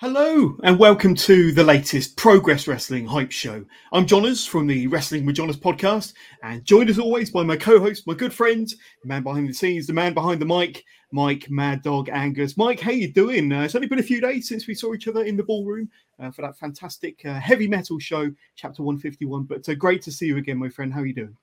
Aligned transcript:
Hello 0.00 0.56
and 0.62 0.78
welcome 0.78 1.14
to 1.14 1.52
the 1.52 1.62
latest 1.62 2.16
Progress 2.16 2.66
Wrestling 2.66 3.06
Hype 3.06 3.30
Show. 3.30 3.66
I'm 3.92 4.06
Johners 4.06 4.46
from 4.46 4.66
the 4.66 4.86
Wrestling 4.86 5.26
with 5.26 5.36
Johners 5.36 5.58
podcast, 5.58 6.14
and 6.42 6.64
joined 6.64 6.88
as 6.88 6.98
always 6.98 7.28
by 7.28 7.42
my 7.42 7.58
co-host, 7.58 8.06
my 8.06 8.14
good 8.14 8.32
friend, 8.32 8.66
the 9.02 9.08
man 9.08 9.22
behind 9.22 9.46
the 9.46 9.52
scenes, 9.52 9.86
the 9.86 9.92
man 9.92 10.14
behind 10.14 10.40
the 10.40 10.46
mic, 10.46 10.86
Mike 11.12 11.50
Mad 11.50 11.82
Dog 11.82 12.08
Angus. 12.08 12.56
Mike, 12.56 12.80
how 12.80 12.92
you 12.92 13.12
doing? 13.12 13.52
Uh, 13.52 13.64
it's 13.64 13.74
only 13.74 13.88
been 13.88 13.98
a 13.98 14.02
few 14.02 14.22
days 14.22 14.48
since 14.48 14.66
we 14.66 14.72
saw 14.72 14.94
each 14.94 15.06
other 15.06 15.24
in 15.24 15.36
the 15.36 15.42
ballroom 15.42 15.90
uh, 16.18 16.30
for 16.30 16.40
that 16.40 16.56
fantastic 16.56 17.20
uh, 17.26 17.34
heavy 17.34 17.68
metal 17.68 17.98
show, 17.98 18.32
Chapter 18.56 18.82
151. 18.82 19.42
But 19.42 19.68
uh, 19.68 19.74
great 19.74 20.00
to 20.04 20.12
see 20.12 20.24
you 20.24 20.38
again, 20.38 20.56
my 20.56 20.70
friend. 20.70 20.94
How 20.94 21.00
are 21.00 21.06
you 21.06 21.12
doing? 21.12 21.36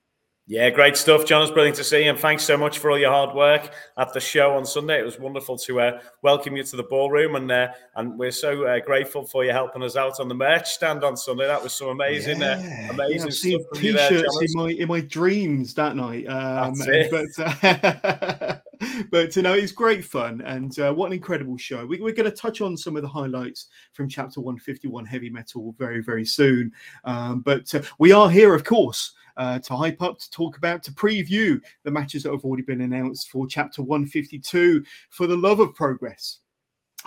Yeah, 0.49 0.69
great 0.69 0.95
stuff, 0.95 1.25
John. 1.25 1.41
It's 1.41 1.51
brilliant 1.51 1.75
to 1.75 1.83
see 1.83 2.05
you. 2.05 2.09
And 2.09 2.17
thanks 2.17 2.41
so 2.41 2.55
much 2.55 2.79
for 2.79 2.89
all 2.89 2.97
your 2.97 3.11
hard 3.11 3.35
work 3.35 3.69
at 3.97 4.13
the 4.13 4.21
show 4.21 4.55
on 4.55 4.65
Sunday. 4.65 4.97
It 4.97 5.03
was 5.03 5.19
wonderful 5.19 5.57
to 5.57 5.81
uh, 5.81 5.99
welcome 6.21 6.55
you 6.55 6.63
to 6.63 6.77
the 6.77 6.83
ballroom. 6.83 7.35
And 7.35 7.51
uh, 7.51 7.67
and 7.97 8.17
we're 8.17 8.31
so 8.31 8.65
uh, 8.65 8.79
grateful 8.79 9.25
for 9.25 9.43
you 9.43 9.51
helping 9.51 9.83
us 9.83 9.97
out 9.97 10.21
on 10.21 10.29
the 10.29 10.35
merch 10.35 10.69
stand 10.69 11.03
on 11.03 11.17
Sunday. 11.17 11.47
That 11.47 11.61
was 11.61 11.73
some 11.73 11.89
amazing, 11.89 12.41
uh, 12.41 12.61
yeah. 12.63 12.91
amazing 12.91 13.51
yeah, 13.51 13.57
stuff. 13.57 13.81
T-shirts 13.81 14.41
in 14.41 14.47
my, 14.53 14.69
in 14.69 14.87
my 14.87 15.01
dreams 15.01 15.73
that 15.73 15.97
night. 15.97 16.25
Um, 16.27 16.75
but, 17.11 17.61
uh, 17.61 18.55
but 19.11 19.35
you 19.35 19.41
know, 19.41 19.53
it's 19.53 19.73
great 19.73 20.05
fun. 20.05 20.39
And 20.45 20.79
uh, 20.79 20.93
what 20.93 21.07
an 21.07 21.13
incredible 21.13 21.57
show. 21.57 21.85
We, 21.85 21.99
we're 21.99 22.13
going 22.13 22.31
to 22.31 22.37
touch 22.37 22.61
on 22.61 22.77
some 22.77 22.95
of 22.95 23.01
the 23.01 23.09
highlights 23.09 23.67
from 23.91 24.07
Chapter 24.07 24.39
151 24.39 25.07
Heavy 25.07 25.29
Metal 25.29 25.75
very, 25.77 26.01
very 26.01 26.23
soon. 26.23 26.71
Um, 27.03 27.41
but 27.41 27.73
we 27.99 28.13
are 28.13 28.29
here, 28.29 28.55
of 28.55 28.63
course 28.63 29.13
uh, 29.37 29.59
to 29.59 29.75
hype 29.75 30.01
up, 30.01 30.19
to 30.19 30.29
talk 30.31 30.57
about, 30.57 30.83
to 30.83 30.91
preview 30.91 31.59
the 31.83 31.91
matches 31.91 32.23
that 32.23 32.31
have 32.31 32.43
already 32.43 32.63
been 32.63 32.81
announced 32.81 33.29
for 33.29 33.47
Chapter 33.47 33.81
152 33.81 34.83
for 35.09 35.27
the 35.27 35.37
love 35.37 35.59
of 35.59 35.73
progress 35.73 36.39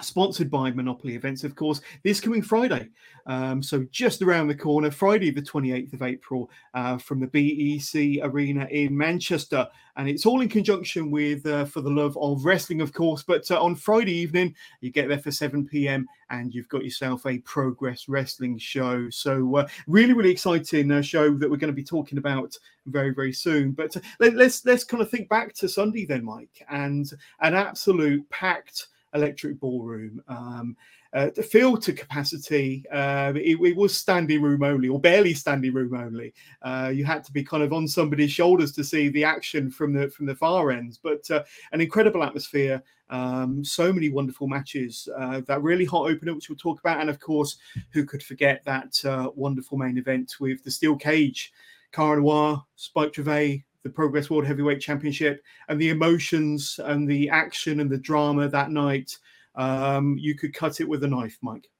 sponsored 0.01 0.51
by 0.51 0.71
Monopoly 0.71 1.15
Events, 1.15 1.45
of 1.45 1.55
course, 1.55 1.81
this 2.03 2.21
coming 2.21 2.43
Friday. 2.43 2.89
Um, 3.27 3.63
so 3.63 3.87
just 3.91 4.23
around 4.23 4.49
the 4.49 4.55
corner, 4.55 4.91
Friday, 4.91 5.31
the 5.31 5.43
28th 5.43 5.93
of 5.93 6.02
April, 6.02 6.51
uh, 6.74 6.99
from 6.99 7.21
the 7.21 7.27
BEC 7.27 8.24
Arena 8.24 8.66
in 8.71 8.97
Manchester. 8.97 9.69
And 9.97 10.09
it's 10.09 10.24
all 10.24 10.41
in 10.41 10.49
conjunction 10.49 11.11
with 11.11 11.45
uh, 11.47 11.65
For 11.65 11.80
the 11.80 11.91
Love 11.91 12.16
of 12.19 12.45
Wrestling, 12.45 12.80
of 12.80 12.93
course. 12.93 13.23
But 13.23 13.51
uh, 13.51 13.63
on 13.63 13.74
Friday 13.74 14.13
evening, 14.13 14.55
you 14.80 14.91
get 14.91 15.09
there 15.09 15.19
for 15.19 15.30
7 15.30 15.66
p.m. 15.66 16.07
and 16.30 16.55
you've 16.55 16.69
got 16.69 16.85
yourself 16.85 17.27
a 17.27 17.39
Progress 17.39 18.09
Wrestling 18.09 18.57
show. 18.59 19.11
So, 19.11 19.57
uh, 19.57 19.69
really, 19.87 20.13
really 20.13 20.30
exciting 20.30 20.91
uh, 20.91 21.02
show 21.02 21.35
that 21.35 21.51
we're 21.51 21.57
going 21.57 21.73
to 21.73 21.77
be 21.77 21.85
talking 21.85 22.19
about 22.19 22.57
very, 22.87 23.13
very 23.13 23.33
soon. 23.33 23.73
But 23.73 23.96
uh, 23.96 24.01
let, 24.21 24.35
let's 24.35 24.65
let's 24.65 24.85
kind 24.85 25.02
of 25.02 25.11
think 25.11 25.29
back 25.29 25.55
to 25.55 25.69
Sunday 25.69 26.07
then, 26.07 26.24
Mike, 26.24 26.65
and 26.71 27.11
an 27.41 27.55
absolute 27.55 28.29
packed 28.30 28.89
electric 29.15 29.59
ballroom. 29.61 30.23
Um, 30.29 30.77
uh, 31.13 31.30
filled 31.30 31.83
to 31.83 31.93
capacity. 31.93 32.85
Uh, 32.93 33.33
it, 33.35 33.59
it, 33.61 33.77
was 33.77 33.97
standing 33.97 34.41
room 34.41 34.63
only, 34.63 34.89
or 34.89 35.01
barely 35.01 35.35
standing 35.35 35.73
room 35.75 35.95
only. 35.95 36.33
Uh, 36.63 36.91
you 36.95 37.05
had 37.05 37.25
to 37.25 37.33
be 37.33 37.43
kind 37.43 37.63
of 37.63 37.73
on 37.73 37.89
somebody's 37.89 38.30
shoulders 38.30 38.73
to 38.73 38.85
see 38.85 39.09
the 39.09 39.25
action 39.25 39.71
from 39.71 39.93
the 39.93 40.09
from 40.11 40.27
the 40.27 40.35
far 40.35 40.71
ends. 40.71 40.99
But 41.02 41.29
uh, 41.30 41.43
an 41.73 41.80
incredible 41.80 42.23
atmosphere. 42.23 42.83
Um, 43.09 43.65
so 43.65 43.93
many 43.93 44.09
wonderful 44.09 44.47
matches. 44.47 45.09
Uh, 45.19 45.41
that 45.49 45.63
really 45.63 45.85
hot 45.85 46.09
opener, 46.09 46.33
which 46.33 46.49
we'll 46.49 46.57
talk 46.57 46.79
about, 46.79 47.01
and 47.01 47.11
of 47.11 47.19
course, 47.19 47.59
who 47.91 48.05
could 48.05 48.23
forget 48.23 48.65
that 48.65 49.05
uh, 49.05 49.30
wonderful 49.35 49.77
main 49.77 49.99
event 49.99 50.35
with 50.39 50.63
the 50.63 50.71
steel 50.71 50.95
cage, 50.95 51.52
Cara 51.91 52.21
Noir, 52.21 52.65
Spike 52.77 53.13
Trivet, 53.13 53.65
the 53.83 53.91
Progress 53.91 54.31
World 54.31 54.47
Heavyweight 54.47 54.81
Championship 54.81 55.43
and 55.69 55.81
the 55.81 55.91
emotions 55.91 56.79
and 56.85 57.09
the 57.09 57.29
action 57.31 57.81
and 57.81 57.91
the 57.91 57.99
drama 57.99 58.49
that 58.49 58.71
night. 58.71 59.17
Um, 59.55 60.17
you 60.19 60.35
could 60.35 60.55
cut 60.55 60.81
it 60.81 60.89
with 60.89 61.05
a 61.05 61.09
knife, 61.09 61.39
Mike. 61.43 61.71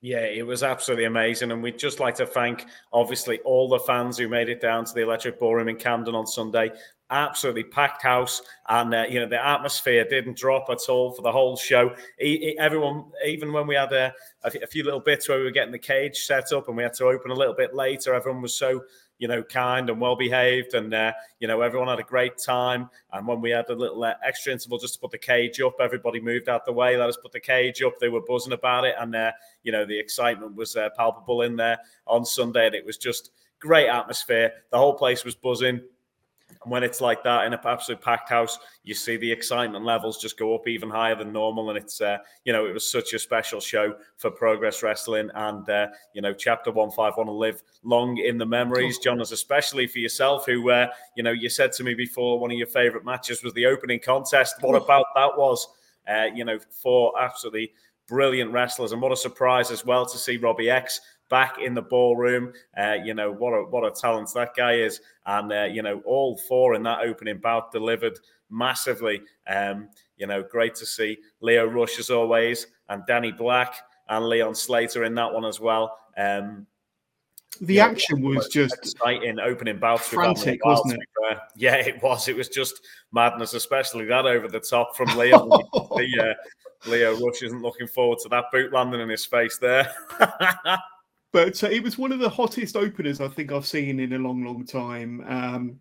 Yeah, 0.00 0.20
it 0.20 0.46
was 0.46 0.62
absolutely 0.62 1.06
amazing. 1.06 1.50
And 1.50 1.60
we'd 1.60 1.78
just 1.78 1.98
like 1.98 2.14
to 2.16 2.26
thank, 2.26 2.66
obviously, 2.92 3.40
all 3.40 3.68
the 3.68 3.80
fans 3.80 4.16
who 4.16 4.28
made 4.28 4.48
it 4.48 4.60
down 4.60 4.84
to 4.84 4.94
the 4.94 5.02
Electric 5.02 5.40
Ballroom 5.40 5.68
in 5.68 5.76
Camden 5.76 6.14
on 6.14 6.24
Sunday. 6.24 6.70
Absolutely 7.10 7.64
packed 7.64 8.02
house. 8.02 8.42
And, 8.68 8.94
uh, 8.94 9.06
you 9.08 9.18
know, 9.18 9.26
the 9.26 9.44
atmosphere 9.44 10.06
didn't 10.08 10.36
drop 10.36 10.70
at 10.70 10.88
all 10.88 11.10
for 11.12 11.22
the 11.22 11.32
whole 11.32 11.56
show. 11.56 11.96
everyone, 12.20 13.06
even 13.26 13.52
when 13.52 13.66
we 13.66 13.74
had 13.74 13.92
a, 13.92 14.14
a 14.44 14.66
few 14.68 14.84
little 14.84 15.00
bits 15.00 15.28
where 15.28 15.38
we 15.38 15.44
were 15.44 15.50
getting 15.50 15.72
the 15.72 15.78
cage 15.78 16.18
set 16.18 16.52
up 16.52 16.68
and 16.68 16.76
we 16.76 16.84
had 16.84 16.94
to 16.94 17.06
open 17.06 17.32
a 17.32 17.34
little 17.34 17.54
bit 17.54 17.74
later, 17.74 18.14
everyone 18.14 18.42
was 18.42 18.56
so 18.56 18.84
you 19.18 19.28
know, 19.28 19.42
kind 19.42 19.90
and 19.90 20.00
well 20.00 20.16
behaved, 20.16 20.74
and 20.74 20.92
uh, 20.94 21.12
you 21.40 21.48
know, 21.48 21.60
everyone 21.60 21.88
had 21.88 21.98
a 21.98 22.04
great 22.04 22.38
time. 22.38 22.88
And 23.12 23.26
when 23.26 23.40
we 23.40 23.50
had 23.50 23.68
a 23.68 23.74
little 23.74 24.02
uh, 24.04 24.14
extra 24.24 24.52
interval 24.52 24.78
just 24.78 24.94
to 24.94 25.00
put 25.00 25.10
the 25.10 25.18
cage 25.18 25.60
up, 25.60 25.76
everybody 25.80 26.20
moved 26.20 26.48
out 26.48 26.64
the 26.64 26.72
way. 26.72 26.96
Let 26.96 27.08
us 27.08 27.16
put 27.16 27.32
the 27.32 27.40
cage 27.40 27.82
up. 27.82 27.98
They 27.98 28.08
were 28.08 28.22
buzzing 28.22 28.52
about 28.52 28.84
it, 28.84 28.94
and 28.98 29.14
uh, 29.14 29.32
you 29.62 29.72
know, 29.72 29.84
the 29.84 29.98
excitement 29.98 30.54
was 30.54 30.76
uh, 30.76 30.90
palpable 30.96 31.42
in 31.42 31.56
there 31.56 31.78
on 32.06 32.24
Sunday, 32.24 32.66
and 32.66 32.74
it 32.74 32.86
was 32.86 32.96
just 32.96 33.30
great 33.60 33.88
atmosphere. 33.88 34.52
The 34.70 34.78
whole 34.78 34.94
place 34.94 35.24
was 35.24 35.34
buzzing. 35.34 35.80
And 36.62 36.72
when 36.72 36.82
it's 36.82 37.00
like 37.00 37.22
that 37.24 37.46
in 37.46 37.52
an 37.52 37.60
absolute 37.64 38.00
packed 38.00 38.28
house, 38.28 38.58
you 38.82 38.94
see 38.94 39.16
the 39.16 39.30
excitement 39.30 39.84
levels 39.84 40.18
just 40.18 40.38
go 40.38 40.54
up 40.54 40.66
even 40.66 40.90
higher 40.90 41.14
than 41.14 41.32
normal. 41.32 41.70
And 41.70 41.78
it's, 41.78 42.00
uh, 42.00 42.18
you 42.44 42.52
know, 42.52 42.66
it 42.66 42.74
was 42.74 42.90
such 42.90 43.12
a 43.12 43.18
special 43.18 43.60
show 43.60 43.94
for 44.16 44.30
Progress 44.30 44.82
Wrestling. 44.82 45.30
And, 45.34 45.68
uh, 45.68 45.88
you 46.14 46.22
know, 46.22 46.32
Chapter 46.32 46.70
151 46.72 47.26
will 47.26 47.38
live 47.38 47.62
long 47.84 48.18
in 48.18 48.38
the 48.38 48.46
memories. 48.46 48.98
Johners, 48.98 49.32
especially 49.32 49.86
for 49.86 49.98
yourself, 49.98 50.46
who, 50.46 50.70
uh, 50.70 50.88
you 51.16 51.22
know, 51.22 51.32
you 51.32 51.48
said 51.48 51.72
to 51.72 51.84
me 51.84 51.94
before 51.94 52.38
one 52.40 52.50
of 52.50 52.58
your 52.58 52.66
favorite 52.66 53.04
matches 53.04 53.42
was 53.42 53.52
the 53.54 53.66
opening 53.66 54.00
contest. 54.00 54.56
What 54.60 54.74
about 54.74 55.06
that 55.14 55.36
was? 55.36 55.66
Uh, 56.08 56.26
you 56.34 56.44
know, 56.44 56.58
four 56.70 57.12
absolutely 57.20 57.72
brilliant 58.08 58.50
wrestlers. 58.50 58.92
And 58.92 59.00
what 59.02 59.12
a 59.12 59.16
surprise 59.16 59.70
as 59.70 59.84
well 59.84 60.06
to 60.06 60.18
see 60.18 60.38
Robbie 60.38 60.70
X 60.70 61.00
back 61.28 61.58
in 61.58 61.74
the 61.74 61.82
ballroom. 61.82 62.52
Uh, 62.76 62.96
you 63.04 63.14
know 63.14 63.32
what 63.32 63.50
a 63.50 63.62
what 63.64 63.84
a 63.84 63.90
talent 63.90 64.30
that 64.34 64.54
guy 64.56 64.74
is, 64.74 65.00
and 65.26 65.52
uh, 65.52 65.64
you 65.64 65.82
know 65.82 66.00
all 66.04 66.36
four 66.36 66.74
in 66.74 66.82
that 66.84 67.00
opening 67.00 67.38
bout 67.38 67.72
delivered 67.72 68.18
massively. 68.50 69.22
Um, 69.46 69.88
you 70.16 70.26
know, 70.26 70.42
great 70.42 70.74
to 70.76 70.86
see 70.86 71.18
Lio 71.40 71.66
Rush 71.66 71.98
as 71.98 72.10
always, 72.10 72.66
and 72.88 73.04
Danny 73.06 73.32
Black 73.32 73.74
and 74.08 74.26
Leon 74.28 74.54
Slater 74.54 75.04
in 75.04 75.14
that 75.14 75.32
one 75.32 75.44
as 75.44 75.60
well. 75.60 75.98
Um, 76.16 76.66
the 77.60 77.74
yeah, 77.74 77.86
action 77.86 78.22
was 78.22 78.48
just 78.48 78.76
exciting 78.76 79.40
opening 79.40 79.78
bout 79.78 80.00
frantic, 80.00 80.64
wasn't 80.64 80.94
it? 80.94 81.00
Yeah, 81.56 81.74
it 81.74 82.02
was. 82.02 82.28
It 82.28 82.36
was 82.36 82.48
just 82.48 82.80
madness, 83.12 83.52
especially 83.52 84.06
that 84.06 84.24
over 84.24 84.48
the 84.48 84.60
top 84.60 84.96
from 84.96 85.08
Lio. 85.18 85.46
the, 85.46 86.36
uh, 86.36 86.88
Lio 86.88 87.18
Rush 87.18 87.42
isn't 87.42 87.60
looking 87.60 87.86
forward 87.86 88.18
to 88.22 88.28
that 88.30 88.44
boot 88.50 88.72
landing 88.72 89.00
in 89.00 89.08
his 89.08 89.26
face 89.26 89.58
there. 89.58 89.92
But 91.32 91.62
uh, 91.62 91.68
it 91.68 91.82
was 91.82 91.98
one 91.98 92.12
of 92.12 92.20
the 92.20 92.28
hottest 92.28 92.76
openers 92.76 93.20
I 93.20 93.28
think 93.28 93.52
I've 93.52 93.66
seen 93.66 94.00
in 94.00 94.12
a 94.14 94.18
long, 94.18 94.44
long 94.44 94.64
time. 94.64 95.22
Um, 95.28 95.78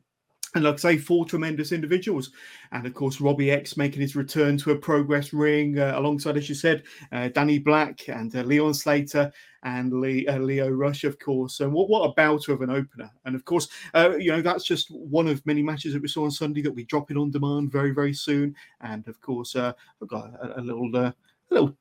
and 0.55 0.63
like 0.63 0.75
I 0.75 0.77
say, 0.77 0.97
four 0.97 1.25
tremendous 1.25 1.71
individuals. 1.71 2.31
And 2.71 2.85
of 2.85 2.93
course, 2.93 3.21
Robbie 3.21 3.51
X 3.51 3.77
making 3.77 4.01
his 4.01 4.15
return 4.15 4.57
to 4.59 4.71
a 4.71 4.77
progress 4.77 5.33
ring 5.33 5.77
uh, 5.77 5.93
alongside, 5.95 6.37
as 6.37 6.49
you 6.49 6.55
said, 6.55 6.83
uh, 7.11 7.27
Danny 7.29 7.59
Black 7.59 8.07
and 8.07 8.35
uh, 8.35 8.41
Leon 8.41 8.73
Slater 8.73 9.31
and 9.63 9.99
Lee, 9.99 10.25
uh, 10.27 10.39
Lio 10.39 10.69
Rush, 10.69 11.03
of 11.03 11.19
course. 11.19 11.59
And 11.59 11.73
what, 11.73 11.89
what 11.89 12.09
a 12.09 12.13
bout 12.13 12.47
of 12.47 12.61
an 12.61 12.69
opener. 12.69 13.11
And 13.25 13.35
of 13.35 13.45
course, 13.45 13.67
uh, 13.93 14.15
you 14.17 14.31
know, 14.31 14.41
that's 14.41 14.63
just 14.63 14.89
one 14.89 15.27
of 15.27 15.45
many 15.45 15.61
matches 15.61 15.93
that 15.93 16.01
we 16.01 16.07
saw 16.07 16.23
on 16.23 16.31
Sunday 16.31 16.61
that 16.61 16.73
we 16.73 16.85
drop 16.85 17.11
in 17.11 17.17
on 17.17 17.29
demand 17.29 17.71
very, 17.71 17.91
very 17.91 18.13
soon. 18.13 18.55
And 18.81 19.07
of 19.07 19.19
course, 19.21 19.55
uh, 19.55 19.73
I've 20.01 20.07
got 20.07 20.31
a, 20.41 20.59
a 20.59 20.61
little, 20.61 20.95
a 20.95 21.13
little 21.49 21.75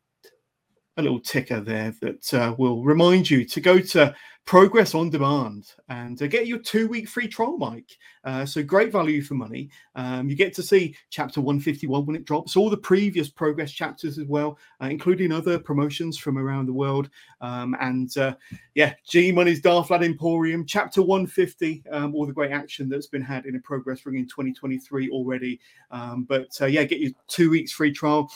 a 0.97 1.03
little 1.03 1.21
ticker 1.21 1.61
there 1.61 1.95
that 2.01 2.35
uh, 2.35 2.55
will 2.59 2.83
remind 2.83 3.29
you 3.29 3.45
to 3.45 3.61
go 3.61 3.79
to 3.79 4.15
Progress 4.47 4.95
on 4.95 5.11
Demand 5.11 5.73
and 5.89 6.23
uh, 6.23 6.29
get 6.29 6.47
your 6.47 6.61
two 6.61 6.87
week 6.87 7.09
free 7.09 7.27
trial, 7.27 7.59
Mike. 7.59 7.99
Uh, 8.23 8.47
so 8.47 8.63
great 8.63 8.93
value 8.93 9.21
for 9.21 9.35
money. 9.35 9.69
Um, 9.97 10.29
you 10.29 10.37
get 10.37 10.55
to 10.55 10.63
see 10.63 10.95
chapter 11.11 11.41
151 11.41 12.07
when 12.07 12.15
it 12.15 12.25
drops, 12.25 12.57
all 12.57 12.71
the 12.71 12.77
previous 12.77 13.29
Progress 13.29 13.73
chapters 13.73 14.19
as 14.19 14.27
well, 14.27 14.57
uh, 14.81 14.87
including 14.87 15.33
other 15.33 15.59
promotions 15.59 16.17
from 16.17 16.39
around 16.39 16.67
the 16.67 16.73
world. 16.73 17.11
Um, 17.41 17.77
and 17.81 18.17
uh, 18.17 18.37
yeah, 18.77 18.95
G 19.05 19.33
Money's 19.33 19.61
Darth 19.61 19.91
Lad 19.91 20.05
Emporium, 20.05 20.65
chapter 20.65 21.03
150, 21.03 21.83
um, 21.91 22.15
all 22.15 22.25
the 22.25 22.33
great 22.33 22.53
action 22.53 22.89
that's 22.89 23.09
been 23.09 23.23
had 23.23 23.47
in 23.47 23.57
a 23.57 23.61
Progress 23.61 24.07
ring 24.07 24.17
in 24.17 24.29
2023 24.29 25.11
already. 25.11 25.59
Um, 25.91 26.23
but 26.23 26.57
uh, 26.61 26.67
yeah, 26.67 26.85
get 26.85 27.01
your 27.01 27.11
two 27.27 27.51
weeks 27.51 27.73
free 27.73 27.93
trial 27.93 28.31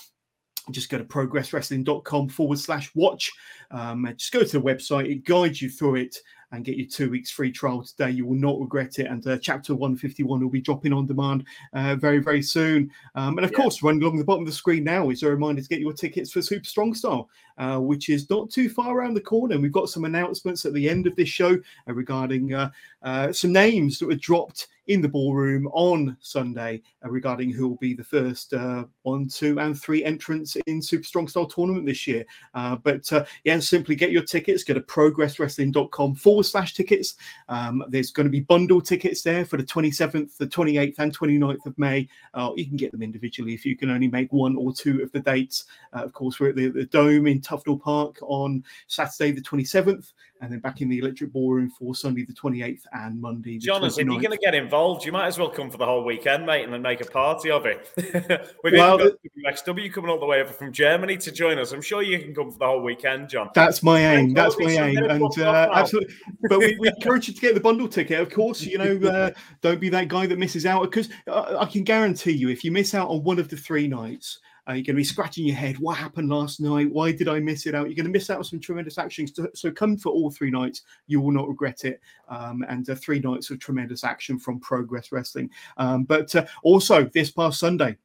just 0.73 0.91
go 0.91 0.99
to 0.99 1.05
progresswrestling.com 1.05 2.29
forward 2.29 2.59
slash 2.59 2.91
watch. 2.95 3.33
Um, 3.71 4.13
just 4.17 4.33
go 4.33 4.43
to 4.43 4.59
the 4.59 4.65
website, 4.65 5.11
it 5.11 5.25
guides 5.25 5.63
you 5.63 5.71
through 5.71 5.97
it 5.97 6.17
and 6.53 6.65
get 6.65 6.77
your 6.77 6.87
two 6.87 7.11
weeks 7.11 7.31
free 7.31 7.53
trial 7.53 7.83
today. 7.83 8.11
You 8.11 8.27
will 8.27 8.35
not 8.35 8.61
regret 8.61 8.99
it. 8.99 9.07
And 9.07 9.25
uh, 9.27 9.39
chapter 9.39 9.75
151 9.75 10.41
will 10.41 10.51
be 10.51 10.61
dropping 10.61 10.93
on 10.93 11.07
demand 11.07 11.45
uh, 11.73 11.95
very, 11.97 12.19
very 12.19 12.43
soon. 12.43 12.91
Um, 13.15 13.39
and 13.39 13.45
of 13.45 13.53
yeah. 13.53 13.59
course, 13.59 13.83
running 13.83 14.03
along 14.03 14.19
the 14.19 14.25
bottom 14.25 14.43
of 14.43 14.49
the 14.49 14.55
screen 14.55 14.85
now 14.85 15.11
is 15.11 15.23
a 15.23 15.29
reminder 15.29 15.63
to 15.63 15.69
get 15.69 15.81
your 15.81 15.93
tickets 15.93 16.33
for 16.33 16.43
Super 16.43 16.65
Strong 16.65 16.95
Style, 16.95 17.29
uh, 17.59 17.79
which 17.79 18.09
is 18.09 18.29
not 18.29 18.51
too 18.51 18.69
far 18.69 18.97
around 18.97 19.15
the 19.15 19.21
corner. 19.21 19.55
And 19.55 19.63
We've 19.63 19.73
got 19.73 19.91
some 19.91 20.05
announcements 20.05 20.65
at 20.65 20.75
the 20.75 20.89
end 20.89 21.07
of 21.07 21.15
this 21.15 21.29
show 21.29 21.57
uh, 21.89 21.93
regarding 21.93 22.53
uh, 23.02 23.32
some 23.32 23.52
names 23.52 23.99
that 23.99 24.06
were 24.06 24.14
dropped 24.14 24.69
in 24.91 25.00
the 25.00 25.08
ballroom 25.08 25.69
on 25.73 26.17
Sunday 26.20 26.82
uh, 27.05 27.08
regarding 27.08 27.50
who 27.50 27.69
will 27.69 27.76
be 27.76 27.94
the 27.94 28.02
first 28.02 28.52
uh, 28.52 28.85
one, 29.02 29.29
two, 29.29 29.61
and 29.61 29.81
three 29.81 30.05
entrants 30.05 30.56
in 30.67 30.82
Super 30.82 31.05
Strong 31.05 31.29
Style 31.29 31.47
tournament 31.47 31.87
this 31.87 32.08
year. 32.08 32.25
Uh, 32.55 32.75
but 32.75 33.11
uh, 33.12 33.25
yeah, 33.44 33.58
simply 33.61 33.94
get 33.94 34.11
your 34.11 34.25
tickets. 34.25 34.64
Go 34.64 34.75
to 34.75 34.81
progresswrestling.com 34.81 36.17
forward 36.17 36.43
slash 36.43 36.75
tickets. 36.75 37.14
Um, 37.49 37.85
there's 37.88 38.11
going 38.11 38.26
to 38.26 38.31
be 38.31 38.41
bundle 38.41 38.81
tickets 38.81 39.23
there 39.23 39.44
for 39.44 39.56
the 39.56 39.62
27th, 39.62 40.37
the 40.37 40.47
28th, 40.47 40.99
and 40.99 41.17
29th 41.17 41.67
of 41.67 41.79
May. 41.79 42.08
Uh, 42.35 42.50
you 42.56 42.67
can 42.67 42.76
get 42.76 42.91
them 42.91 43.02
individually 43.02 43.55
if 43.55 43.64
you 43.64 43.76
can 43.76 43.91
only 43.91 44.08
make 44.08 44.32
one 44.32 44.56
or 44.56 44.73
two 44.73 45.02
of 45.02 45.12
the 45.12 45.20
dates. 45.20 45.67
Of 45.93 46.12
course, 46.12 46.41
we're 46.41 46.49
at 46.49 46.56
the, 46.56 46.69
the 46.69 46.87
Dome 46.87 47.29
in 47.29 47.41
Tufnell 47.41 47.81
Park 47.81 48.17
on 48.23 48.64
Saturday, 48.88 49.31
the 49.31 49.41
27th 49.41 50.12
and 50.41 50.52
then 50.52 50.61
back 50.61 50.81
in 50.81 50.88
the 50.88 50.99
electric 50.99 51.32
ballroom 51.32 51.70
for 51.70 51.94
Sunday 51.94 52.25
the 52.25 52.32
28th 52.32 52.85
and 52.93 53.21
Monday. 53.21 53.59
Jonathan, 53.59 54.09
if 54.09 54.13
you're 54.13 54.21
going 54.21 54.37
to 54.37 54.45
get 54.45 54.55
involved, 54.55 55.05
you 55.05 55.13
might 55.13 55.27
as 55.27 55.39
well 55.39 55.49
come 55.49 55.71
for 55.71 55.79
the 55.79 55.85
whole 55.85 56.05
weekend, 56.05 56.47
mate, 56.47 56.65
and 56.65 56.73
then 56.73 56.83
make 56.83 57.01
a 57.01 57.05
party 57.05 57.51
of 57.51 57.67
it. 57.67 57.89
We've 58.65 58.73
well, 58.73 58.99
got 58.99 59.13
WXW 59.47 59.93
coming 59.93 60.11
all 60.11 60.19
the 60.19 60.27
way 60.27 60.41
over 60.41 60.53
from 60.53 60.73
Germany 60.73 61.17
to 61.19 61.33
join 61.33 61.59
us. 61.59 61.73
I'm 61.73 61.83
sure 61.83 62.03
you 62.03 62.19
can 62.19 62.35
come 62.35 62.51
for 62.51 62.59
the 62.59 62.67
whole 62.67 62.83
weekend, 62.83 63.29
John. 63.29 63.51
That's 63.55 63.83
my 63.83 64.01
aim. 64.01 64.35
That's 64.35 64.59
my 64.59 64.71
aim. 64.71 64.99
And 64.99 65.39
uh, 65.39 65.71
absolutely, 65.73 66.15
but 66.49 66.59
we, 66.59 66.77
we, 66.79 66.89
encourage 66.97 67.29
you 67.29 67.35
to 67.35 67.41
get 67.41 67.55
the 67.55 67.61
bundle 67.61 67.89
ticket. 67.89 68.21
Of 68.21 68.31
course, 68.31 68.63
you 68.63 68.79
know, 68.79 69.09
uh, 69.09 69.31
don't 69.61 69.81
be 69.81 69.89
that 69.91 70.09
guy 70.09 70.27
that 70.27 70.39
misses 70.39 70.67
out 70.67 70.83
because 70.83 71.09
uh, 71.27 71.57
I 71.59 71.67
can 71.67 71.85
guarantee 71.85 72.33
you, 72.33 72.49
if 72.49 72.65
you 72.65 72.73
miss 72.73 72.95
out 72.95 73.09
on 73.09 73.23
one 73.23 73.39
of 73.39 73.49
the 73.49 73.57
three 73.57 73.89
nights 73.89 74.41
uh, 74.69 74.73
you're 74.73 74.85
going 74.85 74.85
to 74.87 74.95
be 74.95 75.05
scratching 75.05 75.47
your 75.47 75.57
head. 75.57 75.79
What 75.79 75.97
happened 75.97 76.29
last 76.29 76.61
night? 76.61 76.91
Why 76.91 77.12
did 77.12 77.29
I 77.29 77.41
miss 77.41 77.67
it 77.67 77.75
out? 77.75 77.87
You're 77.87 77.97
going 77.97 78.05
to 78.05 78.11
miss 78.11 78.31
out 78.31 78.39
on 78.39 78.45
some 78.45 78.61
tremendous 78.61 78.99
action. 78.99 79.27
So, 79.27 79.49
so 79.55 79.71
come 79.71 79.97
for 79.97 80.11
all 80.11 80.31
three 80.31 80.51
nights. 80.51 80.83
You 81.07 81.21
will 81.21 81.33
not 81.33 81.49
regret 81.49 81.85
it. 81.85 82.01
Um, 82.29 82.65
and 82.69 82.89
uh, 82.89 82.95
three 82.95 83.21
nights 83.21 83.51
of 83.51 83.59
tremendous 83.59 84.05
action 84.05 84.39
from 84.39 84.61
Progress 84.61 85.12
Wrestling. 85.12 85.51
Um, 85.77 86.05
but 86.05 86.35
uh, 86.35 86.47
also 86.62 87.05
this 87.07 87.31
past 87.31 87.59
Sunday, 87.59 87.97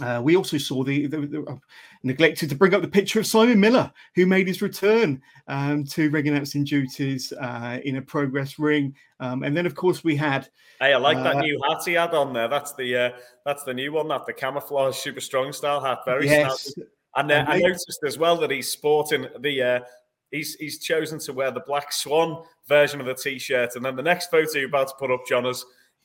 uh, 0.00 0.20
we 0.22 0.36
also 0.36 0.56
saw 0.56 0.82
the, 0.82 1.06
the, 1.06 1.26
the 1.26 1.42
uh, 1.42 1.56
neglected 2.02 2.48
to 2.48 2.54
bring 2.54 2.72
up 2.72 2.80
the 2.80 2.88
picture 2.88 3.20
of 3.20 3.26
Simon 3.26 3.60
Miller, 3.60 3.92
who 4.14 4.24
made 4.24 4.46
his 4.46 4.62
return 4.62 5.20
um, 5.48 5.84
to 5.84 6.08
ring 6.08 6.28
announcing 6.28 6.64
duties 6.64 7.32
uh, 7.32 7.78
in 7.84 7.96
a 7.96 8.02
progress 8.02 8.58
ring, 8.58 8.94
um, 9.20 9.42
and 9.42 9.54
then 9.54 9.66
of 9.66 9.74
course 9.74 10.02
we 10.02 10.16
had. 10.16 10.48
Hey, 10.80 10.94
I 10.94 10.96
like 10.96 11.18
that 11.18 11.36
uh, 11.36 11.40
new 11.40 11.60
hat 11.68 11.82
he 11.84 11.92
had 11.92 12.14
on 12.14 12.32
there. 12.32 12.48
That's 12.48 12.72
the 12.74 12.96
uh, 12.96 13.10
that's 13.44 13.64
the 13.64 13.74
new 13.74 13.92
one, 13.92 14.08
that 14.08 14.24
the 14.24 14.32
camouflage 14.32 14.96
super 14.96 15.20
strong 15.20 15.52
style 15.52 15.80
hat. 15.80 15.98
Very 16.06 16.26
yes. 16.26 16.72
And, 17.14 17.30
uh, 17.30 17.34
and 17.34 17.48
I 17.48 17.58
noticed 17.58 18.00
as 18.06 18.16
well 18.16 18.36
that 18.38 18.50
he's 18.50 18.70
sporting 18.70 19.26
the. 19.40 19.82
He's, 20.30 20.54
he's 20.54 20.78
chosen 20.78 21.18
to 21.18 21.34
wear 21.34 21.50
the 21.50 21.60
black 21.60 21.92
swan 21.92 22.42
version 22.66 23.00
of 23.00 23.06
the 23.06 23.14
t-shirt, 23.14 23.76
and 23.76 23.84
then 23.84 23.96
the 23.96 24.02
next 24.02 24.30
photo 24.30 24.60
you're 24.60 24.66
about 24.66 24.88
to 24.88 24.94
put 24.98 25.10
up, 25.10 25.26
John, 25.28 25.44
is 25.44 25.62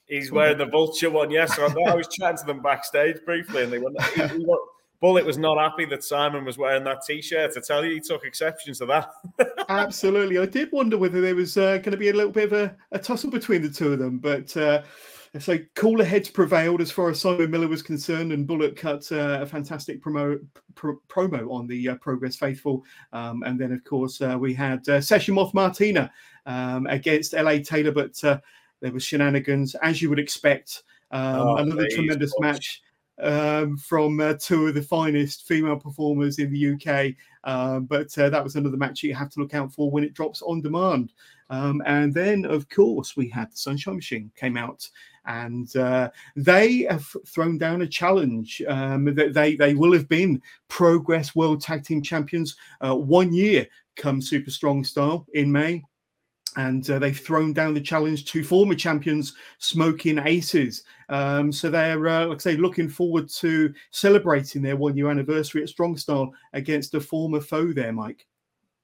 He's 0.07 0.31
wearing 0.31 0.57
the 0.57 0.65
vulture 0.65 1.09
one. 1.09 1.31
Yes, 1.31 1.55
so 1.55 1.65
I, 1.65 1.91
I 1.91 1.95
was 1.95 2.07
chatting 2.07 2.37
to 2.37 2.45
them 2.45 2.61
backstage 2.61 3.17
briefly, 3.25 3.63
and 3.63 3.73
they 3.73 3.79
were. 3.79 3.91
He, 4.15 4.21
he, 4.27 4.45
Bullet 4.99 5.25
was 5.25 5.37
not 5.37 5.59
happy 5.59 5.85
that 5.85 6.03
Simon 6.03 6.43
was 6.43 6.57
wearing 6.57 6.83
that 6.85 7.03
T-shirt. 7.05 7.53
I 7.55 7.59
tell 7.59 7.85
you, 7.85 7.93
he 7.93 7.99
took 7.99 8.25
exception 8.25 8.73
to 8.75 8.85
that. 8.87 9.09
Absolutely, 9.69 10.39
I 10.39 10.45
did 10.47 10.71
wonder 10.71 10.97
whether 10.97 11.21
there 11.21 11.35
was 11.35 11.55
uh, 11.55 11.77
going 11.77 11.91
to 11.91 11.97
be 11.97 12.09
a 12.09 12.13
little 12.13 12.31
bit 12.31 12.51
of 12.51 12.53
a, 12.53 12.75
a, 12.91 12.99
tussle 12.99 13.29
between 13.29 13.61
the 13.61 13.69
two 13.69 13.93
of 13.93 13.99
them, 13.99 14.17
but 14.17 14.55
uh, 14.57 14.81
so 15.37 15.57
cooler 15.75 16.03
heads 16.03 16.29
prevailed 16.29 16.81
as 16.81 16.91
far 16.91 17.09
as 17.09 17.21
Simon 17.21 17.51
Miller 17.51 17.67
was 17.67 17.83
concerned, 17.83 18.31
and 18.31 18.47
Bullet 18.47 18.75
cut 18.75 19.07
uh, 19.11 19.39
a 19.41 19.45
fantastic 19.45 20.01
promo 20.01 20.39
pr- 20.73 20.91
promo 21.09 21.51
on 21.51 21.67
the 21.67 21.89
uh, 21.89 21.95
Progress 21.95 22.35
Faithful, 22.35 22.83
um, 23.13 23.43
and 23.43 23.59
then 23.59 23.71
of 23.71 23.83
course 23.83 24.19
uh, 24.21 24.35
we 24.39 24.53
had 24.53 24.87
uh, 24.89 24.99
Session 24.99 25.35
Moth 25.35 25.53
Martina 25.53 26.11
um, 26.47 26.87
against 26.87 27.33
LA 27.33 27.59
Taylor, 27.59 27.91
but 27.91 28.41
there 28.81 28.91
was 28.91 29.03
shenanigans, 29.03 29.75
as 29.75 30.01
you 30.01 30.09
would 30.09 30.19
expect. 30.19 30.83
Um, 31.11 31.39
oh, 31.39 31.55
another 31.57 31.87
tremendous 31.89 32.33
match 32.39 32.81
um, 33.21 33.77
from 33.77 34.19
uh, 34.19 34.33
two 34.39 34.67
of 34.67 34.73
the 34.73 34.81
finest 34.81 35.47
female 35.47 35.77
performers 35.77 36.39
in 36.39 36.51
the 36.51 36.73
UK. 36.73 37.15
Um, 37.43 37.85
but 37.85 38.15
uh, 38.17 38.29
that 38.29 38.43
was 38.43 38.55
another 38.55 38.77
match 38.77 39.03
you 39.03 39.15
have 39.15 39.29
to 39.31 39.39
look 39.39 39.53
out 39.53 39.73
for 39.73 39.89
when 39.89 40.03
it 40.03 40.13
drops 40.13 40.41
on 40.41 40.61
demand. 40.61 41.13
Um, 41.49 41.81
and 41.85 42.13
then, 42.13 42.45
of 42.45 42.69
course, 42.69 43.15
we 43.15 43.29
had 43.29 43.51
the 43.51 43.57
Sunshine 43.57 43.95
Machine 43.95 44.31
came 44.35 44.57
out, 44.57 44.87
and 45.25 45.73
uh, 45.77 46.09
they 46.35 46.85
have 46.89 47.07
thrown 47.25 47.57
down 47.57 47.83
a 47.83 47.87
challenge. 47.87 48.61
Um, 48.67 49.05
that 49.15 49.33
they 49.33 49.55
they 49.55 49.73
will 49.73 49.93
have 49.93 50.09
been 50.09 50.41
Progress 50.67 51.35
World 51.35 51.61
Tag 51.61 51.85
Team 51.85 52.01
Champions 52.01 52.57
uh, 52.81 52.95
one 52.95 53.33
year 53.33 53.65
come 53.95 54.21
Super 54.21 54.51
Strong 54.51 54.83
Style 54.83 55.25
in 55.33 55.51
May 55.51 55.83
and 56.57 56.89
uh, 56.89 56.99
they've 56.99 57.17
thrown 57.17 57.53
down 57.53 57.73
the 57.73 57.81
challenge 57.81 58.25
to 58.25 58.43
former 58.43 58.75
champions 58.75 59.35
Smoking 59.59 60.19
Aces. 60.19 60.83
Um, 61.09 61.51
so 61.51 61.69
they're, 61.69 62.07
uh, 62.07 62.25
like 62.25 62.37
I 62.37 62.39
say, 62.39 62.57
looking 62.57 62.89
forward 62.89 63.29
to 63.29 63.73
celebrating 63.91 64.63
their 64.63 64.75
one 64.75 64.97
year 64.97 65.09
anniversary 65.09 65.63
at 65.63 65.69
Strong 65.69 65.97
Style 65.97 66.33
against 66.53 66.95
a 66.95 66.99
former 66.99 67.39
foe 67.39 67.71
there, 67.71 67.93
Mike. 67.93 68.25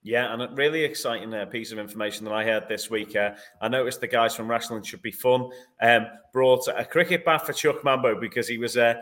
Yeah, 0.04 0.32
and 0.32 0.42
a 0.42 0.50
really 0.54 0.84
exciting 0.84 1.32
uh, 1.34 1.46
piece 1.46 1.72
of 1.72 1.78
information 1.78 2.24
that 2.26 2.34
I 2.34 2.44
heard 2.44 2.68
this 2.68 2.90
week. 2.90 3.16
Uh, 3.16 3.32
I 3.60 3.68
noticed 3.68 4.00
the 4.00 4.06
guys 4.06 4.36
from 4.36 4.48
Wrestling 4.48 4.82
Should 4.82 5.02
Be 5.02 5.10
Fun 5.10 5.50
um, 5.80 6.06
brought 6.32 6.68
a 6.68 6.84
cricket 6.84 7.24
bat 7.24 7.44
for 7.44 7.54
Chuck 7.54 7.82
Mambo 7.82 8.20
because 8.20 8.46
he 8.46 8.58
was 8.58 8.76
uh, 8.76 8.94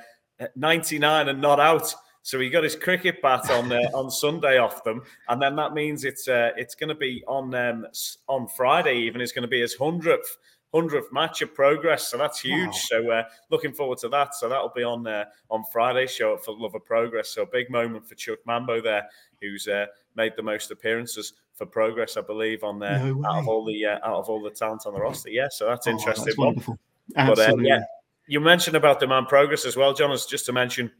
99 0.56 1.28
and 1.28 1.40
not 1.40 1.60
out. 1.60 1.92
So 2.22 2.38
he 2.38 2.50
got 2.50 2.62
his 2.62 2.76
cricket 2.76 3.20
bat 3.20 3.50
on 3.50 3.72
uh, 3.72 3.80
on 3.94 4.10
Sunday 4.10 4.58
off 4.58 4.84
them, 4.84 5.02
and 5.28 5.42
then 5.42 5.56
that 5.56 5.74
means 5.74 6.04
it's 6.04 6.28
uh, 6.28 6.50
it's 6.56 6.74
going 6.76 6.88
to 6.88 6.94
be 6.94 7.24
on 7.26 7.54
um, 7.54 7.86
on 8.28 8.46
Friday. 8.48 8.96
Even 8.98 9.20
it's 9.20 9.32
going 9.32 9.42
to 9.42 9.48
be 9.48 9.60
his 9.60 9.74
hundredth 9.74 10.36
hundredth 10.72 11.12
match 11.12 11.42
of 11.42 11.54
progress. 11.54 12.08
So 12.08 12.16
that's 12.16 12.40
huge. 12.40 12.69
Wow. 12.69 12.72
So 12.72 13.10
uh, 13.10 13.22
looking 13.50 13.72
forward 13.72 13.98
to 13.98 14.08
that. 14.10 14.34
So 14.34 14.48
that'll 14.48 14.72
be 14.74 14.84
on 14.84 15.06
uh, 15.06 15.24
on 15.50 15.64
Friday 15.72 16.06
show 16.06 16.34
up 16.34 16.44
for 16.44 16.56
Love 16.56 16.74
of 16.74 16.84
Progress. 16.84 17.28
So 17.28 17.42
a 17.42 17.46
big 17.46 17.70
moment 17.70 18.08
for 18.08 18.14
Chuck 18.14 18.38
Mambo 18.46 18.80
there, 18.80 19.08
who's 19.40 19.66
uh, 19.69 19.86
made 20.16 20.32
the 20.36 20.42
most 20.42 20.70
appearances 20.70 21.34
for 21.54 21.66
progress, 21.66 22.16
I 22.16 22.22
believe, 22.22 22.64
on 22.64 22.78
there 22.78 22.98
no 22.98 23.26
out 23.26 23.40
of 23.40 23.48
all 23.48 23.64
the 23.64 23.84
uh, 23.84 23.98
out 24.04 24.16
of 24.16 24.28
all 24.28 24.40
the 24.40 24.50
talent 24.50 24.86
on 24.86 24.94
the 24.94 25.00
roster. 25.00 25.30
Yeah, 25.30 25.48
so 25.50 25.66
that's 25.66 25.86
oh, 25.86 25.90
interesting. 25.90 26.26
That's 26.26 26.38
wonderful. 26.38 26.78
Absolutely. 27.16 27.64
But, 27.64 27.72
uh, 27.72 27.76
yeah, 27.76 27.82
you 28.28 28.40
mentioned 28.40 28.76
about 28.76 29.00
demand 29.00 29.28
progress 29.28 29.66
as 29.66 29.76
well, 29.76 29.92
John. 29.92 30.16
Just 30.28 30.46
to 30.46 30.52
mention 30.52 30.90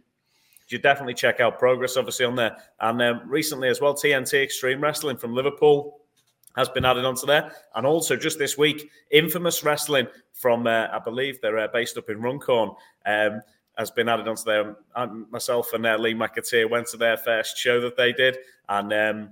you 0.73 0.79
definitely 0.79 1.15
check 1.15 1.41
out 1.41 1.59
Progress, 1.59 1.97
obviously, 1.97 2.25
on 2.25 2.35
there. 2.35 2.57
And 2.81 3.01
um, 3.03 3.23
recently 3.27 3.69
as 3.69 3.81
well, 3.81 3.95
TNT 3.95 4.43
Extreme 4.43 4.81
Wrestling 4.81 5.17
from 5.17 5.35
Liverpool 5.35 6.01
has 6.57 6.69
been 6.69 6.85
added 6.85 7.05
onto 7.05 7.27
there. 7.27 7.53
And 7.75 7.87
also 7.87 8.17
just 8.17 8.39
this 8.39 8.59
week, 8.59 8.91
Infamous 9.11 9.65
Wrestling 9.65 10.07
from, 10.33 10.67
uh, 10.67 10.89
I 10.93 10.99
believe 10.99 11.41
they're 11.41 11.59
uh, 11.59 11.69
based 11.73 11.97
up 11.97 12.11
in 12.11 12.21
Runcorn, 12.21 12.71
um, 13.07 13.41
has 13.79 13.91
been 13.91 14.09
added 14.09 14.29
onto 14.29 14.45
there. 14.45 14.77
And 14.97 15.31
myself 15.31 15.73
and 15.73 15.87
uh, 15.87 15.97
Lee 15.97 16.15
McAteer 16.15 16.69
went 16.69 16.89
to 16.89 16.97
their 16.97 17.17
first 17.17 17.57
show 17.57 17.81
that 17.81 17.97
they 17.97 18.13
did. 18.13 18.39
And 18.69 18.93
um, 18.93 19.31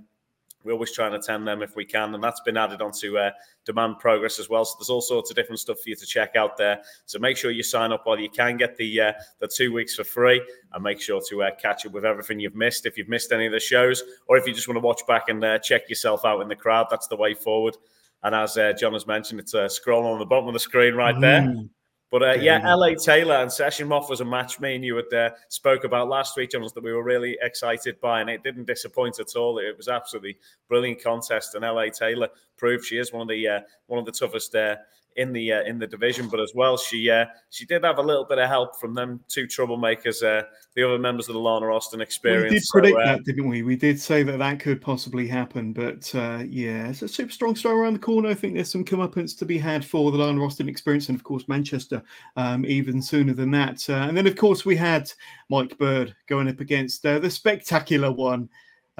we 0.63 0.71
always 0.71 0.91
try 0.91 1.07
and 1.07 1.15
attend 1.15 1.47
them 1.47 1.61
if 1.61 1.75
we 1.75 1.85
can, 1.85 2.13
and 2.13 2.23
that's 2.23 2.41
been 2.41 2.57
added 2.57 2.81
onto 2.81 3.17
uh, 3.17 3.31
Demand 3.65 3.99
Progress 3.99 4.39
as 4.39 4.49
well. 4.49 4.65
So 4.65 4.75
there's 4.79 4.89
all 4.89 5.01
sorts 5.01 5.29
of 5.29 5.35
different 5.35 5.59
stuff 5.59 5.79
for 5.81 5.89
you 5.89 5.95
to 5.95 6.05
check 6.05 6.35
out 6.35 6.57
there. 6.57 6.81
So 7.05 7.19
make 7.19 7.37
sure 7.37 7.51
you 7.51 7.63
sign 7.63 7.91
up 7.91 8.05
while 8.05 8.19
you 8.19 8.29
can 8.29 8.57
get 8.57 8.77
the 8.77 9.01
uh, 9.01 9.13
the 9.39 9.47
two 9.47 9.73
weeks 9.73 9.95
for 9.95 10.03
free, 10.03 10.41
and 10.73 10.83
make 10.83 11.01
sure 11.01 11.21
to 11.29 11.43
uh, 11.43 11.51
catch 11.55 11.85
up 11.85 11.91
with 11.91 12.05
everything 12.05 12.39
you've 12.39 12.55
missed 12.55 12.85
if 12.85 12.97
you've 12.97 13.09
missed 13.09 13.31
any 13.31 13.45
of 13.45 13.51
the 13.51 13.59
shows, 13.59 14.03
or 14.27 14.37
if 14.37 14.45
you 14.45 14.53
just 14.53 14.67
want 14.67 14.75
to 14.77 14.81
watch 14.81 15.01
back 15.07 15.29
and 15.29 15.43
uh, 15.43 15.59
check 15.59 15.89
yourself 15.89 16.25
out 16.25 16.41
in 16.41 16.47
the 16.47 16.55
crowd. 16.55 16.87
That's 16.89 17.07
the 17.07 17.17
way 17.17 17.33
forward. 17.33 17.75
And 18.23 18.35
as 18.35 18.55
uh, 18.55 18.73
John 18.73 18.93
has 18.93 19.07
mentioned, 19.07 19.39
it's 19.39 19.55
a 19.55 19.67
scroll 19.67 20.05
on 20.05 20.19
the 20.19 20.25
bottom 20.25 20.47
of 20.47 20.53
the 20.53 20.59
screen 20.59 20.93
right 20.93 21.19
there. 21.19 21.55
But 22.11 22.23
uh, 22.23 22.33
yeah, 22.33 22.75
LA 22.75 22.95
Taylor 22.95 23.35
and 23.35 23.49
Session 23.49 23.87
Moth 23.87 24.09
was 24.09 24.19
a 24.19 24.25
match 24.25 24.59
me 24.59 24.75
and 24.75 24.83
you 24.83 24.97
had 24.97 25.13
uh, 25.13 25.29
spoke 25.47 25.85
about 25.85 26.09
last 26.09 26.35
week, 26.35 26.51
Johners, 26.51 26.73
that 26.73 26.83
we 26.83 26.91
were 26.91 27.03
really 27.03 27.37
excited 27.41 28.01
by, 28.01 28.19
and 28.19 28.29
it 28.29 28.43
didn't 28.43 28.67
disappoint 28.67 29.21
at 29.21 29.37
all. 29.37 29.59
It 29.59 29.77
was 29.77 29.87
absolutely 29.87 30.37
brilliant 30.67 31.01
contest, 31.01 31.55
and 31.55 31.63
LA 31.63 31.85
Taylor 31.85 32.27
proved 32.57 32.85
she 32.85 32.97
is 32.97 33.13
one 33.13 33.21
of 33.21 33.29
the 33.29 33.47
uh, 33.47 33.59
one 33.87 33.97
of 33.97 34.05
the 34.05 34.11
toughest 34.11 34.53
uh, 34.55 34.75
in 35.17 35.33
the 35.33 35.51
uh, 35.51 35.63
in 35.63 35.79
the 35.79 35.87
division, 35.87 36.27
but 36.27 36.39
as 36.39 36.53
well 36.55 36.77
she 36.77 37.09
uh, 37.09 37.25
she 37.49 37.65
did 37.65 37.83
have 37.83 37.97
a 37.97 38.01
little 38.01 38.25
bit 38.25 38.37
of 38.37 38.47
help 38.47 38.79
from 38.79 38.93
them 38.93 39.19
two 39.27 39.45
troublemakers, 39.45 40.23
uh, 40.23 40.43
the 40.75 40.83
other 40.83 40.97
members 40.97 41.27
of 41.27 41.33
the 41.33 41.39
Lana 41.39 41.67
Austin 41.67 42.01
experience. 42.01 42.51
We 42.51 42.59
did 42.59 42.67
predict 42.71 42.95
so, 42.95 43.01
uh, 43.01 43.05
that, 43.17 43.23
didn't 43.25 43.47
we? 43.47 43.63
We 43.63 43.75
did 43.75 43.99
say 43.99 44.23
that 44.23 44.39
that 44.39 44.59
could 44.59 44.81
possibly 44.81 45.27
happen, 45.27 45.73
but 45.73 46.13
uh, 46.15 46.43
yeah, 46.47 46.89
it's 46.89 47.01
a 47.01 47.07
super 47.07 47.31
strong 47.31 47.55
star 47.55 47.73
around 47.73 47.93
the 47.93 47.99
corner. 47.99 48.29
I 48.29 48.33
think 48.33 48.55
there's 48.55 48.71
some 48.71 48.85
comeuppance 48.85 49.37
to 49.39 49.45
be 49.45 49.57
had 49.57 49.83
for 49.83 50.11
the 50.11 50.17
Lana 50.17 50.43
Austin 50.43 50.69
experience, 50.69 51.09
and 51.09 51.17
of 51.17 51.23
course 51.23 51.47
Manchester 51.47 52.01
um, 52.35 52.65
even 52.65 53.01
sooner 53.01 53.33
than 53.33 53.51
that. 53.51 53.87
Uh, 53.89 54.05
and 54.07 54.15
then 54.15 54.27
of 54.27 54.35
course 54.35 54.65
we 54.65 54.75
had 54.75 55.11
Mike 55.49 55.77
Bird 55.77 56.15
going 56.27 56.47
up 56.47 56.59
against 56.59 57.03
the 57.03 57.29
spectacular 57.29 58.11
one 58.11 58.49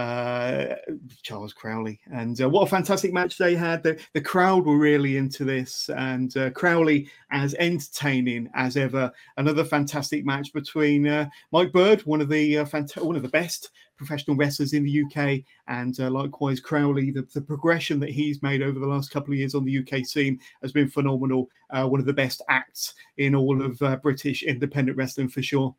uh, 0.01 0.75
Charles 1.22 1.53
Crowley. 1.53 2.00
And 2.12 2.39
uh, 2.41 2.50
what 2.50 2.63
a 2.63 2.70
fantastic 2.70 3.13
match 3.13 3.38
they 3.38 3.55
had. 3.55 3.84
The, 3.84 4.00
the 4.13 4.22
crowd 4.22 4.65
were 4.65 4.77
really 4.77 5.17
into 5.17 5.46
this, 5.46 5.89
and 5.96 6.36
uh, 6.38 6.50
Crowley 6.51 7.10
as 7.31 7.53
entertaining 7.55 8.50
as 8.55 8.77
ever. 8.77 9.12
Another 9.38 9.63
fantastic 9.63 10.25
match 10.25 10.53
between 10.53 11.08
uh, 11.08 11.29
Mike 11.51 11.72
Bird, 11.72 12.01
one 12.01 12.22
of 12.22 12.29
the 12.29 12.60
uh, 12.60 12.65
fant- 12.65 13.01
one 13.03 13.15
of 13.15 13.22
the 13.22 13.29
best 13.29 13.70
professional 13.98 14.36
wrestlers 14.36 14.74
in 14.74 14.84
the 14.84 15.03
UK, 15.03 15.41
and 15.67 16.00
likewise 16.12 16.60
Crowley. 16.60 17.12
The, 17.12 17.27
the, 17.36 17.41
progression 17.41 18.00
that 18.00 18.10
he's 18.10 18.41
made 18.41 18.63
over 18.63 18.79
the 18.79 18.88
last 18.88 19.12
couple 19.12 19.34
of 19.34 19.38
years 19.38 19.53
on 19.53 19.63
the 19.63 19.77
UK 19.77 20.03
scene 20.05 20.39
has 20.63 20.72
been 20.72 20.89
phenomenal. 20.89 21.50
One 21.70 22.00
of 22.00 22.08
the 22.08 22.13
best 22.13 22.41
acts 22.50 22.96
in 23.17 23.36
all 23.36 23.63
of 23.63 24.01
British 24.01 24.41
independent 24.41 24.98
wrestling 24.98 25.29
for 25.29 25.43
sure. 25.43 25.75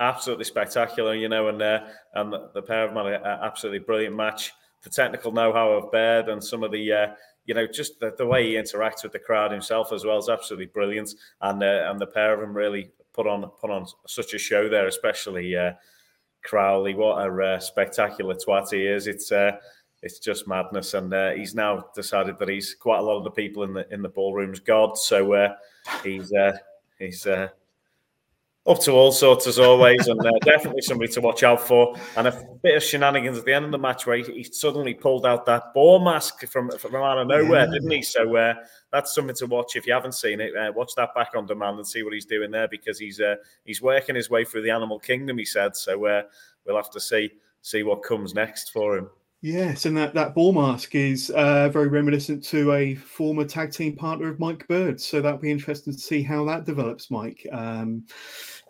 Absolutely 0.00 0.44
spectacular, 0.44 1.14
you 1.14 1.28
know, 1.28 1.48
and 1.48 1.60
uh, 1.60 1.84
and 2.14 2.32
the, 2.54 2.62
pair 2.62 2.84
of 2.84 2.94
them 2.94 3.04
had 3.04 3.14
an 3.14 3.22
absolutely 3.42 3.80
brilliant 3.80 4.16
match. 4.16 4.52
The 4.82 4.88
technical 4.88 5.30
know-how 5.30 5.72
of 5.72 5.92
Bird 5.92 6.30
and 6.30 6.42
some 6.42 6.64
of 6.64 6.72
the 6.72 6.90
uh, 6.90 7.06
you 7.44 7.54
know, 7.54 7.66
just 7.66 8.00
the, 8.00 8.14
the, 8.16 8.26
way 8.26 8.46
he 8.46 8.54
interacts 8.54 9.02
with 9.02 9.12
the 9.12 9.18
crowd 9.18 9.50
himself 9.52 9.92
as 9.92 10.04
well 10.04 10.18
is 10.18 10.28
absolutely 10.28 10.66
brilliant. 10.66 11.14
And 11.40 11.62
uh, 11.62 11.88
and 11.90 12.00
the 12.00 12.06
pair 12.06 12.32
of 12.32 12.40
them 12.40 12.56
really 12.56 12.90
put 13.12 13.26
on 13.26 13.50
put 13.60 13.70
on 13.70 13.86
such 14.06 14.34
a 14.34 14.38
show 14.38 14.68
there, 14.68 14.86
especially 14.86 15.56
uh, 15.56 15.72
Crowley. 16.44 16.94
What 16.94 17.18
a 17.18 17.42
uh, 17.42 17.58
spectacular 17.58 18.34
twat 18.36 18.70
he 18.70 18.86
is! 18.86 19.06
It's 19.06 19.32
uh, 19.32 19.58
it's 20.02 20.18
just 20.18 20.48
madness, 20.48 20.94
and 20.94 21.12
he's 21.36 21.54
now 21.54 21.86
decided 21.94 22.38
that 22.38 22.48
he's 22.48 22.74
quite 22.74 23.00
a 23.00 23.02
lot 23.02 23.18
of 23.18 23.24
the 23.24 23.30
people 23.30 23.64
in 23.64 23.74
the 23.74 23.92
in 23.92 24.00
the 24.00 24.08
ballroom's 24.08 24.60
god. 24.60 24.96
So 24.96 25.54
he's 26.02 26.32
he's 26.98 27.26
up 28.70 28.80
to 28.80 28.92
all 28.92 29.12
sorts 29.12 29.46
as 29.46 29.58
always, 29.58 30.06
and 30.06 30.20
uh, 30.24 30.30
definitely 30.42 30.82
somebody 30.82 31.12
to 31.12 31.20
watch 31.20 31.42
out 31.42 31.60
for. 31.60 31.96
And 32.16 32.28
a 32.28 32.48
bit 32.62 32.76
of 32.76 32.82
shenanigans 32.82 33.38
at 33.38 33.44
the 33.44 33.52
end 33.52 33.64
of 33.64 33.72
the 33.72 33.78
match 33.78 34.06
where 34.06 34.16
he, 34.16 34.24
he 34.32 34.44
suddenly 34.44 34.94
pulled 34.94 35.26
out 35.26 35.44
that 35.46 35.74
ball 35.74 35.98
mask 35.98 36.46
from 36.46 36.70
from 36.78 36.94
out 36.94 37.18
of 37.18 37.26
nowhere, 37.26 37.66
yeah. 37.66 37.72
didn't 37.72 37.90
he? 37.90 38.02
So 38.02 38.36
uh, 38.36 38.54
that's 38.92 39.14
something 39.14 39.36
to 39.36 39.46
watch 39.46 39.76
if 39.76 39.86
you 39.86 39.92
haven't 39.92 40.14
seen 40.14 40.40
it. 40.40 40.56
Uh, 40.56 40.72
watch 40.74 40.92
that 40.96 41.14
back 41.14 41.32
on 41.34 41.46
demand 41.46 41.78
and 41.78 41.86
see 41.86 42.02
what 42.02 42.12
he's 42.12 42.26
doing 42.26 42.50
there 42.50 42.68
because 42.68 42.98
he's 42.98 43.20
uh, 43.20 43.36
he's 43.64 43.82
working 43.82 44.14
his 44.14 44.30
way 44.30 44.44
through 44.44 44.62
the 44.62 44.70
animal 44.70 44.98
kingdom. 44.98 45.38
He 45.38 45.44
said 45.44 45.76
so. 45.76 46.04
Uh, 46.06 46.22
we'll 46.64 46.76
have 46.76 46.90
to 46.90 47.00
see 47.00 47.30
see 47.62 47.82
what 47.82 48.02
comes 48.02 48.34
next 48.34 48.70
for 48.70 48.96
him. 48.96 49.10
Yes, 49.42 49.86
and 49.86 49.96
that, 49.96 50.12
that 50.12 50.34
ball 50.34 50.52
mask 50.52 50.94
is 50.94 51.30
uh, 51.30 51.70
very 51.70 51.88
reminiscent 51.88 52.44
to 52.44 52.72
a 52.72 52.94
former 52.94 53.46
tag 53.46 53.72
team 53.72 53.96
partner 53.96 54.28
of 54.28 54.38
Mike 54.38 54.68
Bird. 54.68 55.00
So 55.00 55.22
that'll 55.22 55.38
be 55.38 55.50
interesting 55.50 55.94
to 55.94 55.98
see 55.98 56.22
how 56.22 56.44
that 56.44 56.66
develops, 56.66 57.10
Mike. 57.10 57.46
Um, 57.50 58.04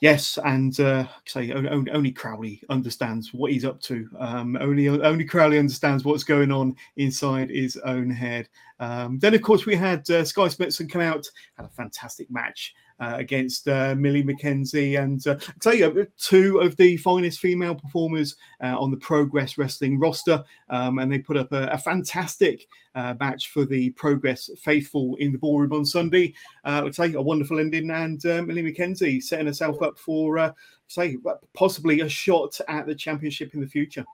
yes, 0.00 0.38
and 0.44 0.78
uh, 0.80 1.06
say 1.26 1.52
only, 1.52 1.90
only, 1.90 2.12
Crowley 2.12 2.62
understands 2.68 3.32
what 3.32 3.52
he's 3.52 3.64
up 3.64 3.80
to. 3.82 4.08
Um, 4.18 4.56
only 4.60 4.88
only 4.88 5.24
Crowley 5.24 5.58
understands 5.58 6.04
what's 6.04 6.24
going 6.24 6.50
on 6.50 6.74
inside 6.96 7.50
his 7.50 7.76
own 7.84 8.10
head. 8.10 8.48
Um, 8.80 9.18
then, 9.18 9.34
of 9.34 9.42
course, 9.42 9.66
we 9.66 9.76
had 9.76 10.08
uh, 10.10 10.24
Skye 10.24 10.48
Smitson 10.48 10.90
come 10.90 11.02
out, 11.02 11.26
had 11.56 11.66
a 11.66 11.70
fantastic 11.70 12.30
match 12.30 12.74
against 13.00 13.66
uh, 13.66 13.94
Millie 13.96 14.22
McKenzie. 14.22 15.02
And 15.02 15.26
uh, 15.26 15.36
I 15.48 15.52
tell 15.60 15.74
you, 15.74 16.06
two 16.18 16.58
of 16.60 16.76
the 16.76 16.96
finest 16.98 17.40
female 17.40 17.74
performers 17.74 18.36
uh, 18.62 18.78
on 18.78 18.90
the 18.90 18.96
Progress 18.96 19.58
Wrestling 19.58 19.98
roster. 19.98 20.44
Um, 20.68 20.98
and 20.98 21.10
they 21.10 21.18
put 21.18 21.36
up 21.36 21.52
a, 21.52 21.64
a 21.68 21.78
fantastic 21.78 22.66
uh, 22.94 23.14
match 23.18 23.50
for 23.50 23.64
the 23.64 23.90
Progress 23.90 24.50
faithful 24.58 25.16
in 25.16 25.32
the 25.32 25.38
ballroom 25.38 25.72
on 25.72 25.84
Sunday. 25.84 26.34
Uh, 26.64 26.82
I 26.84 26.90
tell 26.90 27.06
you, 27.06 27.18
a 27.18 27.22
wonderful 27.22 27.58
ending. 27.58 27.90
And 27.90 28.22
Millie 28.46 28.62
McKenzie 28.62 29.22
setting 29.22 29.46
herself 29.46 29.80
up 29.82 29.98
for, 29.98 30.54
say, 30.88 31.16
possibly 31.54 32.00
a 32.00 32.08
shot 32.08 32.60
at 32.68 32.86
the 32.86 32.94
championship 32.94 33.54
in 33.54 33.60
the 33.60 33.66
future. 33.66 34.04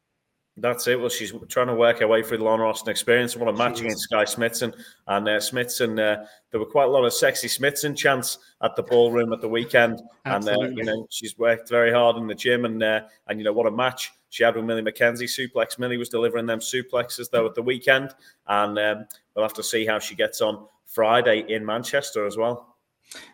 That's 0.58 0.86
it. 0.86 0.98
Well, 0.98 1.10
she's 1.10 1.34
trying 1.48 1.66
to 1.66 1.74
work 1.74 1.98
her 1.98 2.08
way 2.08 2.22
through 2.22 2.38
the 2.38 2.44
Lana 2.44 2.64
Austin 2.64 2.90
experience. 2.90 3.36
What 3.36 3.48
a 3.48 3.52
match 3.52 3.80
against 3.80 4.04
Skye 4.04 4.24
Smitson. 4.24 4.74
And 5.06 5.28
uh, 5.28 5.32
Smitson, 5.32 6.00
uh, 6.00 6.24
there 6.50 6.58
were 6.58 6.66
quite 6.66 6.84
a 6.84 6.90
lot 6.90 7.04
of 7.04 7.12
sexy 7.12 7.46
Smitson 7.46 7.94
chants 7.94 8.38
at 8.62 8.74
the 8.74 8.82
ballroom 8.82 9.34
at 9.34 9.42
the 9.42 9.48
weekend. 9.48 10.00
Absolutely. 10.24 10.64
And, 10.64 10.72
uh, 10.72 10.76
you 10.76 10.84
know, 10.84 11.06
she's 11.10 11.36
worked 11.36 11.68
very 11.68 11.92
hard 11.92 12.16
in 12.16 12.26
the 12.26 12.34
gym. 12.34 12.64
And, 12.64 12.82
uh, 12.82 13.02
and 13.28 13.38
you 13.38 13.44
know, 13.44 13.52
what 13.52 13.66
a 13.66 13.70
match 13.70 14.12
she 14.30 14.44
had 14.44 14.56
with 14.56 14.64
Millie 14.64 14.80
McKenzie. 14.80 15.24
Suplex. 15.24 15.78
Millie 15.78 15.98
was 15.98 16.08
delivering 16.08 16.46
them 16.46 16.60
suplexes, 16.60 17.30
though, 17.30 17.44
at 17.44 17.54
the 17.54 17.62
weekend. 17.62 18.14
And 18.46 18.78
um, 18.78 19.06
we'll 19.34 19.44
have 19.44 19.52
to 19.54 19.62
see 19.62 19.84
how 19.84 19.98
she 19.98 20.14
gets 20.14 20.40
on 20.40 20.66
Friday 20.86 21.44
in 21.52 21.66
Manchester 21.66 22.24
as 22.24 22.38
well. 22.38 22.75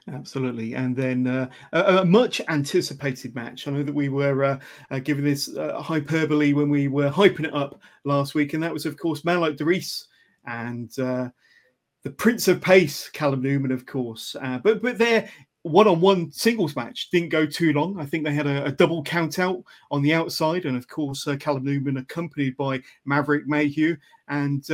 Absolutely, 0.08 0.74
and 0.74 0.94
then 0.94 1.26
uh, 1.26 1.48
a, 1.72 1.98
a, 1.98 2.04
much 2.04 2.40
anticipated 2.48 3.34
match. 3.34 3.66
I 3.66 3.70
know 3.70 3.82
that 3.82 3.94
we 3.94 4.08
were 4.08 4.44
uh, 4.44 4.58
uh, 4.90 4.98
giving 4.98 5.24
this 5.24 5.54
uh, 5.56 5.80
hyperbole 5.80 6.52
when 6.52 6.68
we 6.68 6.88
were 6.88 7.10
hyping 7.10 7.46
it 7.46 7.54
up 7.54 7.80
last 8.04 8.34
week, 8.34 8.52
and 8.52 8.62
that 8.62 8.72
was, 8.72 8.84
of 8.84 8.96
course, 8.96 9.24
Man 9.24 9.40
Like 9.40 9.56
DeReiss 9.56 10.04
and 10.46 10.96
uh, 10.98 11.28
the 12.02 12.10
Prince 12.10 12.48
of 12.48 12.60
Pace, 12.60 13.08
Callum 13.10 13.42
Newman, 13.42 13.72
of 13.72 13.86
course. 13.86 14.36
Uh, 14.40 14.58
but 14.58 14.82
but 14.82 14.98
their 14.98 15.28
one-on-one 15.62 16.32
singles 16.32 16.74
match 16.74 17.08
didn't 17.10 17.28
go 17.28 17.46
too 17.46 17.72
long. 17.72 17.98
I 17.98 18.04
think 18.04 18.24
they 18.24 18.34
had 18.34 18.48
a, 18.48 18.64
a 18.64 18.72
double 18.72 19.02
count 19.02 19.38
out 19.38 19.62
on 19.90 20.02
the 20.02 20.12
outside, 20.12 20.66
and 20.66 20.76
of 20.76 20.88
course, 20.88 21.26
Callum 21.38 21.64
Newman 21.64 21.96
accompanied 21.96 22.56
by 22.56 22.80
Maverick 23.04 23.46
Mayhew 23.46 23.96
and 24.28 24.68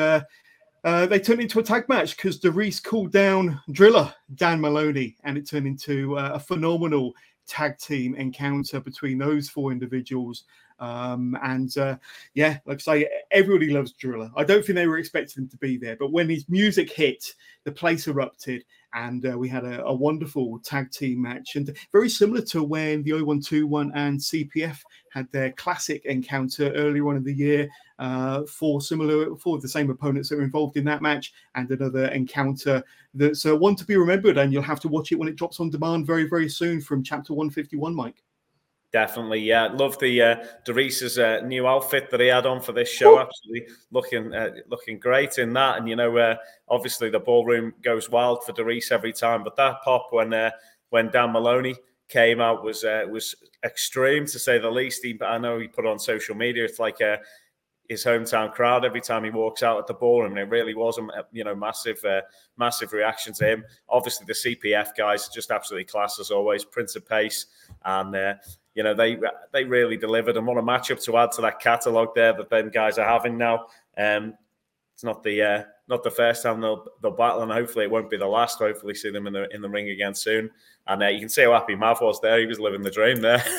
uh, 0.85 1.07
they 1.07 1.19
turned 1.19 1.41
into 1.41 1.59
a 1.59 1.63
tag 1.63 1.89
match 1.89 2.17
because 2.17 2.41
DeReiss 2.41 2.83
called 2.83 3.13
down 3.13 3.61
Driller 3.73 4.13
Dan 4.35 4.61
Maloney, 4.61 5.17
and 5.25 5.37
it 5.37 5.49
turned 5.49 5.67
into 5.67 6.17
uh, 6.17 6.33
a 6.35 6.41
phenomenal 6.41 7.15
tag 7.47 7.79
team 7.79 8.15
encounter 8.15 8.81
between 8.81 9.19
those 9.19 9.49
four 9.49 9.73
individuals. 9.73 10.45
Um, 10.81 11.37
and 11.43 11.77
uh, 11.77 11.97
yeah, 12.35 12.59
like 12.67 12.79
I 12.79 12.81
say, 12.81 13.09
everybody 13.31 13.71
loves 13.71 13.93
Driller. 13.93 14.31
I 14.37 14.45
don't 14.45 14.65
think 14.65 14.77
they 14.77 14.87
were 14.87 14.99
expecting 14.99 15.45
him 15.45 15.49
to 15.51 15.57
be 15.57 15.77
there, 15.77 15.97
but 15.97 16.13
when 16.13 16.29
his 16.29 16.49
music 16.49 16.93
hit, 16.93 17.35
the 17.65 17.73
place 17.73 18.07
erupted, 18.07 18.65
and 18.95 19.27
uh, 19.27 19.37
we 19.37 19.49
had 19.49 19.65
a, 19.65 19.85
a, 19.85 19.95
wonderful 19.95 20.59
tag 20.61 20.91
team 20.91 21.21
match, 21.21 21.57
and 21.57 21.77
very 21.93 22.09
similar 22.09 22.41
to 22.43 22.63
when 22.63 23.03
the 23.03 23.13
0121 23.13 23.93
and 23.95 24.19
CPF 24.19 24.79
had 25.13 25.31
their 25.33 25.53
classic 25.53 26.05
encounter 26.07 26.73
earlier 26.73 27.07
on 27.09 27.17
in 27.17 27.25
the 27.25 27.35
year 27.35 27.69
uh, 27.99 28.45
for 28.47 28.81
similar 28.81 29.37
for 29.37 29.59
the 29.59 29.69
same 29.69 29.91
opponents 29.91 30.29
that 30.29 30.37
were 30.37 30.45
involved 30.45 30.77
in 30.77 30.85
that 30.85 31.03
match, 31.03 31.33
and 31.57 31.71
another 31.71 32.07
encounter 32.07 32.83
that's 33.15 33.45
uh, 33.45 33.57
one 33.57 33.77
to 33.77 33.85
be 33.85 33.97
remembered. 33.97 34.39
And 34.39 34.53
you'll 34.53 34.63
have 34.63 34.81
to 34.81 34.89
watch 34.89 35.13
it 35.13 35.19
when 35.19 35.29
it 35.29 35.37
drops 35.37 35.61
on 35.61 35.71
demand 35.71 36.07
very 36.07 36.29
very 36.29 36.49
soon 36.49 36.81
from 36.81 37.03
chapter 37.03 37.35
151, 37.35 37.95
Mike. 37.95 38.23
Definitely, 38.91 39.41
yeah. 39.41 39.67
Love 39.67 39.99
the 39.99 40.23
uh, 40.23 40.37
DeReiss's 40.67 41.19
uh, 41.19 41.41
new 41.45 41.67
outfit 41.67 42.11
that 42.11 42.21
he 42.21 42.29
had 42.29 42.47
on 42.47 42.61
for 42.61 42.73
this 42.73 42.89
show. 42.89 43.19
Absolutely 43.19 43.69
looking 43.91 44.35
uh, 44.35 44.51
looking 44.69 44.99
great 44.99 45.37
in 45.37 45.53
that. 45.53 45.77
And 45.77 45.87
you 45.87 45.95
know, 45.95 46.17
uh, 46.17 46.37
obviously 46.69 47.11
the 47.11 47.21
ballroom 47.21 47.75
goes 47.83 48.09
wild 48.09 48.45
for 48.45 48.55
DeReiss 48.55 48.91
every 48.91 49.13
time. 49.13 49.45
But 49.45 49.57
that 49.57 49.83
pop 49.85 50.09
when 50.11 50.33
uh, 50.33 50.53
when 50.89 51.11
Dan 51.11 51.33
Maloney 51.33 51.77
came 52.09 52.41
out 52.41 52.65
was 52.65 52.83
uh, 52.83 53.05
was 53.11 53.35
extreme 53.63 54.25
to 54.27 54.39
say 54.39 54.59
the 54.59 54.71
least. 54.71 55.05
He, 55.05 55.19
I 55.23 55.37
know 55.37 55.59
he 55.59 55.69
put 55.69 55.87
on 55.87 55.99
social 55.99 56.35
media. 56.35 56.65
It's 56.65 56.79
like 56.79 57.03
uh, 57.03 57.19
his 57.89 58.05
hometown 58.05 58.53
crowd 58.53 58.85
every 58.85 59.01
time 59.01 59.25
he 59.25 59.31
walks 59.31 59.63
out 59.63 59.79
at 59.79 59.87
the 59.87 59.95
ballroom. 59.95 60.33
And 60.33 60.41
it 60.41 60.51
really 60.51 60.75
was 60.75 60.99
a 60.99 61.07
you 61.33 61.45
know 61.45 61.55
massive 61.55 62.03
uh, 62.05 62.23
massive 62.57 62.93
reaction 62.93 63.33
to 63.35 63.47
him. 63.47 63.65
Obviously, 63.89 64.27
the 64.27 64.33
CPF 64.33 64.97
guys 64.97 65.29
just 65.29 65.51
absolutely 65.51 65.85
class 65.85 66.19
as 66.19 66.31
always. 66.31 66.65
Prince 66.65 66.97
of 66.97 67.09
Pace 67.09 67.47
and 67.85 68.15
uh, 68.15 68.35
you 68.75 68.83
know 68.83 68.95
they 68.95 69.19
they 69.53 69.65
really 69.65 69.97
delivered 69.97 70.37
and 70.37 70.47
what 70.47 70.59
a 70.59 70.63
matchup 70.63 71.03
to 71.05 71.17
add 71.17 71.33
to 71.33 71.43
that 71.43 71.61
catalogue 71.61 72.15
there 72.15 72.33
that 72.33 72.51
them 72.51 72.71
guys 72.71 72.99
are 72.99 73.09
having 73.09 73.37
now. 73.37 73.67
Um, 73.97 74.35
it's 74.95 75.05
not 75.05 75.23
the 75.23 75.43
uh, 75.43 75.63
not 75.89 76.03
the 76.03 76.11
first 76.11 76.43
time 76.43 76.61
they'll 76.61 76.87
they'll 77.03 77.13
battle, 77.13 77.43
and 77.43 77.53
hopefully 77.53 77.85
it 77.85 77.91
won't 77.91 78.11
be 78.11 78.17
the 78.17 78.27
last. 78.27 78.59
Hopefully, 78.59 78.95
see 78.95 79.11
them 79.11 79.27
in 79.27 79.33
the 79.33 79.49
in 79.55 79.63
the 79.63 79.69
ring 79.69 79.91
again 79.91 80.15
soon. 80.15 80.51
And 80.87 81.03
uh, 81.03 81.07
you 81.07 81.21
can 81.21 81.29
see 81.29 81.43
how 81.43 81.53
happy 81.53 81.77
Mav 81.77 82.01
was 82.01 82.21
there. 82.21 82.41
He 82.41 82.47
was 82.47 82.59
living 82.59 82.83
the 82.83 82.91
dream 82.91 83.21
there. 83.21 83.45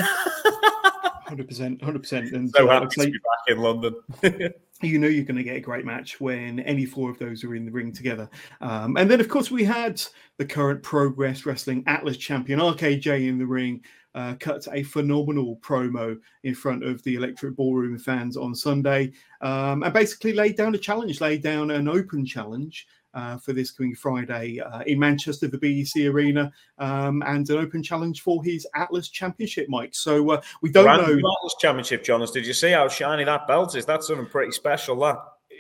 Hundred 1.29 1.47
percent, 1.47 1.79
hundred 1.83 1.99
percent. 1.99 2.31
And 2.33 2.49
so 2.49 2.67
happy 2.67 2.88
to 2.88 3.05
be 3.05 3.11
back 3.11 3.55
in 3.55 3.59
London. 3.59 3.95
you 4.81 4.97
know 4.97 5.07
you're 5.07 5.25
going 5.25 5.38
to 5.38 5.43
get 5.43 5.57
a 5.57 5.61
great 5.61 5.85
match 5.85 6.19
when 6.19 6.59
any 6.61 6.88
four 6.88 7.11
of 7.11 7.19
those 7.19 7.43
are 7.43 7.53
in 7.53 7.65
the 7.65 7.71
ring 7.71 7.91
together. 7.91 8.27
Um, 8.61 8.97
and 8.97 9.11
then, 9.11 9.19
of 9.19 9.29
course, 9.29 9.51
we 9.51 9.63
had 9.63 10.01
the 10.38 10.45
current 10.45 10.81
Progress 10.81 11.45
Wrestling 11.45 11.83
Atlas 11.85 12.17
champion 12.17 12.59
RKJ 12.59 13.27
in 13.27 13.38
the 13.38 13.45
ring 13.45 13.83
uh, 14.15 14.35
cut 14.39 14.67
a 14.71 14.83
phenomenal 14.83 15.57
promo 15.57 16.17
in 16.43 16.55
front 16.55 16.83
of 16.83 17.01
the 17.03 17.15
Electric 17.15 17.55
Ballroom 17.55 17.97
fans 17.97 18.37
on 18.37 18.55
Sunday 18.55 19.11
um, 19.41 19.83
and 19.83 19.93
basically 19.93 20.33
laid 20.33 20.55
down 20.55 20.75
a 20.75 20.77
challenge, 20.77 21.21
laid 21.21 21.43
down 21.43 21.71
an 21.71 21.87
open 21.87 22.25
challenge. 22.25 22.87
Uh, 23.15 23.37
for 23.39 23.53
this 23.53 23.71
coming 23.71 23.95
Friday 23.95 24.59
uh, 24.59 24.81
in 24.81 24.99
Manchester, 24.99 25.47
the 25.47 25.57
BEC 25.57 26.05
Arena, 26.13 26.51
um, 26.77 27.23
and 27.25 27.49
an 27.49 27.57
open 27.57 27.81
challenge 27.81 28.21
for 28.21 28.43
his 28.43 28.67
Atlas 28.75 29.09
Championship, 29.09 29.67
Mike. 29.67 29.95
So 29.95 30.29
uh, 30.29 30.41
we 30.61 30.69
don't 30.69 30.85
know. 30.85 31.01
Atlas 31.01 31.55
Championship, 31.59 32.03
Johners. 32.03 32.29
Did 32.29 32.45
you 32.45 32.53
see 32.53 32.69
how 32.69 32.87
shiny 32.87 33.23
that 33.23 33.47
belt 33.47 33.75
is? 33.75 33.83
That's 33.83 34.05
something 34.05 34.27
pretty 34.27 34.51
special. 34.51 34.95
That 34.99 35.17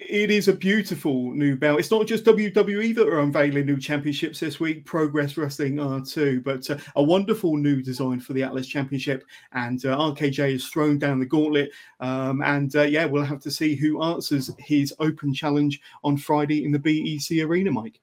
it 0.07 0.31
is 0.31 0.47
a 0.47 0.53
beautiful 0.53 1.31
new 1.31 1.55
belt. 1.55 1.79
It's 1.79 1.91
not 1.91 2.07
just 2.07 2.23
WWE 2.23 2.95
that 2.95 3.07
are 3.07 3.19
unveiling 3.19 3.65
new 3.65 3.77
championships 3.77 4.39
this 4.39 4.59
week. 4.59 4.85
Progress 4.85 5.35
Wrestling 5.35 5.79
are 5.79 6.01
too, 6.01 6.41
but 6.41 6.69
uh, 6.69 6.77
a 6.95 7.03
wonderful 7.03 7.57
new 7.57 7.81
design 7.81 8.19
for 8.19 8.33
the 8.33 8.43
Atlas 8.43 8.67
Championship. 8.67 9.25
And 9.51 9.83
uh, 9.85 9.97
RKJ 9.97 10.53
has 10.53 10.67
thrown 10.67 10.99
down 10.99 11.19
the 11.19 11.25
gauntlet. 11.25 11.71
Um, 11.99 12.41
and 12.41 12.73
uh, 12.75 12.83
yeah, 12.83 13.05
we'll 13.05 13.23
have 13.23 13.41
to 13.41 13.51
see 13.51 13.75
who 13.75 14.01
answers 14.01 14.49
his 14.57 14.93
open 14.99 15.33
challenge 15.33 15.81
on 16.03 16.17
Friday 16.17 16.63
in 16.63 16.71
the 16.71 16.79
BEC 16.79 17.45
Arena, 17.45 17.71
Mike. 17.71 17.99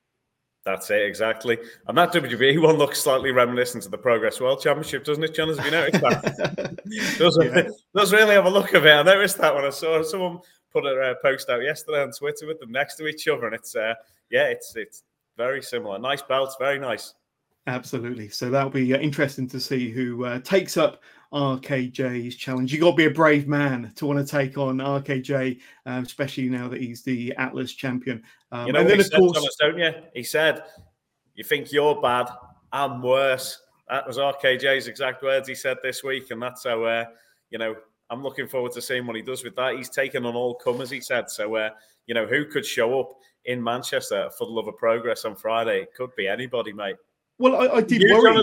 That's 0.66 0.90
it, 0.90 1.02
exactly. 1.02 1.58
And 1.86 1.96
that 1.96 2.12
WWE 2.12 2.60
one 2.60 2.76
looks 2.76 3.00
slightly 3.00 3.30
reminiscent 3.30 3.84
of 3.84 3.92
the 3.92 3.98
Progress 3.98 4.40
World 4.40 4.60
Championship, 4.60 5.04
doesn't 5.04 5.22
it, 5.22 5.32
John? 5.32 5.56
Have 5.56 5.64
you 5.64 5.70
noticed 5.70 6.02
that? 6.02 6.76
does, 7.18 7.38
yeah. 7.40 7.68
does 7.94 8.12
really 8.12 8.34
have 8.34 8.46
a 8.46 8.50
look 8.50 8.74
of 8.74 8.84
it. 8.84 8.90
I 8.90 9.02
noticed 9.04 9.38
that 9.38 9.54
when 9.54 9.64
I 9.64 9.70
saw 9.70 10.02
someone 10.02 10.40
put 10.72 10.84
a 10.84 11.10
uh, 11.10 11.14
post 11.22 11.48
out 11.50 11.62
yesterday 11.62 12.02
on 12.02 12.12
Twitter 12.12 12.46
with 12.46 12.60
them 12.60 12.72
next 12.72 12.96
to 12.96 13.06
each 13.06 13.28
other, 13.28 13.46
and 13.46 13.54
it's 13.54 13.74
uh, 13.74 13.94
yeah, 14.30 14.44
it's 14.44 14.76
it's 14.76 15.02
very 15.36 15.62
similar. 15.62 15.98
Nice 15.98 16.22
belts, 16.22 16.56
very 16.58 16.78
nice. 16.78 17.14
Absolutely. 17.66 18.28
So 18.28 18.48
that'll 18.48 18.70
be 18.70 18.94
uh, 18.94 18.98
interesting 18.98 19.48
to 19.48 19.58
see 19.58 19.90
who 19.90 20.24
uh, 20.24 20.38
takes 20.40 20.76
up 20.76 21.02
RKJ's 21.32 22.36
challenge. 22.36 22.72
You 22.72 22.80
got 22.80 22.92
to 22.92 22.96
be 22.96 23.06
a 23.06 23.10
brave 23.10 23.48
man 23.48 23.92
to 23.96 24.06
want 24.06 24.24
to 24.24 24.30
take 24.30 24.56
on 24.56 24.78
RKJ, 24.78 25.58
um, 25.84 26.04
especially 26.04 26.48
now 26.48 26.68
that 26.68 26.80
he's 26.80 27.02
the 27.02 27.34
Atlas 27.36 27.72
champion. 27.72 28.22
Um, 28.52 28.68
you 28.68 28.72
know, 28.72 28.80
and 28.80 28.90
then, 28.90 29.00
of 29.00 29.06
said, 29.06 29.18
course, 29.18 29.36
Thomas, 29.36 29.56
don't 29.60 29.78
you? 29.78 29.92
He 30.14 30.22
said, 30.22 30.62
"You 31.34 31.42
think 31.42 31.72
you're 31.72 32.00
bad? 32.00 32.28
I'm 32.72 33.02
worse." 33.02 33.60
That 33.88 34.06
was 34.06 34.18
RKJ's 34.18 34.86
exact 34.86 35.22
words 35.22 35.48
he 35.48 35.54
said 35.54 35.78
this 35.82 36.04
week, 36.04 36.30
and 36.30 36.40
that's 36.40 36.64
how 36.64 36.84
uh, 36.84 37.06
you 37.50 37.58
know. 37.58 37.74
I'm 38.10 38.22
looking 38.22 38.46
forward 38.46 38.72
to 38.72 38.82
seeing 38.82 39.06
what 39.06 39.16
he 39.16 39.22
does 39.22 39.42
with 39.42 39.56
that. 39.56 39.76
He's 39.76 39.88
taken 39.88 40.24
on 40.26 40.34
all 40.34 40.54
comers, 40.54 40.90
he 40.90 41.00
said. 41.00 41.30
So, 41.30 41.56
uh, 41.56 41.70
you 42.06 42.14
know, 42.14 42.26
who 42.26 42.44
could 42.44 42.64
show 42.64 43.00
up 43.00 43.10
in 43.44 43.62
Manchester 43.62 44.30
for 44.36 44.46
the 44.46 44.52
love 44.52 44.68
of 44.68 44.76
progress 44.76 45.24
on 45.24 45.34
Friday? 45.34 45.82
It 45.82 45.94
could 45.94 46.14
be 46.16 46.28
anybody, 46.28 46.72
mate. 46.72 46.96
Well, 47.38 47.56
I, 47.56 47.76
I 47.76 47.80
did 47.80 48.02
you 48.02 48.14
worry. 48.14 48.42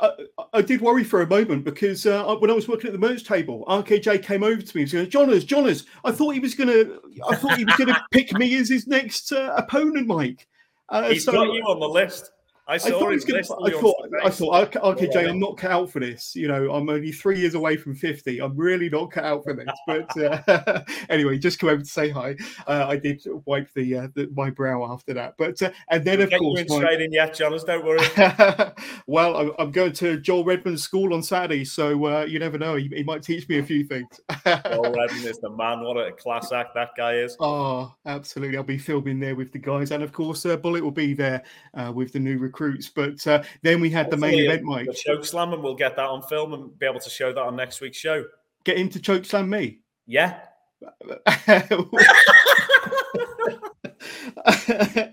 I, 0.00 0.10
I, 0.52 0.62
did 0.62 0.80
worry 0.80 1.02
for 1.02 1.22
a 1.22 1.26
moment 1.26 1.64
because 1.64 2.06
uh, 2.06 2.36
when 2.36 2.50
I 2.50 2.54
was 2.54 2.68
working 2.68 2.86
at 2.86 2.92
the 2.92 2.98
merch 2.98 3.24
table, 3.24 3.64
RKJ 3.66 4.22
came 4.22 4.44
over 4.44 4.62
to 4.62 4.76
me 4.76 4.82
and 4.82 4.90
said, 4.90 5.10
"Johners, 5.10 5.44
Johners, 5.44 5.86
I 6.04 6.12
thought 6.12 6.34
he 6.34 6.40
was 6.40 6.54
gonna, 6.54 6.98
I 7.28 7.34
thought 7.34 7.56
he 7.56 7.64
was 7.64 7.74
gonna 7.76 8.00
pick 8.12 8.32
me 8.34 8.54
as 8.56 8.68
his 8.68 8.86
next 8.86 9.32
uh, 9.32 9.54
opponent, 9.56 10.06
Mike." 10.06 10.46
Uh, 10.88 11.10
He's 11.10 11.24
so, 11.24 11.32
got 11.32 11.52
you 11.52 11.62
on 11.64 11.80
the 11.80 11.88
list. 11.88 12.30
I, 12.68 12.78
saw 12.78 12.88
I 12.88 12.90
thought, 12.90 13.26
gonna, 13.26 13.38
I 13.64 13.70
thought, 13.70 14.08
I 14.24 14.30
thought, 14.30 14.96
RKJ, 14.98 15.28
I'm 15.28 15.38
not 15.38 15.56
cut 15.56 15.70
out 15.70 15.88
for 15.88 16.00
this. 16.00 16.34
You 16.34 16.48
know, 16.48 16.72
I'm 16.72 16.88
only 16.88 17.12
three 17.12 17.38
years 17.38 17.54
away 17.54 17.76
from 17.76 17.94
50. 17.94 18.40
I'm 18.40 18.56
really 18.56 18.90
not 18.90 19.12
cut 19.12 19.24
out 19.24 19.44
for 19.44 19.54
this. 19.54 19.66
But 19.86 20.16
uh, 20.18 20.82
anyway, 21.08 21.38
just 21.38 21.60
come 21.60 21.68
over 21.68 21.82
to 21.82 21.88
say 21.88 22.08
hi. 22.08 22.34
Uh, 22.66 22.86
I 22.88 22.96
did 22.96 23.22
wipe 23.44 23.72
the, 23.74 23.96
uh, 23.96 24.08
the, 24.14 24.28
my 24.34 24.50
brow 24.50 24.84
after 24.92 25.14
that. 25.14 25.34
But 25.38 25.62
uh, 25.62 25.70
and 25.88 26.04
then 26.04 26.20
of 26.20 26.30
course, 26.30 26.58
you 26.58 26.64
in 26.64 26.68
straight 26.68 27.00
in 27.00 27.12
yet, 27.12 27.34
Johners. 27.34 27.62
Don't 27.62 27.84
worry. 27.84 28.04
well, 29.06 29.36
I'm, 29.36 29.52
I'm, 29.60 29.70
going 29.70 29.92
to 29.92 30.18
Joel 30.18 30.44
Redman's 30.44 30.82
school 30.82 31.14
on 31.14 31.22
Saturday, 31.22 31.64
so 31.64 32.04
uh, 32.04 32.24
you 32.24 32.40
never 32.40 32.58
know. 32.58 32.74
He, 32.74 32.88
he, 32.88 33.04
might 33.04 33.22
teach 33.22 33.48
me 33.48 33.58
a 33.58 33.62
few 33.62 33.84
things. 33.84 34.20
Joel 34.44 34.92
Redman 34.92 35.24
is 35.24 35.38
the 35.38 35.50
man. 35.50 35.82
What 35.82 35.96
a 35.98 36.10
class 36.12 36.50
act 36.50 36.74
that 36.74 36.90
guy 36.96 37.14
is. 37.14 37.36
Oh, 37.38 37.94
absolutely. 38.06 38.56
I'll 38.56 38.64
be 38.64 38.78
filming 38.78 39.20
there 39.20 39.36
with 39.36 39.52
the 39.52 39.58
guys, 39.58 39.92
and 39.92 40.02
of 40.02 40.12
course, 40.12 40.44
uh, 40.44 40.56
Bullet 40.56 40.82
will 40.82 40.90
be 40.90 41.14
there 41.14 41.44
with 41.94 42.12
the 42.12 42.18
new 42.18 42.38
recruits. 42.56 42.88
But 42.88 43.26
uh, 43.26 43.42
then 43.62 43.80
we 43.80 43.90
had 43.90 44.06
Hopefully 44.06 44.32
the 44.32 44.36
main 44.36 44.44
event, 44.44 44.64
Mike. 44.64 44.92
Choke 44.94 45.24
slam, 45.24 45.52
and 45.52 45.62
we'll 45.62 45.74
get 45.74 45.96
that 45.96 46.06
on 46.06 46.22
film 46.22 46.54
and 46.54 46.78
be 46.78 46.86
able 46.86 47.00
to 47.00 47.10
show 47.10 47.32
that 47.32 47.40
on 47.40 47.56
next 47.56 47.80
week's 47.80 47.98
show. 47.98 48.24
Get 48.64 48.76
into 48.76 49.00
choke 49.00 49.24
slam 49.24 49.48
me. 49.48 49.80
Yeah. 50.06 50.40
I 51.38 51.58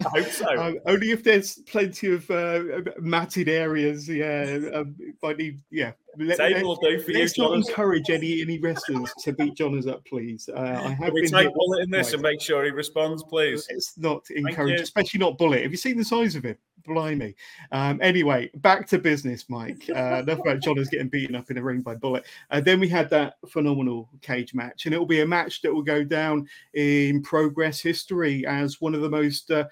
hope 0.06 0.28
so. 0.28 0.48
Um, 0.58 0.78
only 0.86 1.12
if 1.12 1.24
there's 1.24 1.60
plenty 1.60 2.14
of 2.14 2.30
uh, 2.30 2.64
matted 3.00 3.48
areas. 3.50 4.10
Yeah, 4.10 4.60
um, 4.74 4.96
I 5.24 5.34
need. 5.34 5.62
Yeah, 5.72 5.94
let, 6.18 6.40
let, 6.40 6.64
will 6.64 6.76
do 6.76 7.00
for 7.00 7.12
let's 7.12 7.16
you. 7.16 7.20
Let's 7.20 7.38
not 7.38 7.54
encourage 7.54 8.10
any 8.10 8.42
any 8.42 8.60
wrestlers 8.60 9.12
to 9.24 9.34
beat 9.34 9.56
Johners 9.56 9.88
up, 9.88 10.06
please. 10.06 10.50
Uh, 10.54 10.60
I 10.60 10.90
have 10.90 10.98
Can 10.98 11.14
we 11.14 11.28
take 11.28 11.54
Bullet 11.54 11.84
in 11.84 11.92
this 11.92 12.14
and 12.14 12.22
make 12.22 12.42
sure 12.42 12.64
he 12.64 12.72
responds, 12.72 13.24
please. 13.24 13.68
It's 13.70 13.98
not 13.98 14.30
encourage, 14.32 14.82
especially 14.82 15.20
not 15.20 15.38
Bullet. 15.38 15.64
Have 15.64 15.72
you 15.72 15.78
seen 15.78 15.98
the 15.98 16.06
size 16.06 16.36
of 16.36 16.44
him? 16.44 16.58
blimey. 16.86 17.36
Um, 17.72 18.00
anyway, 18.02 18.50
back 18.56 18.88
to 18.88 19.00
business, 19.00 19.46
Mike. 19.50 19.90
Uh, 19.90 20.22
enough 20.24 20.40
about 20.40 20.62
Johners 20.62 20.90
getting 20.90 21.10
beaten 21.10 21.36
up 21.36 21.50
in 21.50 21.58
a 21.58 21.64
ring 21.64 21.82
by 21.82 21.96
Bullet. 21.96 22.26
Uh, 22.52 22.62
then 22.62 22.80
we 22.80 22.88
had 22.88 23.10
that 23.10 23.38
phenomenal 23.48 24.10
cage 24.22 24.54
match, 24.54 24.86
and 24.86 24.94
it 24.94 24.98
will 24.98 25.06
be 25.06 25.22
a 25.22 25.28
match 25.28 25.62
that 25.62 25.74
will 25.74 25.84
go 25.84 26.04
down 26.04 26.48
in 26.74 27.22
progress 27.22 27.80
history 27.80 28.46
as 28.46 28.82
one 28.82 28.96
of 28.96 29.02
the 29.02 29.10
most, 29.10 29.52
uh, 29.52 29.66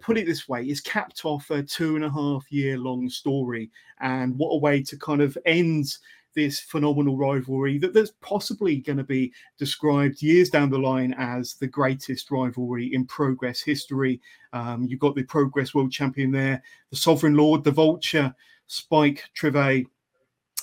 put 0.00 0.18
it 0.18 0.26
this 0.26 0.48
way, 0.48 0.64
is 0.64 0.80
capped 0.80 1.24
off 1.24 1.50
a 1.50 1.62
two 1.62 1.96
and 1.96 2.04
a 2.04 2.10
half 2.10 2.50
year 2.50 2.78
long 2.78 3.08
story. 3.08 3.70
And 4.00 4.38
what 4.38 4.50
a 4.50 4.58
way 4.58 4.82
to 4.84 4.96
kind 4.96 5.20
of 5.20 5.36
end 5.44 5.57
this 6.34 6.60
phenomenal 6.60 7.16
rivalry 7.16 7.78
that 7.78 7.92
there's 7.92 8.12
possibly 8.20 8.76
going 8.76 8.96
to 8.96 9.04
be 9.04 9.32
described 9.58 10.22
years 10.22 10.50
down 10.50 10.70
the 10.70 10.78
line 10.78 11.12
as 11.18 11.54
the 11.54 11.66
greatest 11.66 12.30
rivalry 12.30 12.94
in 12.94 13.04
progress 13.06 13.60
history. 13.60 14.20
Um, 14.52 14.86
you've 14.88 15.00
got 15.00 15.16
the 15.16 15.24
progress 15.24 15.74
world 15.74 15.90
champion 15.90 16.30
there, 16.30 16.62
the 16.90 16.96
sovereign 16.96 17.34
lord, 17.34 17.64
the 17.64 17.72
vulture, 17.72 18.32
Spike 18.68 19.24
Trivet 19.34 19.86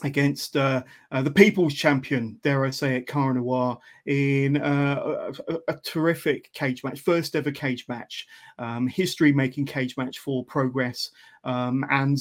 against 0.04 0.58
uh, 0.58 0.84
uh, 1.12 1.22
the 1.22 1.32
people's 1.32 1.74
champion, 1.74 2.38
dare 2.44 2.66
I 2.66 2.70
say 2.70 2.98
it, 2.98 3.08
Cara 3.08 3.34
Noir, 3.34 3.80
in 4.06 4.58
uh, 4.58 5.32
a, 5.48 5.54
a, 5.70 5.78
terrific 5.84 6.52
cage 6.54 6.84
match, 6.84 7.00
first 7.00 7.36
ever 7.36 7.52
cage 7.52 7.86
match, 7.88 8.28
um, 8.60 8.88
history 8.88 9.32
making 9.32 9.66
cage 9.66 9.96
match 9.96 10.20
for 10.20 10.44
Progress. 10.46 11.12
Um, 11.46 11.86
and 11.90 12.18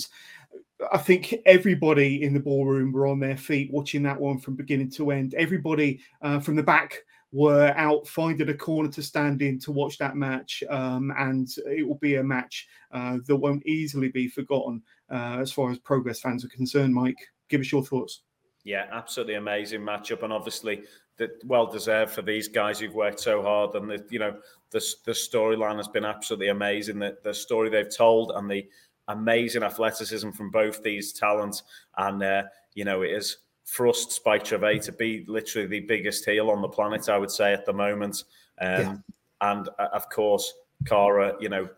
I 0.92 0.98
think 0.98 1.34
everybody 1.46 2.22
in 2.22 2.34
the 2.34 2.40
ballroom 2.40 2.92
were 2.92 3.06
on 3.06 3.20
their 3.20 3.36
feet 3.36 3.70
watching 3.72 4.02
that 4.04 4.20
one 4.20 4.38
from 4.38 4.56
beginning 4.56 4.90
to 4.92 5.10
end. 5.10 5.34
Everybody 5.34 6.00
uh, 6.22 6.40
from 6.40 6.56
the 6.56 6.62
back 6.62 7.02
were 7.32 7.74
out 7.76 8.06
finding 8.06 8.48
a 8.48 8.54
corner 8.54 8.88
to 8.88 9.02
stand 9.02 9.42
in 9.42 9.58
to 9.58 9.72
watch 9.72 9.98
that 9.98 10.16
match, 10.16 10.62
um, 10.70 11.12
and 11.18 11.48
it 11.66 11.86
will 11.86 11.98
be 11.98 12.16
a 12.16 12.22
match 12.22 12.68
uh, 12.92 13.18
that 13.26 13.36
won't 13.36 13.66
easily 13.66 14.08
be 14.08 14.28
forgotten 14.28 14.80
uh, 15.10 15.38
as 15.40 15.50
far 15.52 15.70
as 15.70 15.78
progress 15.78 16.20
fans 16.20 16.44
are 16.44 16.48
concerned. 16.48 16.94
Mike, 16.94 17.18
give 17.48 17.60
us 17.60 17.72
your 17.72 17.84
thoughts. 17.84 18.22
Yeah, 18.62 18.86
absolutely 18.92 19.34
amazing 19.34 19.80
matchup, 19.80 20.22
and 20.22 20.32
obviously 20.32 20.84
that 21.16 21.30
well 21.44 21.66
deserved 21.66 22.12
for 22.12 22.22
these 22.22 22.48
guys 22.48 22.78
who've 22.78 22.94
worked 22.94 23.20
so 23.20 23.42
hard, 23.42 23.74
and 23.74 23.90
the 23.90 24.04
you 24.10 24.18
know 24.18 24.36
the 24.70 24.84
the 25.04 25.12
storyline 25.12 25.76
has 25.76 25.88
been 25.88 26.04
absolutely 26.04 26.48
amazing. 26.48 27.00
The 27.00 27.16
the 27.24 27.34
story 27.34 27.68
they've 27.68 27.94
told 27.94 28.32
and 28.34 28.50
the 28.50 28.66
amazing 29.08 29.62
athleticism 29.62 30.30
from 30.30 30.50
both 30.50 30.82
these 30.82 31.12
talents. 31.12 31.62
And, 31.96 32.22
uh, 32.22 32.44
you 32.74 32.84
know, 32.84 33.02
it 33.02 33.10
is 33.10 33.38
thrust 33.66 34.12
Spike 34.12 34.44
Trivet 34.44 34.82
to 34.82 34.92
be 34.92 35.24
literally 35.26 35.66
the 35.66 35.80
biggest 35.80 36.24
heel 36.24 36.50
on 36.50 36.62
the 36.62 36.68
planet, 36.68 37.08
I 37.08 37.18
would 37.18 37.30
say, 37.30 37.52
at 37.52 37.64
the 37.64 37.72
moment. 37.72 38.24
Um, 38.60 38.80
yeah. 38.80 38.96
And 39.40 39.68
uh, 39.78 39.88
of 39.92 40.08
course, 40.10 40.52
Cara, 40.86 41.34
you 41.40 41.48
know, 41.48 41.68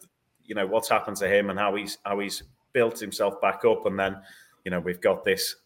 you 0.45 0.55
know 0.55 0.67
what's 0.67 0.89
happened 0.89 1.17
to 1.19 1.29
him 1.29 1.51
and 1.51 1.59
how 1.59 1.75
he's 1.75 1.99
how 2.05 2.21
he's 2.21 2.45
built 2.73 2.99
himself 3.01 3.41
back 3.41 3.65
up, 3.65 3.87
and 3.87 3.99
then 3.99 4.17
you 4.65 4.71
know 4.71 4.79
we've 4.79 5.01
got 5.01 5.25
this 5.25 5.57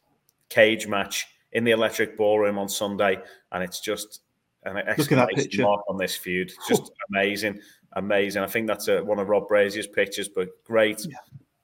cage 0.48 0.86
match 0.86 1.26
in 1.52 1.64
the 1.64 1.70
Electric 1.72 2.16
Ballroom 2.16 2.58
on 2.58 2.68
Sunday, 2.68 3.18
and 3.52 3.62
it's 3.62 3.80
just 3.80 4.20
an 4.64 4.76
exclamation 4.78 5.62
mark 5.62 5.82
on 5.88 5.98
this 5.98 6.16
feud. 6.16 6.52
just 6.68 6.90
amazing, 7.10 7.60
amazing. 7.94 8.42
I 8.42 8.46
think 8.46 8.66
that's 8.66 8.88
a, 8.88 9.02
one 9.02 9.18
of 9.18 9.28
Rob 9.28 9.48
Brazier's 9.48 9.86
pictures, 9.86 10.28
but 10.28 10.48
great, 10.64 11.04
yeah 11.06 11.16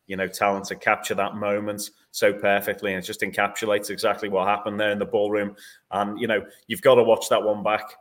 you 0.07 0.17
know, 0.17 0.29
talent 0.29 0.67
to 0.67 0.77
capture 0.77 1.15
that 1.15 1.35
moment 1.35 1.91
so 2.11 2.33
perfectly. 2.33 2.93
And 2.93 3.03
it 3.03 3.07
just 3.07 3.21
encapsulates 3.21 3.91
exactly 3.91 4.29
what 4.29 4.47
happened 4.47 4.79
there 4.79 4.91
in 4.91 4.99
the 4.99 5.05
ballroom. 5.05 5.57
And, 5.91 6.21
you 6.21 6.27
know, 6.27 6.45
you've 6.69 6.83
got 6.83 6.95
to 6.95 7.03
watch 7.03 7.29
that 7.29 7.43
one 7.43 7.63
back 7.63 7.95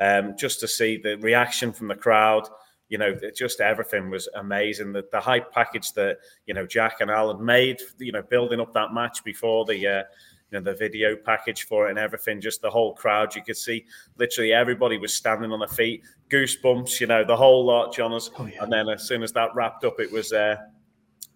um, 0.00 0.34
just 0.36 0.60
to 0.60 0.68
see 0.68 0.96
the 0.96 1.16
reaction 1.18 1.72
from 1.72 1.88
the 1.88 1.94
crowd. 1.94 2.48
You 2.88 2.98
know, 2.98 3.18
just 3.34 3.60
everything 3.60 4.10
was 4.10 4.28
amazing. 4.34 4.92
The, 4.92 5.04
the 5.10 5.20
hype 5.20 5.52
package 5.52 5.92
that, 5.92 6.18
you 6.46 6.54
know, 6.54 6.66
Jack 6.66 7.00
and 7.00 7.10
Al 7.10 7.28
had 7.28 7.40
made, 7.40 7.80
you 7.98 8.12
know, 8.12 8.22
building 8.22 8.60
up 8.60 8.74
that 8.74 8.92
match 8.92 9.24
before 9.24 9.64
the, 9.64 9.74
uh, 9.86 10.02
you 10.50 10.60
know, 10.60 10.60
the 10.60 10.76
video 10.76 11.16
package 11.16 11.66
for 11.66 11.86
it 11.86 11.90
and 11.90 11.98
everything, 11.98 12.40
just 12.40 12.60
the 12.60 12.70
whole 12.70 12.94
crowd. 12.94 13.34
You 13.34 13.42
could 13.42 13.56
see 13.56 13.86
literally 14.18 14.52
everybody 14.52 14.98
was 14.98 15.14
standing 15.14 15.50
on 15.50 15.60
their 15.60 15.68
feet, 15.68 16.02
goosebumps, 16.28 17.00
you 17.00 17.06
know, 17.06 17.24
the 17.24 17.36
whole 17.36 17.64
lot, 17.64 17.94
Johners. 17.94 18.30
Oh, 18.38 18.46
yeah. 18.46 18.62
And 18.62 18.72
then 18.72 18.88
as 18.88 19.08
soon 19.08 19.22
as 19.22 19.32
that 19.32 19.54
wrapped 19.54 19.84
up, 19.84 19.98
it 19.98 20.12
was 20.12 20.32
uh, 20.32 20.56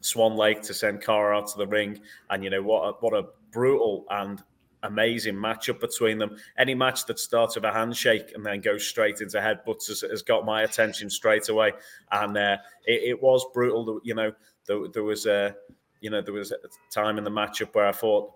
Swan 0.00 0.36
Lake 0.36 0.62
to 0.62 0.74
send 0.74 1.02
Cara 1.02 1.36
out 1.36 1.48
to 1.48 1.58
the 1.58 1.66
ring. 1.66 2.00
And 2.30 2.44
you 2.44 2.50
know 2.50 2.62
what? 2.62 2.88
A, 2.88 2.92
what 3.00 3.14
a 3.14 3.28
brutal 3.50 4.06
and 4.10 4.42
amazing 4.82 5.34
matchup 5.34 5.80
between 5.80 6.18
them. 6.18 6.36
Any 6.56 6.74
match 6.74 7.06
that 7.06 7.18
starts 7.18 7.56
with 7.56 7.64
a 7.64 7.72
handshake 7.72 8.32
and 8.34 8.44
then 8.44 8.60
goes 8.60 8.86
straight 8.86 9.20
into 9.20 9.38
headbutts 9.38 9.88
has, 9.88 10.02
has 10.02 10.22
got 10.22 10.44
my 10.44 10.62
attention 10.62 11.10
straight 11.10 11.48
away. 11.48 11.72
And 12.12 12.36
uh, 12.36 12.58
it, 12.86 13.10
it, 13.10 13.22
was 13.22 13.44
brutal. 13.52 14.00
You 14.04 14.14
know, 14.14 14.32
there, 14.66 14.88
there 14.92 15.04
was 15.04 15.26
a 15.26 15.54
you 16.00 16.10
know 16.10 16.20
there 16.20 16.34
was 16.34 16.52
a 16.52 16.56
time 16.92 17.18
in 17.18 17.24
the 17.24 17.30
matchup 17.30 17.74
where 17.74 17.86
I 17.86 17.92
thought 17.92 18.32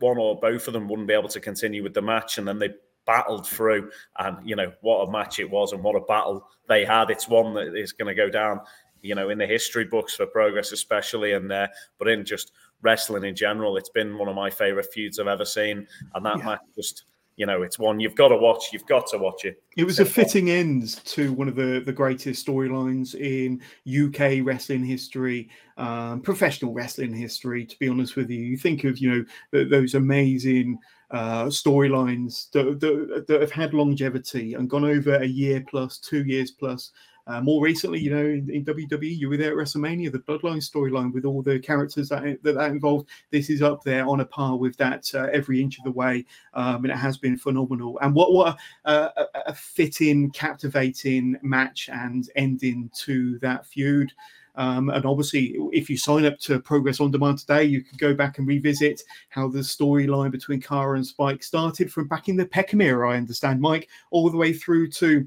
one 0.00 0.18
or 0.18 0.38
both 0.38 0.66
of 0.66 0.72
them 0.72 0.88
wouldn't 0.88 1.08
be 1.08 1.14
able 1.14 1.28
to 1.28 1.40
continue 1.40 1.82
with 1.82 1.94
the 1.94 2.02
match, 2.02 2.38
and 2.38 2.48
then 2.48 2.58
they 2.58 2.70
battled 3.06 3.46
through. 3.46 3.90
And 4.18 4.48
you 4.48 4.56
know 4.56 4.72
what 4.80 5.08
a 5.08 5.10
match 5.10 5.38
it 5.38 5.48
was, 5.48 5.72
and 5.72 5.82
what 5.82 5.96
a 5.96 6.00
battle 6.00 6.48
they 6.68 6.84
had. 6.84 7.10
It's 7.10 7.28
one 7.28 7.54
that 7.54 7.76
is 7.76 7.92
going 7.92 8.08
to 8.08 8.14
go 8.14 8.28
down 8.28 8.60
you 9.04 9.14
know, 9.14 9.28
in 9.28 9.38
the 9.38 9.46
history 9.46 9.84
books 9.84 10.14
for 10.14 10.26
progress, 10.26 10.72
especially, 10.72 11.34
and 11.34 11.52
uh, 11.52 11.68
but 11.98 12.08
in 12.08 12.24
just 12.24 12.52
wrestling 12.82 13.24
in 13.24 13.36
general, 13.36 13.76
it's 13.76 13.90
been 13.90 14.18
one 14.18 14.28
of 14.28 14.34
my 14.34 14.50
favorite 14.50 14.86
feuds 14.92 15.18
I've 15.18 15.26
ever 15.26 15.44
seen, 15.44 15.86
and 16.14 16.26
that 16.26 16.38
yeah. 16.38 16.44
match 16.44 16.60
just 16.74 17.04
you 17.36 17.46
know, 17.46 17.62
it's 17.62 17.78
one 17.78 17.98
you've 17.98 18.14
got 18.14 18.28
to 18.28 18.36
watch. 18.36 18.72
You've 18.72 18.86
got 18.86 19.08
to 19.08 19.18
watch 19.18 19.44
it. 19.44 19.60
It 19.76 19.84
was 19.84 19.98
a 19.98 20.04
fitting 20.04 20.50
end 20.50 21.04
to 21.06 21.32
one 21.32 21.48
of 21.48 21.56
the, 21.56 21.82
the 21.84 21.92
greatest 21.92 22.46
storylines 22.46 23.14
in 23.16 23.60
UK 23.88 24.46
wrestling 24.46 24.84
history, 24.84 25.50
um, 25.76 26.20
professional 26.20 26.72
wrestling 26.72 27.12
history. 27.12 27.66
To 27.66 27.78
be 27.78 27.88
honest 27.88 28.14
with 28.14 28.30
you, 28.30 28.40
you 28.40 28.56
think 28.56 28.84
of 28.84 28.98
you 28.98 29.26
know 29.52 29.64
those 29.64 29.94
amazing 29.94 30.78
uh, 31.10 31.46
storylines 31.46 32.50
that, 32.52 32.78
that, 32.80 33.26
that 33.26 33.40
have 33.40 33.50
had 33.50 33.74
longevity 33.74 34.54
and 34.54 34.70
gone 34.70 34.84
over 34.84 35.16
a 35.16 35.26
year 35.26 35.64
plus, 35.68 35.98
two 35.98 36.24
years 36.24 36.52
plus. 36.52 36.92
Uh, 37.26 37.40
more 37.40 37.62
recently, 37.62 37.98
you 37.98 38.10
know, 38.10 38.24
in, 38.24 38.50
in, 38.50 38.64
WWE, 38.64 39.16
you 39.16 39.30
were 39.30 39.38
there 39.38 39.52
at 39.52 39.56
WrestleMania, 39.56 40.12
the 40.12 40.18
Bloodline 40.18 40.58
storyline 40.58 41.12
with 41.12 41.24
all 41.24 41.40
the 41.40 41.58
characters 41.58 42.10
that, 42.10 42.22
that 42.42 42.54
that 42.54 42.70
involved. 42.70 43.08
This 43.30 43.48
is 43.48 43.62
up 43.62 43.82
there 43.82 44.06
on 44.06 44.20
a 44.20 44.26
par 44.26 44.58
with 44.58 44.76
that 44.76 45.10
uh, 45.14 45.28
every 45.32 45.62
inch 45.62 45.78
of 45.78 45.84
the 45.84 45.90
way, 45.90 46.26
um, 46.52 46.84
and 46.84 46.92
it 46.92 46.96
has 46.96 47.16
been 47.16 47.38
phenomenal. 47.38 47.98
And 48.02 48.14
what 48.14 48.32
what 48.34 48.58
a, 48.84 48.92
a, 48.92 49.26
a 49.46 49.54
fitting, 49.54 50.30
captivating 50.32 51.38
match 51.42 51.88
and 51.90 52.28
ending 52.36 52.90
to 53.04 53.38
that 53.38 53.64
feud. 53.66 54.12
Um, 54.56 54.88
and 54.90 55.04
obviously, 55.04 55.56
if 55.72 55.90
you 55.90 55.96
sign 55.96 56.24
up 56.24 56.38
to 56.40 56.60
Progress 56.60 57.00
on 57.00 57.10
Demand 57.10 57.38
today, 57.38 57.64
you 57.64 57.82
can 57.82 57.96
go 57.96 58.14
back 58.14 58.38
and 58.38 58.46
revisit 58.46 59.02
how 59.28 59.48
the 59.48 59.60
storyline 59.60 60.30
between 60.30 60.60
Cara 60.60 60.96
and 60.96 61.06
Spike 61.06 61.42
started 61.42 61.92
from 61.92 62.06
back 62.06 62.28
in 62.28 62.36
the 62.36 62.46
Peckham 62.46 62.80
era, 62.80 63.10
I 63.10 63.16
understand, 63.16 63.60
Mike, 63.60 63.88
all 64.10 64.30
the 64.30 64.36
way 64.36 64.52
through 64.52 64.90
to 64.92 65.26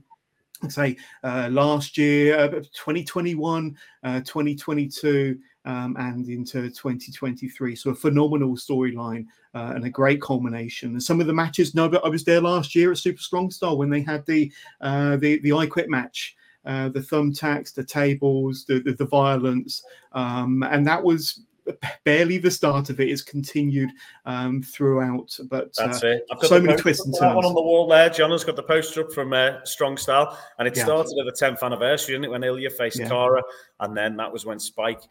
say 0.70 0.98
uh, 1.24 1.50
last 1.52 1.98
year, 1.98 2.38
uh, 2.38 2.50
2021, 2.50 3.78
uh, 4.04 4.20
2022, 4.22 5.38
um, 5.66 5.96
and 6.00 6.28
into 6.30 6.70
2023. 6.70 7.76
So 7.76 7.92
a 7.92 7.96
phenomenal 7.96 8.56
storyline 8.56 9.26
uh, 9.54 9.74
and 9.76 9.86
a 9.86 9.90
great 9.90 10.22
culmination. 10.22 10.92
And 10.92 11.04
some 11.04 11.20
of 11.20 11.28
the 11.28 11.34
matches, 11.34 11.76
no, 11.76 11.90
but 11.90 12.06
I 12.06 12.10
was 12.10 12.24
there 12.24 12.42
last 12.42 12.74
year 12.74 12.92
at 12.92 12.98
Super 12.98 13.22
Strong 13.22 13.52
Style 13.52 13.78
when 13.78 13.90
they 13.90 14.02
had 14.02 14.26
the 14.26 14.52
uh, 14.82 15.18
the 15.18 15.40
the 15.40 15.54
I 15.54 15.66
Quit 15.66 15.90
match. 15.90 16.36
Uh, 16.66 16.90
the 16.90 17.00
thumbtacks, 17.00 17.74
the 17.74 17.84
tables, 17.84 18.66
the 18.66 18.80
the, 18.80 18.92
the 18.92 19.06
violence, 19.06 19.84
um, 20.12 20.64
and 20.64 20.86
that 20.86 21.02
was 21.02 21.44
barely 22.04 22.38
the 22.38 22.52
start 22.52 22.90
of 22.90 23.00
it. 23.00 23.10
It's 23.10 23.22
continued 23.22 23.92
um, 24.26 24.62
throughout, 24.62 25.38
but 25.50 25.74
that's 25.76 26.04
uh, 26.04 26.08
it. 26.08 26.26
I've 26.32 26.40
got 26.40 26.50
so 26.50 26.62
many 26.62 26.78
twists 26.78 27.06
and 27.06 27.16
turns. 27.18 27.36
One 27.36 27.46
on 27.46 27.54
the 27.54 27.62
wall 27.62 27.88
there. 27.88 28.10
John 28.10 28.32
has 28.32 28.44
got 28.44 28.56
the 28.56 28.64
poster 28.64 29.02
up 29.02 29.12
from 29.14 29.34
uh, 29.34 29.64
Strong 29.64 29.98
Style, 29.98 30.38
and 30.60 30.68
it 30.68 30.76
yeah. 30.76 30.84
started 30.84 31.18
at 31.20 31.26
the 31.26 31.46
10th 31.46 31.64
anniversary, 31.64 32.16
didn't 32.16 32.26
it? 32.26 32.32
When 32.32 32.42
Ilja 32.42 32.72
faced 32.72 33.00
yeah. 33.00 33.08
Cara, 33.08 33.42
and 33.80 33.96
then 33.96 34.16
that 34.18 34.32
was 34.32 34.46
when 34.46 34.60
Spike 34.60 35.02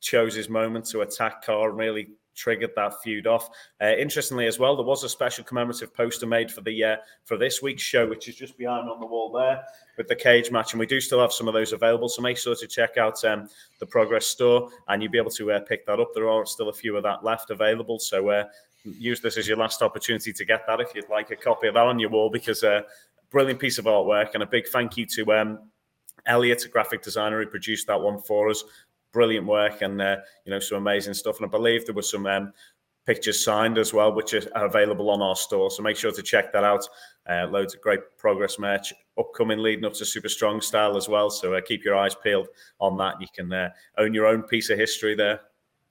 chose 0.00 0.34
his 0.34 0.48
moment 0.48 0.86
to 0.86 1.00
attack 1.00 1.44
Cara, 1.44 1.70
really 1.72 2.10
triggered 2.34 2.72
that 2.76 3.02
feud 3.02 3.26
off. 3.26 3.48
Uh, 3.80 3.94
interestingly, 3.96 4.46
as 4.46 4.58
well, 4.58 4.76
there 4.76 4.84
was 4.84 5.04
a 5.04 5.08
special 5.08 5.44
commemorative 5.44 5.94
poster 5.94 6.26
made 6.26 6.50
for 6.50 6.60
the 6.60 6.84
uh, 6.84 6.96
for 7.24 7.36
this 7.36 7.62
week's 7.62 7.82
show, 7.82 8.06
which 8.08 8.28
is 8.28 8.36
just 8.36 8.56
behind 8.58 8.88
on 8.88 9.00
the 9.00 9.06
wall 9.06 9.32
there 9.32 9.62
with 9.96 10.08
the 10.08 10.16
cage 10.16 10.50
match, 10.50 10.72
and 10.72 10.80
we 10.80 10.86
do 10.86 11.00
still 11.00 11.20
have 11.20 11.32
some 11.32 11.48
of 11.48 11.54
those 11.54 11.72
available. 11.72 12.08
So 12.08 12.22
make 12.22 12.36
sure 12.36 12.54
to 12.54 12.66
check 12.66 12.96
out 12.96 13.24
um, 13.24 13.48
the 13.78 13.86
Progress 13.86 14.26
store, 14.26 14.68
and 14.88 15.02
you'll 15.02 15.12
be 15.12 15.18
able 15.18 15.30
to 15.32 15.52
uh, 15.52 15.60
pick 15.60 15.86
that 15.86 16.00
up. 16.00 16.08
There 16.14 16.28
are 16.28 16.46
still 16.46 16.68
a 16.68 16.74
few 16.74 16.96
of 16.96 17.02
that 17.04 17.24
left 17.24 17.50
available, 17.50 17.98
so 17.98 18.28
uh, 18.28 18.44
use 18.84 19.20
this 19.20 19.36
as 19.36 19.48
your 19.48 19.56
last 19.56 19.82
opportunity 19.82 20.32
to 20.32 20.44
get 20.44 20.66
that 20.66 20.80
if 20.80 20.94
you'd 20.94 21.08
like 21.08 21.30
a 21.30 21.36
copy 21.36 21.68
of 21.68 21.74
that 21.74 21.86
on 21.86 21.98
your 21.98 22.10
wall, 22.10 22.30
because 22.30 22.62
a 22.62 22.72
uh, 22.72 22.82
brilliant 23.30 23.60
piece 23.60 23.78
of 23.78 23.86
artwork, 23.86 24.34
and 24.34 24.42
a 24.42 24.46
big 24.46 24.66
thank 24.68 24.96
you 24.96 25.06
to. 25.06 25.32
Um, 25.32 25.58
Elliot, 26.26 26.64
a 26.64 26.68
graphic 26.68 27.02
designer 27.02 27.42
who 27.42 27.46
produced 27.46 27.86
that 27.86 28.00
one 28.00 28.18
for 28.18 28.48
us, 28.48 28.64
brilliant 29.14 29.46
work 29.46 29.80
and 29.80 30.02
uh, 30.02 30.16
you 30.44 30.50
know 30.50 30.58
some 30.58 30.78
amazing 30.78 31.14
stuff. 31.14 31.38
And 31.38 31.46
I 31.46 31.48
believe 31.48 31.86
there 31.86 31.94
was 31.94 32.10
some 32.10 32.26
um, 32.26 32.52
pictures 33.06 33.42
signed 33.42 33.78
as 33.78 33.94
well, 33.94 34.12
which 34.12 34.34
are 34.34 34.66
available 34.66 35.08
on 35.08 35.22
our 35.22 35.36
store. 35.36 35.70
So 35.70 35.82
make 35.82 35.96
sure 35.96 36.12
to 36.12 36.22
check 36.22 36.52
that 36.52 36.64
out. 36.64 36.86
Uh, 37.30 37.46
loads 37.46 37.74
of 37.74 37.80
great 37.80 38.00
progress 38.18 38.58
merch 38.58 38.92
upcoming 39.18 39.58
leading 39.58 39.84
up 39.84 39.94
to 39.94 40.04
Super 40.04 40.28
Strong 40.28 40.60
Style 40.60 40.96
as 40.96 41.08
well. 41.08 41.30
So 41.30 41.54
uh, 41.54 41.60
keep 41.60 41.84
your 41.84 41.96
eyes 41.96 42.14
peeled 42.14 42.48
on 42.80 42.96
that. 42.98 43.20
You 43.20 43.28
can 43.34 43.52
uh, 43.52 43.70
own 43.98 44.12
your 44.12 44.26
own 44.26 44.42
piece 44.42 44.70
of 44.70 44.78
history 44.78 45.14
there. 45.14 45.40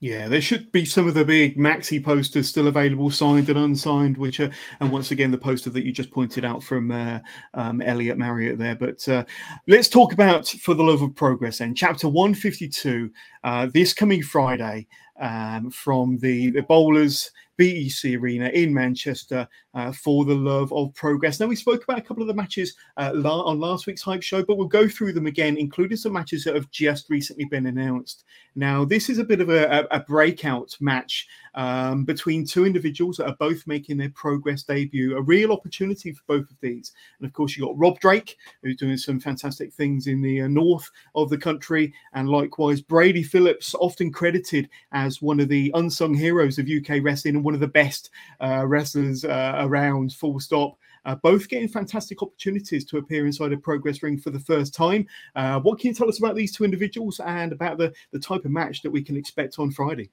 Yeah, 0.03 0.27
there 0.27 0.41
should 0.41 0.69
be 0.73 0.83
some 0.83 1.07
of 1.07 1.13
the 1.13 1.23
big 1.23 1.57
maxi 1.57 2.03
posters 2.03 2.49
still 2.49 2.67
available, 2.67 3.09
signed 3.09 3.47
and 3.47 3.57
unsigned. 3.57 4.17
Which, 4.17 4.41
are, 4.41 4.51
and 4.81 4.91
once 4.91 5.11
again, 5.11 5.31
the 5.31 5.37
poster 5.37 5.69
that 5.69 5.85
you 5.85 5.93
just 5.93 6.11
pointed 6.11 6.43
out 6.43 6.61
from 6.61 6.91
uh, 6.91 7.19
um, 7.53 7.81
Elliot 7.81 8.17
Marriott 8.17 8.57
there. 8.57 8.75
But 8.75 9.07
uh, 9.07 9.23
let's 9.65 9.87
talk 9.87 10.11
about 10.11 10.45
for 10.45 10.73
the 10.73 10.83
love 10.83 11.01
of 11.03 11.15
progress. 11.15 11.59
Then, 11.59 11.73
chapter 11.73 12.09
one 12.09 12.33
fifty 12.33 12.67
two, 12.67 13.11
uh, 13.43 13.67
this 13.73 13.93
coming 13.93 14.23
Friday, 14.23 14.87
um, 15.19 15.69
from 15.69 16.17
the 16.17 16.49
the 16.51 16.63
bowlers 16.63 17.31
BEC 17.57 18.15
Arena 18.15 18.49
in 18.49 18.73
Manchester 18.73 19.47
uh, 19.75 19.91
for 19.91 20.25
the 20.25 20.33
love 20.33 20.73
of 20.73 20.93
progress. 20.95 21.39
Now, 21.39 21.45
we 21.45 21.55
spoke 21.55 21.83
about 21.83 21.99
a 21.99 22.01
couple 22.01 22.23
of 22.23 22.27
the 22.27 22.33
matches 22.33 22.75
uh, 22.97 23.11
la- 23.13 23.43
on 23.43 23.59
last 23.59 23.85
week's 23.85 24.01
Hype 24.01 24.23
Show, 24.23 24.43
but 24.43 24.57
we'll 24.57 24.67
go 24.67 24.87
through 24.87 25.13
them 25.13 25.27
again, 25.27 25.57
including 25.57 25.97
some 25.97 26.13
matches 26.13 26.43
that 26.43 26.55
have 26.55 26.69
just 26.71 27.09
recently 27.09 27.45
been 27.45 27.67
announced. 27.67 28.23
Now, 28.55 28.85
this 28.85 29.07
is 29.07 29.19
a 29.19 29.23
bit 29.23 29.39
of 29.39 29.49
a, 29.49 29.87
a 29.91 29.99
breakout 29.99 30.75
match 30.79 31.27
um, 31.55 32.05
between 32.05 32.45
two 32.45 32.65
individuals 32.65 33.17
that 33.17 33.27
are 33.27 33.35
both 33.39 33.65
making 33.67 33.97
their 33.97 34.09
progress 34.11 34.63
debut, 34.63 35.17
a 35.17 35.21
real 35.21 35.51
opportunity 35.51 36.11
for 36.11 36.23
both 36.27 36.49
of 36.49 36.59
these. 36.61 36.93
And 37.19 37.27
of 37.27 37.33
course, 37.33 37.55
you've 37.55 37.67
got 37.67 37.77
Rob 37.77 37.99
Drake, 37.99 38.37
who's 38.61 38.77
doing 38.77 38.97
some 38.97 39.19
fantastic 39.19 39.73
things 39.73 40.07
in 40.07 40.21
the 40.21 40.41
uh, 40.41 40.47
north 40.47 40.89
of 41.15 41.29
the 41.29 41.37
country, 41.37 41.93
and 42.13 42.29
likewise 42.29 42.81
Brady 42.81 43.23
Phillips, 43.23 43.75
often 43.79 44.11
credited 44.11 44.69
as 44.91 45.21
one 45.21 45.39
of 45.39 45.49
the 45.49 45.71
unsung 45.75 46.13
heroes 46.13 46.59
of 46.59 46.69
UK 46.69 47.03
wrestling 47.03 47.35
and 47.35 47.43
one 47.43 47.53
of 47.53 47.59
the 47.59 47.67
best 47.67 48.09
uh, 48.41 48.65
wrestlers 48.65 49.25
uh, 49.25 49.55
around, 49.59 50.13
full 50.13 50.39
stop. 50.39 50.77
Uh, 51.05 51.15
both 51.15 51.49
getting 51.49 51.67
fantastic 51.67 52.21
opportunities 52.21 52.85
to 52.85 52.97
appear 52.97 53.25
inside 53.25 53.51
a 53.51 53.57
progress 53.57 54.01
ring 54.01 54.17
for 54.17 54.29
the 54.29 54.39
first 54.39 54.73
time. 54.73 55.05
Uh, 55.35 55.59
what 55.59 55.77
can 55.77 55.89
you 55.89 55.93
tell 55.93 56.07
us 56.07 56.19
about 56.19 56.33
these 56.33 56.55
two 56.55 56.63
individuals 56.63 57.19
and 57.25 57.51
about 57.51 57.77
the, 57.77 57.93
the 58.11 58.19
type 58.19 58.45
of 58.45 58.51
match 58.51 58.81
that 58.81 58.91
we 58.91 59.03
can 59.03 59.17
expect 59.17 59.59
on 59.59 59.69
Friday? 59.69 60.09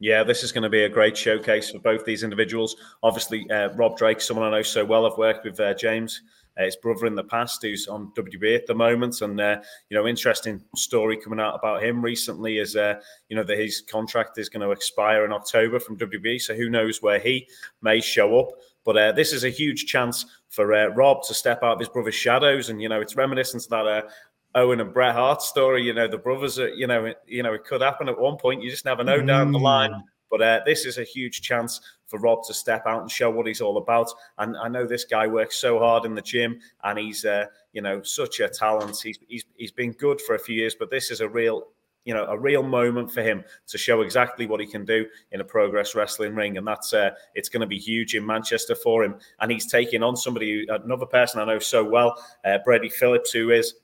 Yeah, 0.00 0.24
this 0.24 0.42
is 0.42 0.50
going 0.50 0.64
to 0.64 0.68
be 0.68 0.84
a 0.84 0.88
great 0.88 1.16
showcase 1.16 1.70
for 1.70 1.78
both 1.78 2.04
these 2.04 2.24
individuals. 2.24 2.76
Obviously, 3.02 3.48
uh, 3.50 3.68
Rob 3.74 3.96
Drake, 3.96 4.20
someone 4.20 4.46
I 4.46 4.50
know 4.50 4.62
so 4.62 4.84
well. 4.84 5.06
I've 5.06 5.16
worked 5.16 5.44
with 5.44 5.58
uh, 5.60 5.72
James, 5.74 6.20
uh, 6.58 6.64
his 6.64 6.76
brother 6.76 7.06
in 7.06 7.14
the 7.14 7.24
past, 7.24 7.62
who's 7.62 7.86
on 7.86 8.12
WWE 8.16 8.56
at 8.56 8.66
the 8.66 8.74
moment, 8.74 9.20
and 9.22 9.40
uh, 9.40 9.60
you 9.88 9.96
know, 9.96 10.06
interesting 10.06 10.60
story 10.74 11.16
coming 11.16 11.38
out 11.38 11.54
about 11.54 11.82
him 11.82 12.02
recently 12.02 12.58
is 12.58 12.74
uh, 12.74 12.94
you 13.28 13.36
know 13.36 13.44
that 13.44 13.58
his 13.58 13.82
contract 13.82 14.36
is 14.36 14.48
going 14.48 14.62
to 14.62 14.72
expire 14.72 15.24
in 15.24 15.32
October 15.32 15.78
from 15.78 15.96
WWE. 15.96 16.40
So 16.40 16.54
who 16.54 16.68
knows 16.68 17.00
where 17.00 17.20
he 17.20 17.48
may 17.80 18.00
show 18.00 18.38
up? 18.38 18.48
But 18.84 18.98
uh, 18.98 19.12
this 19.12 19.32
is 19.32 19.44
a 19.44 19.48
huge 19.48 19.86
chance 19.86 20.26
for 20.50 20.66
Rob 20.90 21.22
to 21.24 21.34
step 21.34 21.62
out 21.62 21.74
of 21.74 21.78
his 21.78 21.88
brother's 21.88 22.14
shadows, 22.14 22.68
and 22.68 22.82
you 22.82 22.88
know, 22.88 23.00
it's 23.00 23.16
reminiscent 23.16 23.64
of 23.64 23.70
that 23.70 24.08
Owen 24.54 24.80
and 24.80 24.92
Bret 24.92 25.14
Hart 25.14 25.42
story. 25.42 25.82
You 25.82 25.94
know, 25.94 26.08
the 26.08 26.18
brothers 26.18 26.58
are, 26.58 26.68
you 26.68 26.86
know, 26.86 27.06
it, 27.06 27.18
you 27.26 27.42
know, 27.42 27.54
it 27.54 27.64
could 27.64 27.80
happen 27.80 28.08
at 28.08 28.18
one 28.18 28.36
point. 28.36 28.62
You 28.62 28.70
just 28.70 28.84
never 28.84 29.04
know 29.04 29.20
mm. 29.20 29.26
down 29.26 29.52
the 29.52 29.58
line. 29.58 29.92
Mm. 29.92 30.02
But 30.30 30.42
uh, 30.42 30.60
this 30.66 30.84
is 30.84 30.98
a 30.98 31.04
huge 31.04 31.42
chance 31.42 31.80
for 32.06 32.18
Rob 32.18 32.44
to 32.46 32.54
step 32.54 32.84
out 32.86 33.02
and 33.02 33.10
show 33.10 33.30
what 33.30 33.46
he's 33.46 33.60
all 33.60 33.76
about. 33.76 34.10
And 34.38 34.56
I 34.56 34.68
know 34.68 34.86
this 34.86 35.04
guy 35.04 35.26
works 35.26 35.56
so 35.56 35.78
hard 35.78 36.04
in 36.04 36.14
the 36.14 36.22
gym, 36.22 36.58
and 36.82 36.98
he's, 36.98 37.24
uh, 37.24 37.46
you 37.72 37.82
know, 37.82 38.02
such 38.02 38.40
a 38.40 38.48
talent. 38.48 38.98
He's, 39.00 39.18
he's 39.28 39.44
he's 39.54 39.70
been 39.70 39.92
good 39.92 40.20
for 40.20 40.34
a 40.34 40.38
few 40.38 40.56
years, 40.56 40.74
but 40.74 40.90
this 40.90 41.10
is 41.10 41.20
a 41.20 41.28
real 41.28 41.68
you 42.04 42.12
know 42.12 42.26
a 42.26 42.38
real 42.38 42.62
moment 42.62 43.10
for 43.10 43.22
him 43.22 43.44
to 43.66 43.78
show 43.78 44.02
exactly 44.02 44.46
what 44.46 44.60
he 44.60 44.66
can 44.66 44.84
do 44.84 45.06
in 45.32 45.40
a 45.40 45.44
progress 45.44 45.94
wrestling 45.94 46.34
ring 46.34 46.58
and 46.58 46.66
that's 46.66 46.92
uh, 46.92 47.10
it's 47.34 47.48
going 47.48 47.62
to 47.62 47.66
be 47.66 47.78
huge 47.78 48.14
in 48.14 48.24
manchester 48.24 48.74
for 48.74 49.02
him 49.02 49.16
and 49.40 49.50
he's 49.50 49.70
taking 49.70 50.02
on 50.02 50.14
somebody 50.14 50.66
another 50.68 51.06
person 51.06 51.40
i 51.40 51.44
know 51.44 51.58
so 51.58 51.82
well 51.82 52.14
uh, 52.44 52.58
brady 52.64 52.90
phillips 52.90 53.32
who 53.32 53.50
is 53.50 53.76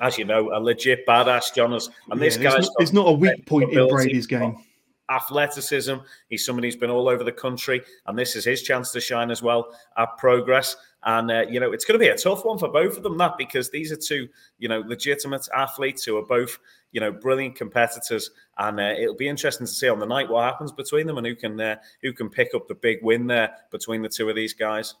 as 0.00 0.18
you 0.18 0.24
know, 0.24 0.50
a 0.52 0.60
legit 0.60 1.06
badass, 1.06 1.54
Johners. 1.54 1.90
And 2.10 2.20
yeah, 2.20 2.24
this 2.26 2.36
guy's 2.36 2.68
there's 2.78 2.92
not, 2.92 3.08
a 3.08 3.12
weak 3.12 3.46
point 3.46 3.72
in 3.72 3.88
Brady's 3.88 4.26
game. 4.26 4.56
Athleticism. 5.10 5.96
He's 6.30 6.46
somebody 6.46 6.68
who's 6.68 6.76
been 6.76 6.90
all 6.90 7.08
over 7.08 7.24
the 7.24 7.32
country, 7.32 7.82
and 8.06 8.18
this 8.18 8.36
is 8.36 8.44
his 8.44 8.62
chance 8.62 8.90
to 8.92 9.00
shine 9.00 9.30
as 9.30 9.42
well 9.42 9.68
at 9.98 10.16
Progress. 10.16 10.76
And 11.04 11.30
uh, 11.30 11.44
you 11.48 11.60
know, 11.60 11.72
it's 11.72 11.84
going 11.84 12.00
to 12.00 12.02
be 12.02 12.08
a 12.08 12.16
tough 12.16 12.44
one 12.46 12.58
for 12.58 12.68
both 12.68 12.96
of 12.96 13.02
them, 13.02 13.18
that 13.18 13.36
because 13.36 13.70
these 13.70 13.92
are 13.92 13.96
two, 13.96 14.28
you 14.58 14.68
know, 14.68 14.80
legitimate 14.80 15.46
athletes 15.54 16.04
who 16.04 16.16
are 16.16 16.24
both, 16.24 16.58
you 16.92 17.00
know, 17.00 17.12
brilliant 17.12 17.54
competitors. 17.54 18.30
And 18.56 18.80
uh, 18.80 18.94
it'll 18.98 19.14
be 19.14 19.28
interesting 19.28 19.66
to 19.66 19.72
see 19.72 19.90
on 19.90 19.98
the 19.98 20.06
night 20.06 20.30
what 20.30 20.44
happens 20.44 20.72
between 20.72 21.06
them 21.06 21.18
and 21.18 21.26
who 21.26 21.36
can 21.36 21.60
uh, 21.60 21.76
who 22.00 22.14
can 22.14 22.30
pick 22.30 22.54
up 22.54 22.66
the 22.66 22.74
big 22.74 23.02
win 23.02 23.26
there 23.26 23.54
between 23.70 24.00
the 24.00 24.08
two 24.08 24.30
of 24.30 24.36
these 24.36 24.54
guys. 24.54 24.94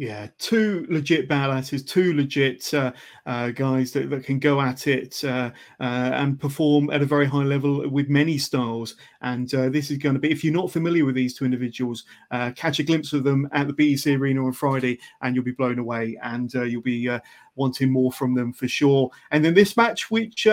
Yeah, 0.00 0.28
two 0.38 0.86
legit 0.88 1.28
badasses, 1.28 1.84
two 1.84 2.14
legit 2.14 2.72
uh, 2.72 2.92
uh, 3.26 3.50
guys 3.50 3.90
that, 3.90 4.08
that 4.10 4.22
can 4.24 4.38
go 4.38 4.60
at 4.60 4.86
it 4.86 5.24
uh, 5.24 5.50
uh 5.80 5.82
and 5.82 6.38
perform 6.38 6.88
at 6.90 7.02
a 7.02 7.04
very 7.04 7.26
high 7.26 7.42
level 7.42 7.90
with 7.90 8.08
many 8.08 8.38
styles. 8.38 8.94
And 9.22 9.52
uh, 9.52 9.70
this 9.70 9.90
is 9.90 9.98
going 9.98 10.14
to 10.14 10.20
be, 10.20 10.30
if 10.30 10.44
you're 10.44 10.54
not 10.54 10.70
familiar 10.70 11.04
with 11.04 11.16
these 11.16 11.34
two 11.34 11.44
individuals, 11.44 12.04
uh, 12.30 12.52
catch 12.54 12.78
a 12.78 12.84
glimpse 12.84 13.12
of 13.12 13.24
them 13.24 13.48
at 13.50 13.66
the 13.66 13.72
BEC 13.72 14.14
Arena 14.14 14.46
on 14.46 14.52
Friday 14.52 15.00
and 15.20 15.34
you'll 15.34 15.44
be 15.44 15.50
blown 15.50 15.80
away 15.80 16.16
and 16.22 16.54
you'll 16.54 16.80
be 16.80 17.10
wanting 17.56 17.90
more 17.90 18.12
from 18.12 18.36
them 18.36 18.52
for 18.52 18.68
sure. 18.68 19.10
And 19.32 19.44
then 19.44 19.54
this 19.54 19.76
match, 19.76 20.12
which 20.12 20.46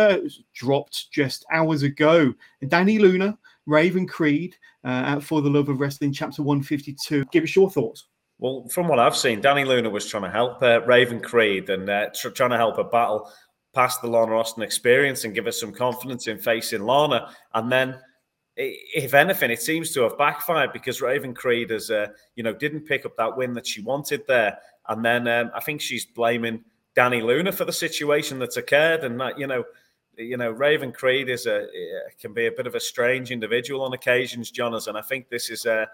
dropped 0.55 1.11
just 1.11 1.45
hours 1.51 1.83
ago, 1.83 2.33
Dani 2.63 2.99
Luna, 2.99 3.37
Raven 3.67 4.07
Creed, 4.07 4.55
at 4.83 5.19
For 5.19 5.43
the 5.43 5.51
Love 5.51 5.69
of 5.69 5.79
Wrestling, 5.79 6.13
Chapter 6.13 6.41
152. 6.41 7.25
Give 7.25 7.43
us 7.43 7.55
your 7.55 7.69
thoughts. 7.69 8.07
Well, 8.37 8.67
from 8.69 8.87
what 8.87 8.99
I've 8.99 9.15
seen, 9.15 9.41
Dani 9.41 9.65
Luna 9.65 9.89
was 9.89 10.07
trying 10.07 10.23
to 10.23 10.29
help 10.29 10.61
uh, 10.61 10.81
Raven 10.81 11.21
Creed 11.21 11.69
and 11.69 11.89
uh, 11.89 12.09
tr- 12.13 12.29
trying 12.29 12.49
to 12.49 12.57
help 12.57 12.77
her 12.77 12.83
battle 12.83 13.31
past 13.73 14.01
the 14.01 14.07
Lana 14.07 14.35
Austin 14.35 14.63
experience 14.63 15.23
and 15.23 15.33
give 15.33 15.45
her 15.45 15.51
some 15.51 15.71
confidence 15.71 16.27
in 16.27 16.37
facing 16.37 16.81
Lana. 16.81 17.29
And 17.53 17.71
then, 17.71 17.97
if 18.57 19.13
anything, 19.13 19.51
it 19.51 19.61
seems 19.61 19.91
to 19.93 20.01
have 20.01 20.17
backfired 20.17 20.73
because 20.73 21.01
Raven 21.01 21.33
Creed 21.33 21.69
has, 21.69 21.91
uh, 21.91 22.07
you 22.35 22.43
know, 22.43 22.53
didn't 22.53 22.85
pick 22.85 23.05
up 23.05 23.15
that 23.17 23.35
win 23.35 23.53
that 23.53 23.67
she 23.67 23.81
wanted 23.81 24.25
there. 24.27 24.57
And 24.87 25.03
then 25.03 25.27
um, 25.27 25.51
I 25.53 25.61
think 25.61 25.81
she's 25.81 26.05
blaming 26.05 26.63
Dani 26.95 27.21
Luna 27.21 27.51
for 27.51 27.65
the 27.65 27.73
situation 27.73 28.39
that's 28.39 28.57
occurred, 28.57 29.03
and 29.03 29.19
that 29.19 29.37
you 29.37 29.47
know, 29.47 29.63
you 30.17 30.37
know, 30.37 30.51
Raven 30.51 30.91
Creed 30.91 31.29
is 31.29 31.45
a 31.45 31.67
can 32.19 32.33
be 32.33 32.47
a 32.47 32.51
bit 32.51 32.67
of 32.67 32.75
a 32.75 32.79
strange 32.79 33.31
individual 33.31 33.83
on 33.83 33.93
occasions, 33.93 34.51
Johners, 34.51 34.87
and 34.87 34.97
I 34.97 35.01
think 35.01 35.29
this 35.29 35.49
is 35.49 35.65
a 35.65 35.87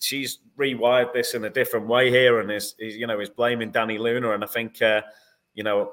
she's 0.00 0.38
rewired 0.58 1.12
this 1.12 1.34
in 1.34 1.44
a 1.44 1.50
different 1.50 1.86
way 1.86 2.10
here, 2.10 2.40
and 2.40 2.50
is, 2.50 2.74
is 2.78 2.96
you 2.96 3.06
know 3.06 3.20
is 3.20 3.30
blaming 3.30 3.72
Dani 3.72 3.98
Luna, 3.98 4.32
and 4.32 4.44
I 4.44 4.46
think 4.46 4.80
uh, 4.82 5.02
you 5.54 5.62
know 5.62 5.92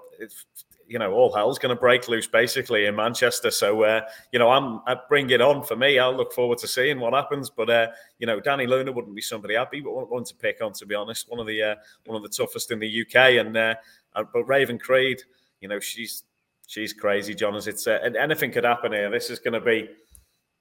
you 0.87 0.99
know 0.99 1.13
all 1.13 1.33
hell's 1.33 1.59
going 1.59 1.75
to 1.75 1.79
break 1.79 2.07
loose 2.07 2.27
basically 2.27 2.85
in 2.85 2.95
Manchester. 2.95 3.51
So 3.51 3.83
uh, 3.83 4.01
you 4.31 4.39
know 4.39 4.49
I'm 4.49 4.81
I 4.85 4.95
bring 5.07 5.29
it 5.29 5.41
on 5.41 5.63
for 5.63 5.75
me. 5.75 5.99
I'll 5.99 6.15
look 6.15 6.33
forward 6.33 6.57
to 6.59 6.67
seeing 6.67 6.99
what 6.99 7.13
happens. 7.13 7.49
But 7.49 7.69
uh, 7.69 7.87
you 8.19 8.27
know 8.27 8.39
Dani 8.39 8.67
Luna 8.67 8.91
wouldn't 8.91 9.15
be 9.15 9.21
somebody 9.21 9.57
I'd 9.57 9.69
be 9.69 9.81
one 9.81 10.23
to 10.23 10.35
pick 10.35 10.61
on 10.61 10.73
to 10.73 10.85
be 10.85 10.95
honest. 10.95 11.29
One 11.29 11.39
of 11.39 11.47
the 11.47 11.61
uh, 11.61 11.75
one 12.05 12.15
of 12.15 12.23
the 12.23 12.35
toughest 12.35 12.71
in 12.71 12.79
the 12.79 13.01
UK, 13.01 13.15
and 13.45 13.55
uh, 13.55 13.75
uh, 14.15 14.23
but 14.31 14.43
Raven 14.43 14.79
Creed, 14.79 15.21
you 15.61 15.67
know 15.67 15.79
she's 15.79 16.23
she's 16.67 16.93
crazy, 16.93 17.33
John. 17.33 17.55
As 17.55 17.67
it's 17.67 17.87
uh, 17.87 17.99
anything 18.19 18.51
could 18.51 18.65
happen 18.65 18.91
here. 18.91 19.09
This 19.09 19.29
is 19.29 19.39
going 19.39 19.53
to 19.53 19.61
be 19.61 19.89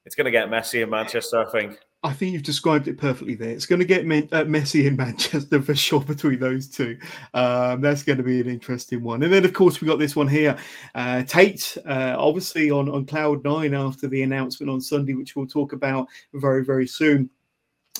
it's 0.05 0.15
going 0.15 0.25
to 0.25 0.31
get 0.31 0.49
messy 0.49 0.81
in 0.81 0.89
Manchester, 0.89 1.45
I 1.45 1.51
think. 1.51 1.79
I 2.05 2.13
think 2.13 2.33
you've 2.33 2.43
described 2.43 2.87
it 2.87 2.99
perfectly 2.99 3.33
there. 3.33 3.49
It's 3.49 3.65
going 3.65 3.79
to 3.79 3.85
get 3.85 4.05
me- 4.05 4.29
uh, 4.31 4.43
messy 4.43 4.85
in 4.85 4.95
Manchester 4.97 5.59
for 5.59 5.73
sure 5.73 6.01
between 6.01 6.39
those 6.39 6.67
two. 6.67 6.99
Um, 7.33 7.81
that's 7.81 8.03
going 8.03 8.17
to 8.17 8.23
be 8.23 8.39
an 8.39 8.47
interesting 8.47 9.01
one. 9.01 9.23
And 9.23 9.33
then, 9.33 9.43
of 9.43 9.53
course, 9.53 9.81
we 9.81 9.87
got 9.87 9.97
this 9.97 10.15
one 10.15 10.27
here. 10.27 10.55
Uh, 10.93 11.23
Tate, 11.23 11.75
uh, 11.87 12.15
obviously 12.15 12.69
on, 12.69 12.89
on 12.89 13.07
Cloud 13.07 13.43
Nine 13.43 13.73
after 13.73 14.07
the 14.07 14.21
announcement 14.21 14.69
on 14.69 14.81
Sunday, 14.81 15.15
which 15.15 15.35
we'll 15.35 15.47
talk 15.47 15.73
about 15.73 16.07
very, 16.35 16.63
very 16.63 16.85
soon 16.85 17.27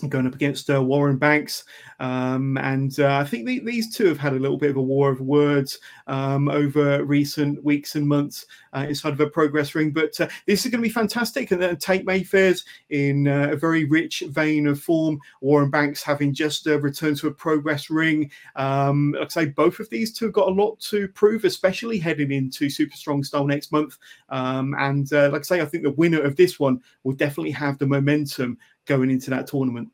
going 0.09 0.27
up 0.27 0.35
against 0.35 0.69
uh, 0.69 0.81
Warren 0.81 1.17
Banks. 1.17 1.63
Um, 1.99 2.57
and 2.57 2.99
uh, 2.99 3.15
I 3.17 3.23
think 3.23 3.45
the, 3.45 3.59
these 3.59 3.95
two 3.95 4.07
have 4.07 4.17
had 4.17 4.33
a 4.33 4.39
little 4.39 4.57
bit 4.57 4.71
of 4.71 4.75
a 4.75 4.81
war 4.81 5.09
of 5.09 5.21
words 5.21 5.79
um, 6.07 6.49
over 6.49 7.03
recent 7.05 7.63
weeks 7.63 7.95
and 7.95 8.05
months 8.05 8.45
uh, 8.73 8.85
inside 8.89 9.13
of 9.13 9.19
a 9.21 9.29
progress 9.29 9.73
ring. 9.73 9.91
But 9.91 10.19
uh, 10.19 10.27
this 10.45 10.65
is 10.65 10.71
going 10.71 10.81
to 10.81 10.87
be 10.87 10.93
fantastic. 10.93 11.51
And 11.51 11.61
then 11.61 11.77
Tate 11.77 12.05
Mayfairs 12.05 12.65
in 12.89 13.29
uh, 13.29 13.49
a 13.51 13.55
very 13.55 13.85
rich 13.85 14.23
vein 14.27 14.67
of 14.67 14.81
form. 14.81 15.19
Warren 15.39 15.69
Banks 15.69 16.03
having 16.03 16.33
just 16.33 16.67
uh, 16.67 16.79
returned 16.79 17.17
to 17.17 17.27
a 17.27 17.33
progress 17.33 17.89
ring. 17.89 18.29
Um, 18.57 19.15
like 19.17 19.31
say, 19.31 19.45
both 19.45 19.79
of 19.79 19.89
these 19.89 20.11
two 20.11 20.25
have 20.25 20.33
got 20.33 20.49
a 20.49 20.51
lot 20.51 20.77
to 20.81 21.07
prove, 21.07 21.45
especially 21.45 21.99
heading 21.99 22.31
into 22.33 22.69
Super 22.69 22.95
Strong 22.97 23.23
Style 23.23 23.47
next 23.47 23.71
month. 23.71 23.97
Um, 24.27 24.75
and 24.77 25.09
like 25.11 25.41
I 25.41 25.43
say, 25.43 25.61
I 25.61 25.65
think 25.65 25.83
the 25.83 25.91
winner 25.91 26.21
of 26.21 26.35
this 26.35 26.59
one 26.59 26.81
will 27.03 27.13
definitely 27.13 27.51
have 27.51 27.77
the 27.77 27.87
momentum 27.87 28.57
going 28.85 29.11
into 29.11 29.29
that 29.31 29.47
tournament. 29.47 29.89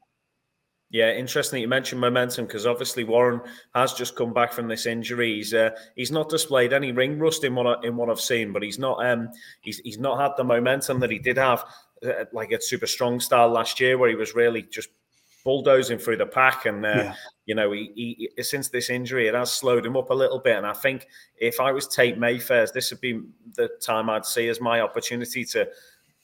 Yeah, 0.92 1.14
interesting 1.14 1.58
that 1.58 1.62
you 1.62 1.70
mentioned 1.70 2.02
momentum 2.02 2.46
because 2.46 2.66
obviously 2.66 3.06
Warren 3.06 3.40
has 3.74 3.94
just 3.94 4.18
come 4.18 4.34
back 4.34 4.52
from 4.52 4.68
this 4.68 4.86
injury. 4.86 5.36
He's 5.36 5.54
uh, 5.54 5.70
he's 5.96 6.12
not 6.12 6.28
displayed 6.28 6.74
any 6.74 6.92
ring 6.92 7.18
rust 7.18 7.46
in 7.46 7.56
what 7.56 7.66
I, 7.66 7.88
in 7.88 7.96
what 7.96 8.10
I've 8.10 8.20
seen, 8.20 8.52
but 8.52 8.62
he's 8.62 8.78
not 8.78 9.04
um 9.06 9.30
he's 9.62 9.80
he's 9.80 10.00
not 10.00 10.20
had 10.20 10.32
the 10.36 10.44
momentum 10.44 11.00
that 11.00 11.10
he 11.10 11.18
did 11.18 11.38
have 11.38 11.64
uh, 12.06 12.26
like 12.34 12.52
at 12.52 12.62
Super 12.62 12.88
Strong 12.88 13.22
Style 13.22 13.50
last 13.50 13.80
year, 13.80 13.98
where 13.98 14.10
he 14.10 14.16
was 14.16 14.36
really 14.36 14.64
just 14.64 14.90
bulldozing 15.46 15.98
through 15.98 16.18
the 16.18 16.26
pack. 16.26 16.66
And 16.66 16.86
uh, 16.86 16.90
yeah. 16.90 17.16
you 17.46 17.56
know, 17.56 17.72
he, 17.72 18.30
he, 18.36 18.44
since 18.44 18.68
this 18.68 18.90
injury, 18.90 19.28
it 19.28 19.34
has 19.34 19.52
slowed 19.52 19.86
him 19.86 19.96
up 19.96 20.10
a 20.10 20.14
little 20.14 20.40
bit. 20.40 20.58
And 20.58 20.68
I 20.68 20.74
think 20.74 21.08
if 21.38 21.62
I 21.62 21.72
was 21.72 21.88
Tate 21.88 22.18
Mayfairs, 22.18 22.74
this 22.74 22.92
would 22.92 23.02
be 23.02 23.22
the 23.56 23.70
time 23.82 24.10
I'd 24.10 24.26
see 24.26 24.50
as 24.50 24.60
my 24.60 24.82
opportunity 24.82 25.46
to 25.46 25.70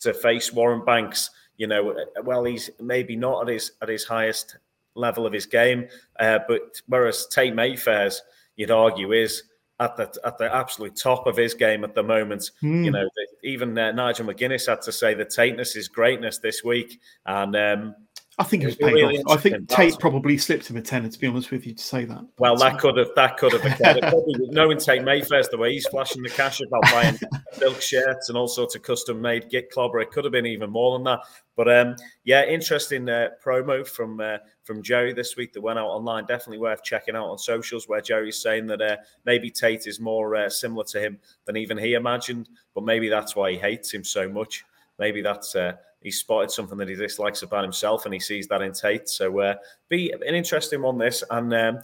to 0.02 0.14
face 0.14 0.52
Warren 0.52 0.86
Banks 0.86 1.32
you 1.58 1.68
know, 1.68 1.96
well, 2.24 2.44
he's 2.44 2.70
maybe 2.80 3.16
not 3.16 3.48
at 3.48 3.54
his 3.54 3.72
at 3.82 3.90
his 3.90 4.04
highest 4.04 4.58
level 4.96 5.26
of 5.26 5.34
his 5.34 5.46
game, 5.46 5.88
uh, 6.20 6.40
but 6.48 6.82
whereas 6.88 7.28
Tate 7.28 7.54
Mayfairs, 7.54 8.22
you'd 8.56 8.72
argue, 8.72 9.12
is 9.12 9.44
at 9.80 9.96
the 9.96 10.12
at 10.24 10.38
the 10.38 10.54
absolute 10.54 10.96
top 10.96 11.28
of 11.28 11.38
his 11.38 11.54
game 11.54 11.84
at 11.84 11.96
the 11.96 12.04
moment. 12.04 12.52
Mm. 12.64 12.86
You 12.86 12.92
know, 12.92 13.10
even 13.44 13.78
uh, 13.78 13.92
Nigel 13.92 14.26
McGuinness 14.26 14.68
had 14.68 14.82
to 14.84 14.92
say 14.92 15.14
that 15.16 15.30
Tateness 15.30 15.76
is 15.76 15.88
greatness 15.88 16.40
this 16.40 16.64
week, 16.64 17.00
and 17.26 17.56
um, 17.56 17.96
I 18.40 18.44
think 18.44 18.62
it 18.62 18.68
was 18.68 18.76
paid 18.76 18.94
really 18.94 19.18
off. 19.24 19.36
I 19.36 19.42
think 19.42 19.68
Tate 19.68 19.98
probably 20.00 20.38
slipped 20.38 20.70
him 20.70 20.78
a 20.78 20.82
tenner, 20.82 21.10
to 21.10 21.20
be 21.20 21.26
honest 21.26 21.50
with 21.50 21.66
you, 21.66 21.74
to 21.74 21.84
say 21.84 22.06
that. 22.06 22.24
Well, 22.38 22.56
that 22.58 22.78
could 22.78 22.96
have 22.98 23.10
that 23.16 23.38
could 23.38 23.52
have 23.54 23.66
occurred. 23.66 24.00
probably 24.00 24.36
knowing 24.50 24.78
Tate 24.78 25.02
Mayfairs 25.02 25.50
the 25.50 25.58
way 25.58 25.74
he's 25.74 25.88
flashing 25.88 26.22
the 26.22 26.30
cash 26.30 26.62
about 26.62 26.84
buying 26.92 27.18
silk 27.54 27.82
shirts 27.82 28.30
and 28.30 28.38
all 28.38 28.48
sorts 28.48 28.76
of 28.76 28.84
custom 28.84 29.20
made 29.20 29.50
git 29.50 29.72
clobber, 29.72 30.00
it 30.02 30.12
could 30.12 30.24
have 30.24 30.32
been 30.32 30.46
even 30.46 30.70
more 30.70 30.94
than 30.94 31.04
that. 31.06 31.22
But 31.56 31.76
um, 31.76 31.96
yeah, 32.26 32.46
interesting 32.46 33.10
uh, 33.10 33.30
promo 33.44 33.88
from 33.88 34.20
uh, 34.20 34.38
from 34.64 34.84
Jerry 34.84 35.14
this 35.14 35.36
week 35.36 35.54
that 35.54 35.62
went 35.62 35.80
out 35.80 35.88
online. 35.88 36.28
Definitely 36.28 36.60
worth 36.60 36.84
checking 36.84 37.16
out 37.16 37.30
on 37.30 37.40
socials, 37.40 37.88
where 37.88 38.02
Jerry's 38.02 38.40
saying 38.40 38.68
that 38.68 38.82
uh, 38.84 38.98
maybe 39.26 39.50
Tate 39.50 39.88
is 39.88 40.00
more 40.00 40.36
uh, 40.36 40.50
similar 40.50 40.84
to 40.86 41.00
him 41.00 41.18
than 41.46 41.58
even 41.58 41.76
he 41.76 41.96
imagined, 41.96 42.50
but 42.76 42.84
maybe 42.84 43.10
that's 43.10 43.36
why 43.36 43.52
he 43.52 43.58
hates 43.58 43.92
him 43.92 44.04
so 44.04 44.30
much. 44.30 44.64
Maybe 45.00 45.24
that's 45.24 45.56
uh, 46.02 46.04
he's 46.04 46.20
spotted 46.20 46.52
something 46.52 46.78
that 46.78 46.90
he 46.90 46.96
dislikes 46.96 47.42
about 47.44 47.64
himself, 47.64 48.06
and 48.06 48.14
he 48.14 48.20
sees 48.20 48.48
that 48.48 48.62
in 48.62 48.74
Tate. 48.74 49.10
So, 49.10 49.40
uh, 49.40 49.56
be 49.90 50.12
an 50.12 50.36
interesting 50.36 50.82
one. 50.82 50.98
This 50.98 51.24
and 51.30 51.54
um, 51.54 51.80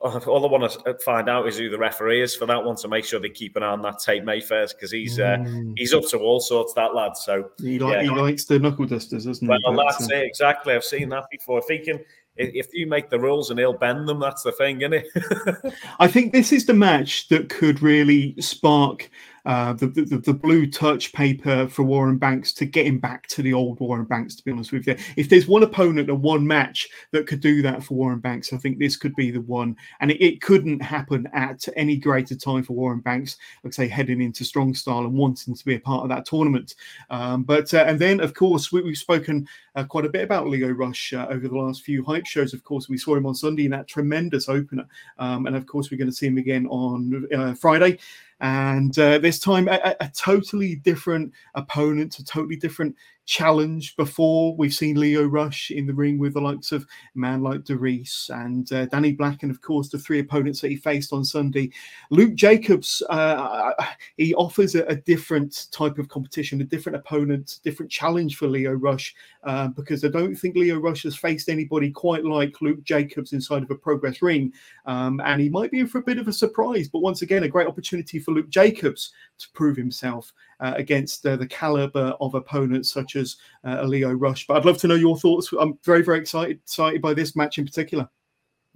all 0.00 0.46
I 0.46 0.48
want 0.48 0.70
to 0.70 0.94
find 1.04 1.28
out 1.28 1.48
is 1.48 1.58
who 1.58 1.70
the 1.70 1.78
referee 1.78 2.22
is 2.22 2.34
for 2.34 2.46
that 2.46 2.62
one 2.62 2.76
to 2.76 2.88
make 2.88 3.04
sure 3.04 3.18
they 3.18 3.30
keep 3.30 3.56
an 3.56 3.64
eye 3.64 3.68
on 3.68 3.82
that 3.82 3.98
Tate 3.98 4.24
Mayfairs 4.24 4.72
because 4.72 4.92
he's 4.92 5.18
uh, 5.18 5.38
mm. 5.38 5.74
he's 5.76 5.92
up 5.92 6.04
to 6.10 6.18
all 6.18 6.40
sorts. 6.40 6.72
That 6.74 6.94
lad. 6.94 7.16
So 7.16 7.50
he, 7.58 7.78
like, 7.78 7.94
yeah. 7.94 8.02
he 8.02 8.08
likes 8.10 8.44
the 8.44 8.58
knuckle 8.58 8.86
dusters, 8.86 9.24
doesn't 9.24 9.46
well, 9.46 9.58
he? 9.58 9.74
Well, 9.74 9.86
that's 9.86 10.08
it 10.10 10.22
exactly. 10.22 10.74
I've 10.74 10.84
seen 10.84 11.08
that 11.10 11.24
before. 11.30 11.58
If 11.58 11.66
he 11.66 11.78
can. 11.78 12.00
If 12.40 12.68
you 12.72 12.86
make 12.86 13.10
the 13.10 13.18
rules 13.18 13.50
and 13.50 13.58
he'll 13.58 13.72
bend 13.72 14.08
them, 14.08 14.20
that's 14.20 14.44
the 14.44 14.52
thing, 14.52 14.82
isn't 14.82 14.92
it? 14.92 15.74
I 15.98 16.06
think 16.06 16.32
this 16.32 16.52
is 16.52 16.66
the 16.66 16.72
match 16.72 17.26
that 17.30 17.48
could 17.48 17.82
really 17.82 18.40
spark 18.40 19.10
uh, 19.48 19.72
the, 19.72 19.86
the, 19.86 20.18
the 20.18 20.34
blue 20.34 20.66
touch 20.66 21.10
paper 21.14 21.66
for 21.68 21.82
Warren 21.82 22.18
Banks 22.18 22.52
to 22.52 22.66
get 22.66 22.84
him 22.84 22.98
back 22.98 23.26
to 23.28 23.40
the 23.40 23.54
old 23.54 23.80
Warren 23.80 24.04
Banks. 24.04 24.34
To 24.36 24.44
be 24.44 24.52
honest 24.52 24.72
with 24.72 24.86
you, 24.86 24.94
if 25.16 25.30
there's 25.30 25.48
one 25.48 25.62
opponent 25.62 26.10
and 26.10 26.20
one 26.20 26.46
match 26.46 26.86
that 27.12 27.26
could 27.26 27.40
do 27.40 27.62
that 27.62 27.82
for 27.82 27.94
Warren 27.94 28.18
Banks, 28.18 28.52
I 28.52 28.58
think 28.58 28.78
this 28.78 28.98
could 28.98 29.16
be 29.16 29.30
the 29.30 29.40
one. 29.40 29.74
And 30.00 30.10
it, 30.10 30.22
it 30.22 30.42
couldn't 30.42 30.80
happen 30.80 31.26
at 31.32 31.66
any 31.76 31.96
greater 31.96 32.36
time 32.36 32.62
for 32.62 32.74
Warren 32.74 33.00
Banks. 33.00 33.38
Like 33.64 33.72
I 33.72 33.74
say, 33.74 33.88
heading 33.88 34.20
into 34.20 34.44
strong 34.44 34.74
style 34.74 34.98
and 34.98 35.14
wanting 35.14 35.54
to 35.54 35.64
be 35.64 35.76
a 35.76 35.80
part 35.80 36.02
of 36.02 36.10
that 36.10 36.26
tournament. 36.26 36.74
Um, 37.08 37.42
but 37.42 37.72
uh, 37.72 37.84
and 37.86 37.98
then 37.98 38.20
of 38.20 38.34
course 38.34 38.70
we, 38.70 38.86
have 38.86 38.98
spoken 38.98 39.48
uh, 39.76 39.84
quite 39.84 40.04
a 40.04 40.10
bit 40.10 40.24
about 40.24 40.48
Lio 40.48 40.68
Rush 40.68 41.14
uh, 41.14 41.26
over 41.30 41.48
the 41.48 41.56
last 41.56 41.84
few 41.84 42.04
hype 42.04 42.26
shows. 42.26 42.52
Of 42.52 42.64
course, 42.64 42.90
we 42.90 42.98
saw 42.98 43.14
him 43.14 43.24
on 43.24 43.34
Sunday 43.34 43.64
in 43.64 43.70
that 43.70 43.88
tremendous 43.88 44.50
opener, 44.50 44.86
um, 45.18 45.46
and 45.46 45.56
of 45.56 45.64
course 45.64 45.90
we're 45.90 45.96
going 45.96 46.10
to 46.10 46.14
see 46.14 46.26
him 46.26 46.36
again 46.36 46.66
on 46.66 47.26
uh, 47.34 47.54
Friday 47.54 47.98
and 48.40 48.98
uh, 48.98 49.18
this 49.18 49.38
time 49.38 49.68
a, 49.68 49.96
a, 50.00 50.10
totally 50.16 50.76
different 50.76 51.32
opponent, 51.54 52.18
a 52.18 52.24
totally 52.24 52.56
different 52.56 52.94
challenge 53.28 53.94
before. 53.96 54.56
We've 54.56 54.74
seen 54.74 54.98
Lio 54.98 55.26
Rush 55.26 55.70
in 55.70 55.86
the 55.86 55.92
ring 55.92 56.18
with 56.18 56.32
the 56.32 56.40
likes 56.40 56.72
of 56.72 56.86
man 57.14 57.42
like 57.42 57.60
DeReiss 57.60 58.30
and 58.30 58.72
uh, 58.72 58.86
Danny 58.86 59.12
Black, 59.12 59.42
and 59.42 59.52
of 59.52 59.60
course 59.60 59.90
the 59.90 59.98
three 59.98 60.18
opponents 60.18 60.62
that 60.62 60.70
he 60.70 60.76
faced 60.76 61.12
on 61.12 61.24
Sunday. 61.24 61.70
Luke 62.10 62.34
Jacobs, 62.34 63.02
uh, 63.10 63.72
he 64.16 64.34
offers 64.34 64.74
a, 64.74 64.84
a, 64.86 64.96
different 64.96 65.66
type 65.72 65.98
of 65.98 66.08
competition, 66.08 66.62
a 66.62 66.64
different 66.64 66.96
opponent, 66.96 67.60
different 67.62 67.92
challenge 67.92 68.36
for 68.36 68.48
Lio 68.48 68.72
Rush, 68.72 69.14
uh, 69.44 69.68
because 69.68 70.04
I 70.04 70.08
don't 70.08 70.34
think 70.34 70.56
Lio 70.56 70.78
Rush 70.78 71.02
has 71.02 71.14
faced 71.14 71.50
anybody 71.50 71.90
quite 71.90 72.24
like 72.24 72.62
Luke 72.62 72.82
Jacobs 72.82 73.34
inside 73.34 73.62
of 73.62 73.70
a 73.70 73.74
progress 73.74 74.22
ring, 74.22 74.54
um, 74.86 75.20
and 75.22 75.38
he 75.42 75.50
might 75.50 75.70
be 75.70 75.80
in 75.80 75.86
for 75.86 75.98
a 75.98 76.02
bit 76.02 76.18
of 76.18 76.28
a 76.28 76.32
surprise. 76.32 76.88
But 76.88 77.00
once 77.00 77.20
again, 77.20 77.42
a 77.42 77.48
great 77.48 77.68
opportunity 77.68 78.18
for 78.18 78.32
Luke 78.32 78.48
Jacobs 78.48 79.12
to 79.36 79.50
prove 79.50 79.76
himself 79.76 80.32
uh, 80.32 80.47
against 80.60 81.24
uh, 81.26 81.36
the 81.36 81.46
caliber 81.46 82.14
of 82.20 82.34
opponents 82.34 82.92
such 82.92 83.16
as 83.16 83.36
uh, 83.64 83.82
Lio 83.82 84.12
Rush. 84.12 84.46
But 84.46 84.58
I'd 84.58 84.64
love 84.64 84.78
to 84.78 84.88
know 84.88 84.94
your 84.94 85.18
thoughts. 85.18 85.52
I'm 85.58 85.78
very, 85.84 86.02
very 86.02 86.18
excited, 86.18 86.58
excited 86.64 87.00
by 87.00 87.14
this 87.14 87.36
match 87.36 87.58
in 87.58 87.64
particular. 87.64 88.08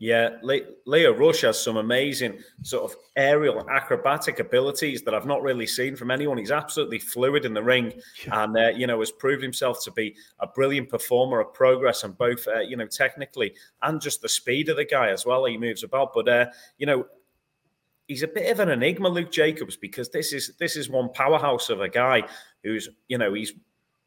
Yeah, 0.02 0.30
Lio 0.84 1.12
Rush 1.12 1.42
has 1.42 1.62
some 1.62 1.76
amazing 1.76 2.40
sort 2.62 2.90
of 2.90 2.96
aerial 3.14 3.64
acrobatic 3.70 4.40
abilities 4.40 5.02
that 5.02 5.14
I've 5.14 5.26
not 5.26 5.42
really 5.42 5.66
seen 5.66 5.94
from 5.94 6.10
anyone. 6.10 6.38
He's 6.38 6.50
absolutely 6.50 6.98
fluid 6.98 7.44
in 7.44 7.54
the 7.54 7.62
ring, 7.62 7.92
yeah. 8.26 8.42
and 8.42 8.56
uh, 8.56 8.68
you 8.70 8.88
know 8.88 8.98
has 8.98 9.12
proved 9.12 9.44
himself 9.44 9.84
to 9.84 9.92
be 9.92 10.16
a 10.40 10.46
brilliant 10.48 10.88
performer 10.88 11.38
of 11.38 11.54
progress 11.54 12.02
and 12.02 12.18
both 12.18 12.48
uh, 12.48 12.58
you 12.58 12.76
know 12.76 12.86
technically 12.88 13.54
and 13.82 14.00
just 14.00 14.22
the 14.22 14.28
speed 14.28 14.68
of 14.70 14.76
the 14.76 14.84
guy 14.84 15.10
as 15.10 15.24
well. 15.24 15.44
He 15.44 15.56
moves 15.56 15.84
about, 15.84 16.12
but 16.14 16.28
uh, 16.28 16.46
you 16.78 16.86
know 16.86 17.06
he's 18.08 18.22
a 18.22 18.28
bit 18.28 18.50
of 18.50 18.60
an 18.60 18.68
enigma, 18.68 19.08
Luke 19.08 19.30
Jacobs, 19.30 19.76
because 19.76 20.08
this 20.10 20.32
is 20.32 20.52
this 20.58 20.76
is 20.76 20.88
one 20.88 21.10
powerhouse 21.12 21.70
of 21.70 21.80
a 21.80 21.88
guy 21.88 22.22
who's 22.62 22.88
you 23.08 23.18
know 23.18 23.34
he's 23.34 23.52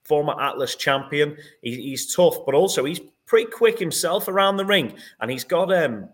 former 0.03 0.39
Atlas 0.39 0.75
champion. 0.75 1.37
He, 1.61 1.75
he's 1.75 2.13
tough, 2.15 2.45
but 2.45 2.55
also 2.55 2.85
he's 2.85 3.01
pretty 3.25 3.49
quick 3.49 3.79
himself 3.79 4.27
around 4.27 4.57
the 4.57 4.65
ring, 4.65 4.93
and 5.19 5.31
he's 5.31 5.43
got 5.43 5.73
um. 5.73 6.09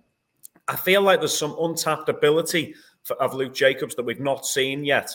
I 0.68 0.76
feel 0.76 1.02
like 1.02 1.20
there's 1.20 1.38
some 1.38 1.56
untapped 1.60 2.08
ability 2.08 2.76
for, 3.04 3.22
of 3.22 3.34
Luke 3.34 3.54
Jacobs 3.54 3.96
that 3.96 4.06
we've 4.06 4.22
not 4.22 4.46
seen 4.46 4.86
yet. 4.86 5.14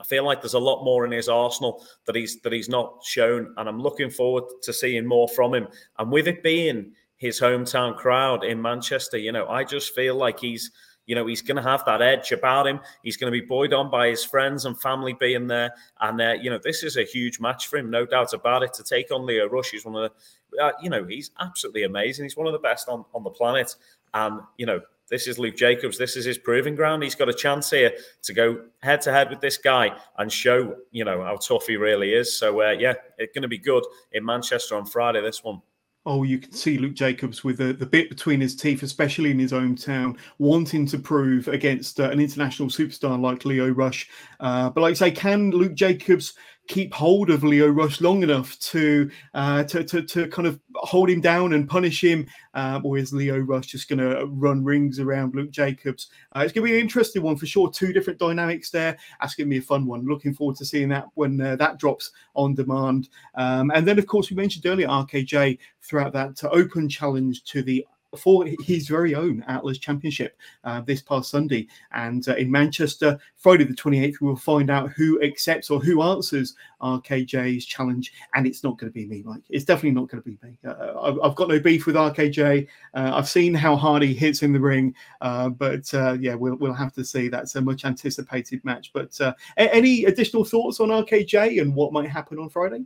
I 0.00 0.04
feel 0.04 0.24
like 0.24 0.42
there's 0.42 0.54
a 0.54 0.58
lot 0.58 0.84
more 0.84 1.04
in 1.04 1.12
his 1.12 1.28
arsenal 1.28 1.86
that 2.06 2.16
he's 2.16 2.40
that 2.40 2.52
he's 2.52 2.68
not 2.68 3.04
shown, 3.04 3.54
and 3.56 3.68
I'm 3.68 3.80
looking 3.80 4.10
forward 4.10 4.44
to 4.62 4.72
seeing 4.72 5.06
more 5.06 5.28
from 5.28 5.54
him. 5.54 5.68
And 5.98 6.10
with 6.10 6.26
it 6.26 6.42
being 6.42 6.92
his 7.16 7.40
hometown 7.40 7.96
crowd 7.96 8.42
in 8.44 8.60
Manchester, 8.60 9.18
you 9.18 9.32
know, 9.32 9.46
I 9.46 9.64
just 9.64 9.94
feel 9.94 10.16
like 10.16 10.40
he's 10.40 10.72
you 11.06 11.14
know, 11.14 11.26
he's 11.26 11.42
going 11.42 11.56
to 11.56 11.62
have 11.62 11.84
that 11.84 12.02
edge 12.02 12.32
about 12.32 12.66
him. 12.66 12.80
He's 13.02 13.16
going 13.16 13.32
to 13.32 13.40
be 13.40 13.46
buoyed 13.46 13.72
on 13.72 13.90
by 13.90 14.08
his 14.08 14.24
friends 14.24 14.64
and 14.64 14.80
family 14.80 15.12
being 15.12 15.46
there. 15.46 15.74
And, 16.00 16.20
uh, 16.20 16.34
you 16.40 16.50
know, 16.50 16.58
this 16.62 16.82
is 16.82 16.96
a 16.96 17.04
huge 17.04 17.40
match 17.40 17.68
for 17.68 17.78
him, 17.78 17.90
no 17.90 18.06
doubt 18.06 18.32
about 18.32 18.62
it, 18.62 18.72
to 18.74 18.82
take 18.82 19.10
on 19.12 19.26
Lio 19.26 19.48
Rush. 19.48 19.70
He's 19.70 19.84
one 19.84 19.96
of 19.96 20.10
the, 20.10 20.62
uh, 20.62 20.72
you 20.80 20.90
know, 20.90 21.04
he's 21.04 21.30
absolutely 21.40 21.84
amazing. 21.84 22.24
He's 22.24 22.36
one 22.36 22.46
of 22.46 22.52
the 22.52 22.58
best 22.58 22.88
on, 22.88 23.04
on 23.14 23.22
the 23.22 23.30
planet. 23.30 23.74
And, 24.14 24.40
you 24.56 24.66
know, 24.66 24.80
this 25.10 25.26
is 25.26 25.38
Luke 25.38 25.56
Jacobs. 25.56 25.98
This 25.98 26.16
is 26.16 26.24
his 26.24 26.38
proving 26.38 26.74
ground. 26.74 27.02
He's 27.02 27.14
got 27.14 27.28
a 27.28 27.34
chance 27.34 27.70
here 27.70 27.92
to 28.22 28.32
go 28.32 28.64
head 28.82 29.02
to 29.02 29.12
head 29.12 29.28
with 29.28 29.40
this 29.40 29.58
guy 29.58 29.94
and 30.16 30.32
show, 30.32 30.76
you 30.92 31.04
know, 31.04 31.22
how 31.22 31.36
tough 31.36 31.66
he 31.66 31.76
really 31.76 32.14
is. 32.14 32.38
So, 32.38 32.62
uh, 32.62 32.70
yeah, 32.70 32.94
it's 33.18 33.34
going 33.34 33.42
to 33.42 33.48
be 33.48 33.58
good 33.58 33.84
in 34.12 34.24
Manchester 34.24 34.76
on 34.76 34.86
Friday, 34.86 35.20
this 35.20 35.44
one. 35.44 35.60
Oh, 36.06 36.22
you 36.22 36.38
can 36.38 36.52
see 36.52 36.76
Luke 36.76 36.92
Jacobs 36.92 37.44
with 37.44 37.56
the, 37.56 37.72
the 37.72 37.86
bit 37.86 38.10
between 38.10 38.38
his 38.38 38.54
teeth, 38.54 38.82
especially 38.82 39.30
in 39.30 39.38
his 39.38 39.52
hometown, 39.52 40.18
wanting 40.38 40.84
to 40.88 40.98
prove 40.98 41.48
against 41.48 41.98
uh, 41.98 42.10
an 42.10 42.20
international 42.20 42.68
superstar 42.68 43.18
like 43.18 43.46
Lio 43.46 43.70
Rush. 43.70 44.10
Uh, 44.38 44.68
but 44.68 44.82
like 44.82 44.90
I 44.90 44.94
say, 44.94 45.10
can 45.10 45.50
Luke 45.50 45.72
Jacobs 45.72 46.34
keep 46.66 46.94
hold 46.94 47.30
of 47.30 47.44
Lio 47.44 47.68
Rush 47.68 48.00
long 48.00 48.22
enough 48.22 48.58
to 48.60 49.10
uh, 49.34 49.64
to, 49.64 49.84
to, 49.84 50.02
to 50.02 50.28
kind 50.28 50.48
of 50.48 50.58
hold 50.76 51.10
him 51.10 51.20
down 51.20 51.52
and 51.52 51.68
punish 51.68 52.02
him, 52.02 52.26
um, 52.54 52.84
or 52.84 52.98
is 52.98 53.12
Lio 53.12 53.38
Rush 53.38 53.66
just 53.66 53.88
going 53.88 53.98
to 53.98 54.26
run 54.26 54.64
rings 54.64 54.98
around 54.98 55.34
Luke 55.34 55.50
Jacobs? 55.50 56.08
Uh, 56.34 56.40
it's 56.40 56.52
going 56.52 56.66
to 56.66 56.72
be 56.72 56.78
an 56.78 56.82
interesting 56.82 57.22
one 57.22 57.36
for 57.36 57.46
sure. 57.46 57.70
Two 57.70 57.92
different 57.92 58.18
dynamics 58.18 58.70
there. 58.70 58.96
That's 59.20 59.34
going 59.34 59.48
to 59.48 59.50
be 59.50 59.58
a 59.58 59.62
fun 59.62 59.86
one. 59.86 60.06
Looking 60.06 60.34
forward 60.34 60.56
to 60.56 60.64
seeing 60.64 60.88
that 60.90 61.06
when 61.14 61.40
uh, 61.40 61.56
that 61.56 61.78
drops 61.78 62.10
on 62.34 62.54
demand. 62.54 63.08
Um, 63.34 63.70
and 63.74 63.86
then, 63.86 63.98
of 63.98 64.06
course, 64.06 64.30
we 64.30 64.36
mentioned 64.36 64.66
earlier 64.66 64.88
RKJ 64.88 65.58
throughout 65.82 66.12
that 66.14 66.36
to 66.36 66.50
open 66.50 66.88
challenge 66.88 67.44
to 67.44 67.62
the 67.62 67.86
for 68.18 68.44
his 68.46 68.88
very 68.88 69.14
own 69.14 69.44
Atlas 69.48 69.78
Championship 69.78 70.36
uh, 70.64 70.80
this 70.80 71.02
past 71.02 71.30
Sunday. 71.30 71.66
And 71.92 72.26
uh, 72.28 72.36
in 72.36 72.50
Manchester, 72.50 73.18
Friday 73.36 73.64
the 73.64 73.74
28th, 73.74 74.20
we 74.20 74.28
will 74.28 74.36
find 74.36 74.70
out 74.70 74.90
who 74.90 75.22
accepts 75.22 75.70
or 75.70 75.80
who 75.80 76.02
answers 76.02 76.54
RKJ's 76.80 77.66
challenge. 77.66 78.12
And 78.34 78.46
it's 78.46 78.64
not 78.64 78.78
going 78.78 78.92
to 78.92 78.94
be 78.94 79.06
me, 79.06 79.22
Mike. 79.24 79.42
It's 79.48 79.64
definitely 79.64 79.92
not 79.92 80.08
going 80.08 80.22
to 80.22 80.28
be 80.28 80.38
me. 80.42 80.58
Uh, 80.66 81.18
I've 81.22 81.34
got 81.34 81.48
no 81.48 81.60
beef 81.60 81.86
with 81.86 81.96
RKJ. 81.96 82.66
Uh, 82.94 83.12
I've 83.14 83.28
seen 83.28 83.54
how 83.54 83.76
hard 83.76 84.02
he 84.02 84.14
hits 84.14 84.42
in 84.42 84.52
the 84.52 84.60
ring. 84.60 84.94
Uh, 85.20 85.48
but 85.48 85.92
uh, 85.94 86.16
yeah, 86.20 86.34
we'll, 86.34 86.56
we'll 86.56 86.72
have 86.72 86.92
to 86.94 87.04
see. 87.04 87.28
That's 87.28 87.54
a 87.56 87.60
much 87.60 87.84
anticipated 87.84 88.64
match. 88.64 88.92
But 88.92 89.18
any 89.56 90.04
additional 90.04 90.44
thoughts 90.44 90.80
on 90.80 90.88
RKJ 90.88 91.60
and 91.60 91.74
what 91.74 91.92
might 91.92 92.08
happen 92.08 92.38
on 92.38 92.48
Friday? 92.48 92.84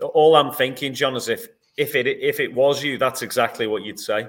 All 0.00 0.36
I'm 0.36 0.52
thinking, 0.52 0.94
John, 0.94 1.16
is 1.16 1.28
if 1.28 1.48
if 1.76 1.94
it 1.94 2.06
if 2.06 2.40
it 2.40 2.52
was 2.52 2.82
you, 2.82 2.98
that's 2.98 3.22
exactly 3.22 3.66
what 3.66 3.82
you'd 3.84 4.00
say. 4.00 4.28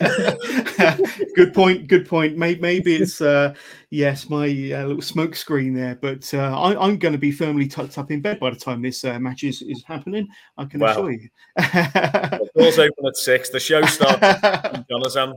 good 1.34 1.52
point. 1.54 1.88
Good 1.88 2.08
point. 2.08 2.36
Maybe, 2.36 2.60
maybe 2.60 2.96
it's 2.96 3.20
uh, 3.20 3.54
yes, 3.90 4.28
my 4.28 4.46
uh, 4.46 4.86
little 4.86 5.02
smoke 5.02 5.34
screen 5.34 5.74
there, 5.74 5.96
but 5.96 6.32
uh, 6.34 6.60
I, 6.60 6.86
am 6.88 6.98
going 6.98 7.12
to 7.12 7.18
be 7.18 7.32
firmly 7.32 7.66
tucked 7.66 7.98
up 7.98 8.10
in 8.10 8.20
bed 8.20 8.38
by 8.38 8.50
the 8.50 8.56
time 8.56 8.82
this 8.82 9.04
uh, 9.04 9.18
match 9.18 9.44
is, 9.44 9.62
is 9.62 9.82
happening. 9.84 10.28
I 10.56 10.66
can 10.66 10.80
well, 10.80 10.92
assure 10.92 11.12
you. 11.12 11.28
the 11.56 12.50
doors 12.56 12.78
open 12.78 13.06
at 13.06 13.16
six. 13.16 13.50
The 13.50 13.60
show 13.60 13.82
starts. 13.82 14.20
Jonathan, 14.90 15.34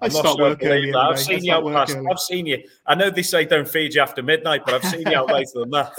I 0.00 0.08
start 0.08 0.38
work 0.38 0.60
early. 0.62 0.92
I've 0.94 1.18
seen 1.18 1.44
you 1.44 1.54
out 1.54 1.64
past. 1.72 1.96
I've 1.96 2.18
seen 2.18 2.46
you. 2.46 2.62
I 2.86 2.94
know 2.94 3.10
they 3.10 3.22
say 3.22 3.44
don't 3.44 3.68
feed 3.68 3.94
you 3.94 4.02
after 4.02 4.22
midnight, 4.22 4.62
but 4.64 4.74
I've 4.74 4.90
seen 4.90 5.06
you 5.06 5.16
out 5.16 5.28
later 5.32 5.60
than 5.60 5.70
that. 5.70 5.92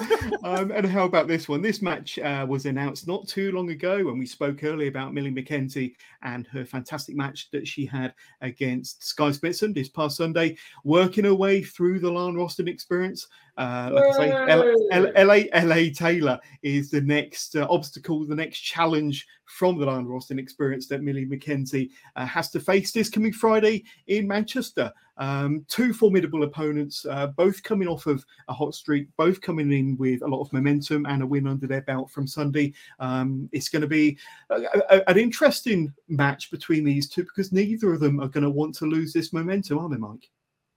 um, 0.44 0.70
and 0.70 0.86
how 0.86 1.04
about 1.04 1.28
this 1.28 1.48
one? 1.48 1.62
This 1.62 1.82
match 1.82 2.18
uh, 2.18 2.46
was 2.48 2.66
announced 2.66 3.06
not 3.06 3.28
too 3.28 3.52
long 3.52 3.70
ago 3.70 4.04
when 4.04 4.18
we 4.18 4.26
spoke 4.26 4.64
earlier 4.64 4.88
about 4.88 5.12
Millie 5.12 5.30
McKenzie 5.32 5.94
and 6.22 6.46
her 6.48 6.64
fantastic 6.64 7.16
match 7.16 7.50
that 7.50 7.66
she 7.66 7.84
had 7.86 8.14
against 8.40 9.04
Skye 9.04 9.30
Smitson 9.30 9.74
this 9.74 9.88
past 9.88 10.16
Sunday, 10.16 10.56
working 10.84 11.24
her 11.24 11.34
way 11.34 11.62
through 11.62 12.00
the 12.00 12.10
Lana 12.10 12.42
Austin 12.42 12.68
experience. 12.68 13.26
Uh, 13.56 13.90
like 13.92 14.04
I 14.04 14.16
say, 14.16 15.24
LA, 15.24 15.64
LA 15.64 15.92
Taylor 15.94 16.38
is 16.62 16.90
the 16.90 17.02
next 17.02 17.56
uh, 17.56 17.66
obstacle, 17.68 18.24
the 18.24 18.34
next 18.34 18.60
challenge 18.60 19.26
from 19.44 19.78
the 19.78 19.86
Lana 19.86 20.08
Austin 20.08 20.38
experience 20.38 20.86
that 20.86 21.02
Millie 21.02 21.26
McKenzie 21.26 21.90
uh, 22.16 22.24
has 22.24 22.50
to 22.50 22.60
face 22.60 22.92
this 22.92 23.10
coming 23.10 23.32
Friday 23.32 23.84
in 24.06 24.26
Manchester. 24.26 24.92
Um, 25.20 25.64
two 25.68 25.92
formidable 25.92 26.42
opponents, 26.42 27.06
uh, 27.08 27.28
both 27.28 27.62
coming 27.62 27.86
off 27.86 28.06
of 28.06 28.24
a 28.48 28.52
hot 28.52 28.74
streak, 28.74 29.06
both 29.16 29.40
coming 29.40 29.70
in 29.70 29.96
with 29.98 30.22
a 30.22 30.26
lot 30.26 30.40
of 30.40 30.52
momentum 30.52 31.06
and 31.06 31.22
a 31.22 31.26
win 31.26 31.46
under 31.46 31.66
their 31.66 31.82
belt 31.82 32.10
from 32.10 32.26
Sunday. 32.26 32.72
Um, 32.98 33.48
it's 33.52 33.68
going 33.68 33.82
to 33.82 33.88
be 33.88 34.16
a, 34.48 34.62
a, 34.88 35.10
an 35.10 35.18
interesting 35.18 35.92
match 36.08 36.50
between 36.50 36.84
these 36.84 37.08
two 37.08 37.22
because 37.22 37.52
neither 37.52 37.92
of 37.92 38.00
them 38.00 38.18
are 38.18 38.28
going 38.28 38.44
to 38.44 38.50
want 38.50 38.74
to 38.76 38.86
lose 38.86 39.12
this 39.12 39.32
momentum, 39.32 39.78
are 39.78 39.88
they, 39.88 39.96
Mike? 39.96 40.30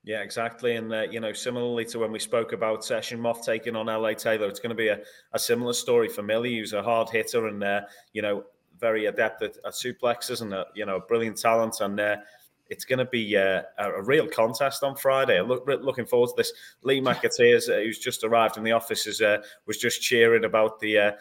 Yeah, 0.06 0.22
exactly. 0.22 0.76
And, 0.76 0.94
uh, 0.94 1.04
you 1.04 1.22
know, 1.22 1.32
similarly 1.32 1.86
to 1.86 2.00
when 2.00 2.12
we 2.12 2.20
spoke 2.20 2.52
about 2.52 2.84
Session 2.84 3.22
Moth 3.22 3.46
taking 3.46 3.78
on 3.78 3.86
LA 3.86 4.14
Taylor, 4.14 4.50
it's 4.50 4.60
going 4.60 4.72
to 4.72 4.76
be 4.76 4.90
a, 4.90 5.00
a 5.32 5.40
similar 5.40 5.72
story 5.72 6.10
for 6.10 6.22
Millie, 6.24 6.58
who's 6.58 6.74
a 6.74 6.84
hard 6.84 7.10
hitter 7.10 7.48
and, 7.48 7.64
uh, 7.64 7.82
you 8.12 8.22
know, 8.22 8.44
very 8.78 9.06
adept 9.06 9.42
at, 9.42 9.56
at 9.66 9.72
suplexes 9.72 10.42
and, 10.42 10.54
you 10.76 10.86
know, 10.86 11.00
brilliant 11.08 11.38
talent. 11.38 11.80
And 11.80 11.98
uh, 11.98 12.18
it's 12.74 12.86
going 12.86 13.00
to 13.00 13.06
be 13.06 13.38
uh, 13.38 13.62
a, 13.78 13.92
a, 13.92 14.02
real 14.02 14.28
contest 14.28 14.84
on 14.84 14.96
Friday. 14.96 15.40
Look, 15.42 15.68
looking 15.68 16.08
forward 16.08 16.30
to 16.30 16.34
this. 16.36 16.52
Lee 16.82 17.00
McAteers, 17.00 17.70
uh, 17.70 17.84
who's 17.84 18.00
just 18.00 18.24
arrived 18.24 18.58
in 18.58 18.64
the 18.64 18.72
office, 18.72 19.06
is, 19.06 19.22
uh, 19.22 19.38
was 19.68 19.78
just 19.78 20.02
cheering 20.02 20.44
about 20.44 20.80
the 20.80 21.14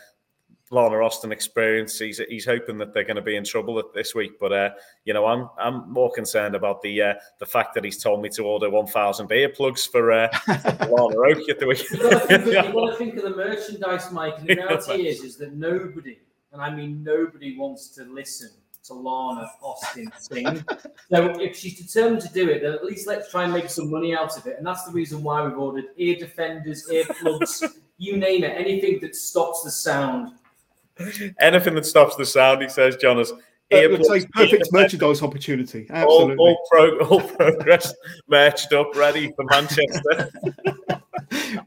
Lana 0.73 0.97
Austin 1.05 1.31
experience. 1.31 1.99
He's 1.99 2.19
he's 2.31 2.47
hoping 2.47 2.79
that 2.79 2.95
they're 2.95 3.05
going 3.05 3.17
to 3.17 3.23
be 3.23 3.37
in 3.37 3.45
trouble 3.45 3.83
this 3.95 4.15
week. 4.15 4.33
But 4.41 4.53
uh, 4.53 4.71
you 5.05 5.13
know, 5.13 5.27
I'm 5.27 5.49
I'm 5.59 5.93
more 5.93 6.11
concerned 6.11 6.55
about 6.55 6.81
the 6.81 7.03
uh, 7.03 7.15
the 7.39 7.47
fact 7.47 7.75
that 7.75 7.85
he's 7.85 8.03
told 8.03 8.23
me 8.23 8.31
to 8.31 8.45
order 8.45 8.71
1,000 8.71 9.29
earplugs 9.29 9.87
for, 9.89 10.11
uh, 10.11 10.29
for 10.39 10.87
Lana 10.87 11.19
Oak 11.19 11.49
at 11.51 11.59
the 11.59 11.67
weekend. 11.67 12.47
You've 12.47 12.73
got 12.73 12.91
to 12.91 12.97
think 12.97 13.17
of 13.17 13.25
the 13.25 13.31
merchandise, 13.37 14.11
Mike. 14.11 14.39
And 14.39 14.49
the 14.49 14.55
reality 14.57 15.09
is, 15.09 15.21
is 15.21 15.37
that 15.37 15.53
nobody, 15.53 16.19
and 16.53 16.63
I 16.63 16.75
mean 16.75 17.05
nobody, 17.05 17.57
wants 17.59 17.89
to 17.97 18.05
listen 18.05 18.51
to 18.85 18.95
Lana 18.95 19.49
Austin 19.63 20.11
thing. 20.21 20.65
so 21.11 21.27
if 21.41 21.57
she's 21.57 21.79
determined 21.79 22.23
to 22.23 22.33
do 22.33 22.49
it, 22.49 22.63
then 22.63 22.73
at 22.73 22.85
least 22.85 23.07
let's 23.07 23.31
try 23.31 23.45
and 23.45 23.53
make 23.53 23.71
some 23.71 23.91
money 23.91 24.15
out 24.15 24.37
of 24.37 24.47
it. 24.47 24.57
And 24.59 24.67
that's 24.67 24.85
the 24.85 24.93
reason 24.93 25.23
why 25.23 25.45
we've 25.45 25.57
ordered 25.57 25.87
ear 25.97 26.17
defenders, 26.17 26.89
earplugs, 26.91 27.63
you 27.99 28.17
name 28.17 28.45
it, 28.45 28.57
anything 28.57 28.99
that 29.01 29.15
stops 29.15 29.63
the 29.63 29.71
sound 29.71 30.33
Anything 31.41 31.75
that 31.75 31.87
stops 31.87 32.17
the 32.17 32.27
sound, 32.27 32.63
he 32.63 32.69
says, 32.69 32.97
Jonas. 32.97 33.33
It's 33.71 34.09
like 34.09 34.31
perfect 34.33 34.69
merchandise 34.71 35.23
opportunity. 35.23 35.87
Absolutely. 35.89 36.37
All, 36.37 36.49
all, 36.49 36.67
pro, 36.71 36.99
all 37.07 37.21
progress 37.37 37.95
merched 38.29 38.73
up, 38.75 38.95
ready 38.95 39.33
for 39.33 39.45
Manchester. 39.47 40.31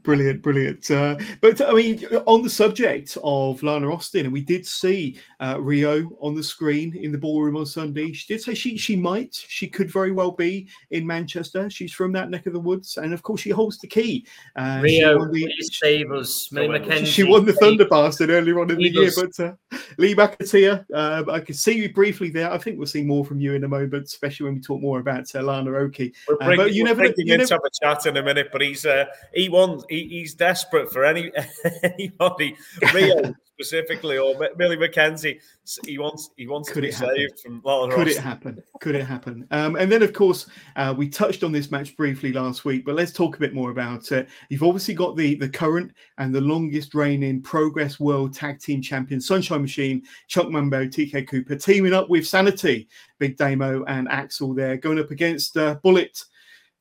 brilliant, 0.05 0.41
brilliant. 0.41 0.89
Uh, 0.89 1.17
but 1.41 1.59
I 1.59 1.73
mean, 1.73 2.05
on 2.25 2.43
the 2.43 2.49
subject 2.49 3.17
of 3.23 3.61
Lana 3.63 3.91
Austin, 3.91 4.25
and 4.25 4.33
we 4.33 4.41
did 4.41 4.65
see 4.65 5.19
uh, 5.39 5.55
Rhio 5.55 6.15
on 6.21 6.35
the 6.35 6.43
screen 6.43 6.95
in 6.95 7.11
the 7.11 7.17
ballroom 7.17 7.57
on 7.57 7.65
Sunday. 7.65 8.13
She 8.13 8.33
did 8.33 8.41
say 8.41 8.53
she 8.53 8.77
she 8.77 8.95
might, 8.95 9.33
she 9.35 9.67
could 9.67 9.91
very 9.91 10.11
well 10.11 10.31
be 10.31 10.67
in 10.91 11.05
Manchester. 11.05 11.69
She's 11.69 11.91
from 11.93 12.11
that 12.13 12.29
neck 12.29 12.45
of 12.45 12.53
the 12.53 12.59
woods, 12.59 12.97
and 12.97 13.13
of 13.13 13.23
course, 13.23 13.41
she 13.41 13.49
holds 13.49 13.79
the 13.79 13.87
key. 13.87 14.25
Uh, 14.55 14.79
Rhio, 14.81 15.31
the, 15.31 15.51
save 15.61 16.11
us, 16.11 16.51
Millie 16.51 16.79
McKenzie. 16.79 17.05
She 17.07 17.23
won 17.23 17.45
the 17.45 17.53
Thunder 17.53 17.85
Bastard 17.85 18.29
earlier 18.29 18.59
on 18.59 18.69
in 18.69 18.77
the 18.77 18.89
year, 18.89 19.11
but 19.15 19.39
uh, 19.39 19.53
Lee 19.97 20.15
McAteer, 20.15 20.85
uh, 20.93 21.23
I 21.29 21.39
could 21.39 21.55
see 21.55 21.73
you 21.73 21.91
briefly 21.93 22.29
there. 22.29 22.51
I 22.51 22.57
think 22.57 22.77
we'll 22.77 22.87
see 22.87 23.03
more 23.03 23.25
from 23.25 23.39
you 23.39 23.53
in 23.53 23.63
a 23.63 23.67
moment, 23.67 24.05
especially 24.05 24.45
when 24.45 24.55
we 24.55 24.61
talk 24.61 24.81
more 24.81 24.99
about 24.99 25.33
uh, 25.35 25.41
Lana 25.41 25.71
Oki. 25.71 26.13
We're 26.27 26.37
bringing, 26.37 26.57
but 26.57 26.73
you 26.73 26.83
never, 26.83 27.05
you 27.17 27.25
never... 27.25 27.45
to 27.45 27.53
have 27.55 27.61
a 27.65 27.69
chat 27.83 28.05
in 28.05 28.17
a 28.17 28.23
minute, 28.23 28.49
but 28.51 28.61
he's 28.61 28.85
uh, 28.85 29.05
he 29.33 29.49
won. 29.49 29.81
He, 29.89 29.94
he's 30.03 30.33
desperate 30.33 30.91
for 30.91 31.05
any 31.05 31.31
anybody. 31.83 32.55
Rhio 32.81 33.35
specifically, 33.55 34.17
or 34.17 34.35
Millie 34.57 34.77
McKenzie. 34.77 35.39
He 35.85 35.97
wants 35.97 36.29
he 36.35 36.47
wants 36.47 36.69
Could 36.69 36.81
to 36.81 36.87
be 36.87 36.91
saved 36.91 37.39
from 37.39 37.61
Lana 37.63 37.95
Could 37.95 38.07
it 38.07 38.17
happen? 38.17 38.61
Could 38.81 38.95
it 38.95 39.05
happen? 39.05 39.47
Um, 39.51 39.75
and 39.75 39.91
then, 39.91 40.03
of 40.03 40.13
course, 40.13 40.47
uh, 40.75 40.93
we 40.95 41.07
touched 41.09 41.43
on 41.43 41.51
this 41.51 41.71
match 41.71 41.95
briefly 41.95 42.33
last 42.33 42.65
week, 42.65 42.85
but 42.85 42.95
let's 42.95 43.11
talk 43.11 43.35
a 43.35 43.39
bit 43.39 43.53
more 43.53 43.71
about 43.71 44.11
it. 44.11 44.27
You've 44.49 44.63
obviously 44.63 44.93
got 44.93 45.15
the 45.15 45.35
the 45.35 45.49
current 45.49 45.91
and 46.17 46.35
the 46.35 46.41
longest 46.41 46.93
reigning 46.93 47.41
Progress 47.41 47.99
World 47.99 48.33
Tag 48.33 48.59
Team 48.59 48.81
Champion, 48.81 49.21
Sunshine 49.21 49.61
Machine, 49.61 50.03
Chuck 50.27 50.49
Mambo, 50.49 50.85
TK 50.85 51.27
Cooper, 51.27 51.55
teaming 51.55 51.93
up 51.93 52.09
with 52.09 52.27
Sanity, 52.27 52.87
Big 53.19 53.37
Damo, 53.37 53.83
and 53.85 54.07
Axel. 54.09 54.53
There 54.53 54.77
going 54.77 54.99
up 54.99 55.11
against 55.11 55.57
uh, 55.57 55.75
Bullet 55.75 56.21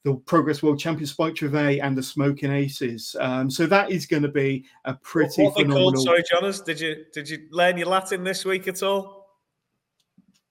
the 0.04 0.14
Progress 0.14 0.62
World 0.62 0.78
Champion 0.78 1.06
Spike 1.06 1.34
Trivet 1.34 1.80
and 1.80 1.96
the 1.96 2.02
Smoking 2.02 2.52
Aces. 2.52 3.16
Um, 3.18 3.50
so 3.50 3.66
that 3.66 3.90
is 3.90 4.06
going 4.06 4.22
to 4.22 4.28
be 4.28 4.66
a 4.84 4.94
pretty 4.94 5.42
what, 5.42 5.54
what 5.54 5.62
phenomenal. 5.62 5.92
Called? 5.92 6.04
Sorry, 6.04 6.22
Jonas, 6.30 6.60
did 6.60 6.78
you 6.78 7.06
did 7.12 7.28
you 7.28 7.48
learn 7.50 7.78
your 7.78 7.88
Latin 7.88 8.22
this 8.22 8.44
week 8.44 8.68
at 8.68 8.82
all? 8.82 9.38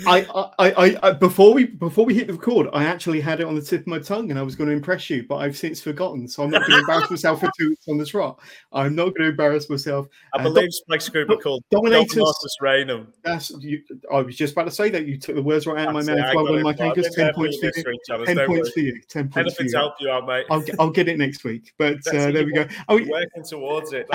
I, 0.07 0.51
I, 0.59 0.97
I, 1.03 1.13
before 1.13 1.53
we 1.53 1.67
before 1.67 2.07
we 2.07 2.15
hit 2.15 2.27
the 2.27 2.33
record, 2.33 2.69
I 2.73 2.85
actually 2.85 3.21
had 3.21 3.41
it 3.41 3.47
on 3.47 3.55
the 3.55 3.61
tip 3.61 3.83
of 3.83 3.87
my 3.87 3.99
tongue, 3.99 4.31
and 4.31 4.39
I 4.39 4.43
was 4.43 4.57
going 4.57 4.69
to 4.71 4.75
impress 4.75 5.11
you, 5.11 5.25
but 5.29 5.37
I've 5.37 5.57
since 5.57 5.83
forgotten. 5.83 6.27
So 6.27 6.43
I'm 6.43 6.51
not 6.51 6.61
going 6.61 6.73
to 6.73 6.79
embarrass 6.79 7.11
myself 7.11 7.41
for 7.41 7.51
two 7.59 7.71
weeks 7.71 7.87
on 7.89 7.99
the 7.99 8.07
trot. 8.07 8.41
I'm 8.73 8.95
not 8.95 9.15
going 9.15 9.23
to 9.23 9.29
embarrass 9.29 9.69
myself. 9.69 10.09
I 10.35 10.41
uh, 10.41 10.45
believe 10.45 10.73
Spike's 10.73 11.11
group 11.11 11.29
are 11.29 11.37
called 11.37 11.63
Dominators. 11.71 12.15
Dominatus 12.15 13.07
That's 13.23 13.51
you, 13.61 13.83
I 14.11 14.23
was 14.23 14.35
just 14.35 14.55
about 14.55 14.65
to 14.65 14.71
say 14.71 14.89
that 14.89 15.07
you 15.07 15.19
took 15.19 15.35
the 15.35 15.43
words 15.43 15.67
right 15.67 15.79
out 15.79 15.95
of 15.95 16.07
my 16.07 16.15
mouth. 16.15 16.35
Well 16.35 16.61
Mike 16.61 16.81
Angus. 16.81 17.15
Ten 17.15 17.35
points 17.35 17.59
for 17.59 17.67
you. 17.67 17.99
Ten 18.25 18.47
points 18.47 18.71
for 18.71 18.81
you. 18.81 19.01
Ten 19.09 19.29
points 19.29 19.55
for 19.55 19.65
you. 19.65 19.77
help 19.77 19.95
you 20.01 20.11
out, 20.11 20.27
mate. 20.27 20.47
I'll, 20.51 20.65
I'll 20.79 20.91
get 20.91 21.09
it 21.09 21.19
next 21.19 21.45
week. 21.45 21.75
But 21.77 21.99
uh, 22.09 22.31
there 22.31 22.47
we 22.47 22.53
go. 22.53 22.67
Oh, 22.89 22.97
working 22.97 23.45
towards 23.45 23.93
it. 23.93 24.07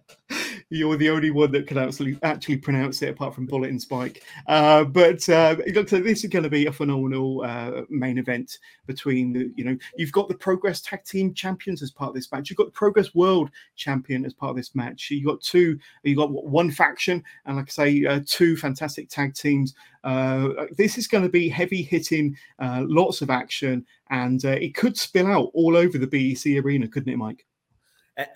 You're 0.74 0.96
the 0.96 1.10
only 1.10 1.30
one 1.30 1.52
that 1.52 1.68
can 1.68 1.78
actually 1.78 2.18
actually 2.24 2.56
pronounce 2.56 3.00
it, 3.00 3.10
apart 3.10 3.32
from 3.32 3.46
Bullet 3.46 3.70
and 3.70 3.80
Spike. 3.80 4.24
Uh, 4.48 4.82
but 4.82 5.28
uh, 5.28 5.54
it 5.64 5.76
looks 5.76 5.92
like 5.92 6.02
this 6.02 6.24
is 6.24 6.30
going 6.30 6.42
to 6.42 6.50
be 6.50 6.66
a 6.66 6.72
phenomenal 6.72 7.42
uh, 7.42 7.82
main 7.90 8.18
event 8.18 8.58
between 8.86 9.32
the. 9.32 9.52
You 9.54 9.64
know, 9.64 9.78
you've 9.96 10.10
got 10.10 10.26
the 10.26 10.34
Progress 10.34 10.80
Tag 10.80 11.04
Team 11.04 11.32
Champions 11.32 11.80
as 11.80 11.92
part 11.92 12.08
of 12.08 12.16
this 12.16 12.32
match. 12.32 12.50
You've 12.50 12.56
got 12.56 12.66
the 12.66 12.72
Progress 12.72 13.14
World 13.14 13.50
Champion 13.76 14.24
as 14.24 14.34
part 14.34 14.50
of 14.50 14.56
this 14.56 14.74
match. 14.74 15.12
You've 15.12 15.26
got 15.26 15.40
two. 15.40 15.78
you've 16.02 16.18
got 16.18 16.32
one 16.32 16.72
faction, 16.72 17.22
and 17.46 17.56
like 17.56 17.68
I 17.68 17.70
say, 17.70 18.04
uh, 18.04 18.20
two 18.26 18.56
fantastic 18.56 19.08
tag 19.08 19.34
teams. 19.34 19.74
Uh, 20.02 20.66
this 20.76 20.98
is 20.98 21.06
going 21.06 21.22
to 21.22 21.30
be 21.30 21.48
heavy 21.48 21.82
hitting, 21.82 22.36
uh, 22.58 22.82
lots 22.88 23.22
of 23.22 23.30
action, 23.30 23.86
and 24.10 24.44
it 24.44 24.74
could 24.74 24.98
spill 24.98 25.28
out 25.28 25.50
all 25.54 25.76
over 25.76 25.98
the 25.98 26.06
BEC 26.06 26.64
arena, 26.64 26.88
couldn't 26.88 27.12
it, 27.12 27.16
Mike? 27.16 27.46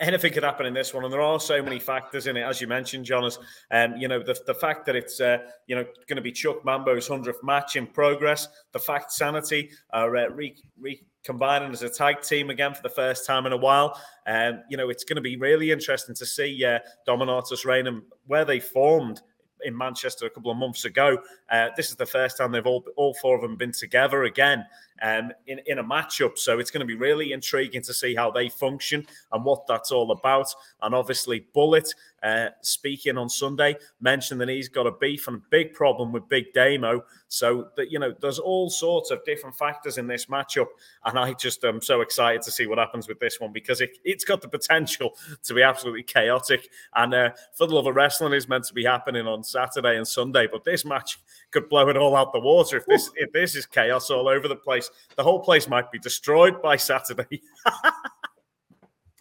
Anything 0.01 0.33
could 0.33 0.43
happen 0.43 0.67
in 0.67 0.75
this 0.75 0.93
one, 0.93 1.05
and 1.05 1.13
there 1.13 1.21
are 1.21 1.39
so 1.39 1.63
many 1.63 1.79
factors 1.79 2.27
in 2.27 2.37
it, 2.37 2.43
as 2.43 2.61
you 2.61 2.67
mentioned, 2.67 3.05
Jonas. 3.05 3.39
Um, 3.71 3.97
you 3.97 4.09
know, 4.09 4.23
the, 4.23 4.39
the 4.47 4.55
fact 4.55 4.87
that 4.87 4.97
it's 4.97 5.21
uh, 5.21 5.39
you 5.67 5.77
know 5.77 5.85
going 6.07 6.17
to 6.17 6.23
be 6.23 6.33
Chuck 6.33 6.65
Mambo's 6.65 7.09
hundredth 7.09 7.43
match 7.43 7.77
in 7.77 7.87
progress, 7.87 8.49
the 8.73 8.79
fact 8.79 9.13
Sanity 9.13 9.71
are 9.91 10.17
uh, 10.17 10.29
re- 10.29 10.57
recombining 10.79 11.73
as 11.73 11.83
a 11.83 11.89
tag 11.89 12.23
team 12.23 12.51
again 12.51 12.75
for 12.75 12.83
the 12.83 12.89
first 12.89 13.27
time 13.27 13.47
in 13.47 13.53
a 13.53 13.57
while. 13.57 14.01
Um, 14.27 14.63
you 14.69 14.77
know, 14.77 14.91
it's 14.91 15.05
going 15.05 15.17
to 15.17 15.23
be 15.23 15.37
really 15.37 15.71
interesting 15.71 16.15
to 16.17 16.27
see 16.27 16.65
uh, 16.65 16.81
Dominatus 17.07 17.65
Reign 17.65 18.03
where 18.27 18.45
they 18.45 18.61
formed 18.61 19.21
in 19.65 19.77
Manchester 19.77 20.27
a 20.27 20.31
couple 20.31 20.51
of 20.51 20.57
months 20.57 20.85
ago. 20.85 21.19
Uh, 21.51 21.69
this 21.77 21.91
is 21.91 21.97
the 21.97 22.07
first 22.07 22.37
time 22.37 22.53
they've 22.53 22.67
all 22.67 22.85
all 22.97 23.15
four 23.15 23.37
of 23.37 23.43
them 23.43 23.57
been 23.57 23.73
together 23.73 24.25
again 24.25 24.65
um, 25.03 25.33
in, 25.47 25.61
in 25.67 25.79
a 25.79 25.85
matchup. 25.85 26.39
So 26.39 26.59
it's 26.59 26.71
going 26.71 26.81
to 26.81 26.87
be 26.87 26.95
really 26.95 27.33
intriguing 27.33 27.83
to 27.83 27.95
see 27.95 28.15
how 28.15 28.31
they 28.31 28.49
function 28.49 29.07
and 29.33 29.45
what 29.45 29.67
that's 29.67 29.93
all 29.93 30.11
about. 30.11 30.55
And 30.83 30.95
obviously, 30.95 31.47
Bullet, 31.53 31.93
uh, 32.23 32.49
speaking 32.63 33.17
on 33.17 33.29
Sunday, 33.29 33.77
mentioned 34.01 34.41
that 34.41 34.49
he's 34.49 34.69
got 34.69 34.87
a 34.87 34.93
beef 34.93 35.29
and 35.29 35.37
a 35.37 35.43
big 35.51 35.73
problem 35.73 36.13
with 36.13 36.29
Big 36.29 36.53
Damo. 36.53 37.05
So 37.29 37.69
that 37.77 37.91
you 37.91 37.99
know, 37.99 38.15
there's 38.21 38.39
all 38.39 38.71
sorts 38.71 39.11
of 39.11 39.25
different 39.25 39.57
factors 39.57 39.99
in 39.99 40.07
this 40.07 40.27
matchup, 40.27 40.67
and 41.05 41.19
I 41.19 41.35
just 41.35 41.63
am 41.65 41.83
so 41.83 42.01
excited 42.01 42.43
to 42.43 42.51
see 42.51 42.67
what 42.67 42.79
happens 42.79 43.07
with 43.07 43.21
this 43.21 43.39
one 43.39 43.53
because 43.53 43.81
it, 43.81 43.99
has 44.07 44.25
got 44.25 44.41
the 44.41 44.49
potential 44.49 45.15
to 45.45 45.55
be 45.55 45.63
absolutely 45.63 46.03
chaotic. 46.03 46.69
And 46.97 47.15
uh, 47.15 47.31
for 47.53 47.67
the 47.67 47.75
love 47.75 47.87
of 47.87 47.95
wrestling 47.95 48.33
is 48.33 48.49
meant 48.49 48.65
to 48.65 48.75
be 48.75 48.85
happening 48.85 49.27
on 49.27 49.45
Saturday 49.45 49.97
and 49.97 50.09
Sunday, 50.09 50.49
but 50.51 50.65
this 50.65 50.85
match 50.85 51.19
could 51.51 51.69
blow 51.69 51.89
it 51.89 51.97
all 51.97 52.17
out 52.17 52.33
the 52.33 52.41
water 52.41 52.79
if 52.79 52.87
this 52.87 53.11
if 53.17 53.33
this 53.33 53.55
is 53.55 53.67
chaos 53.67 54.11
all 54.11 54.29
over 54.29 54.49
the 54.49 54.57
place. 54.57 54.88
The 55.17 55.23
whole 55.23 55.41
place 55.41 55.69
might 55.69 55.91
be 55.91 55.99
destroyed 55.99 56.63
by 56.63 56.77
Saturday. 56.77 57.43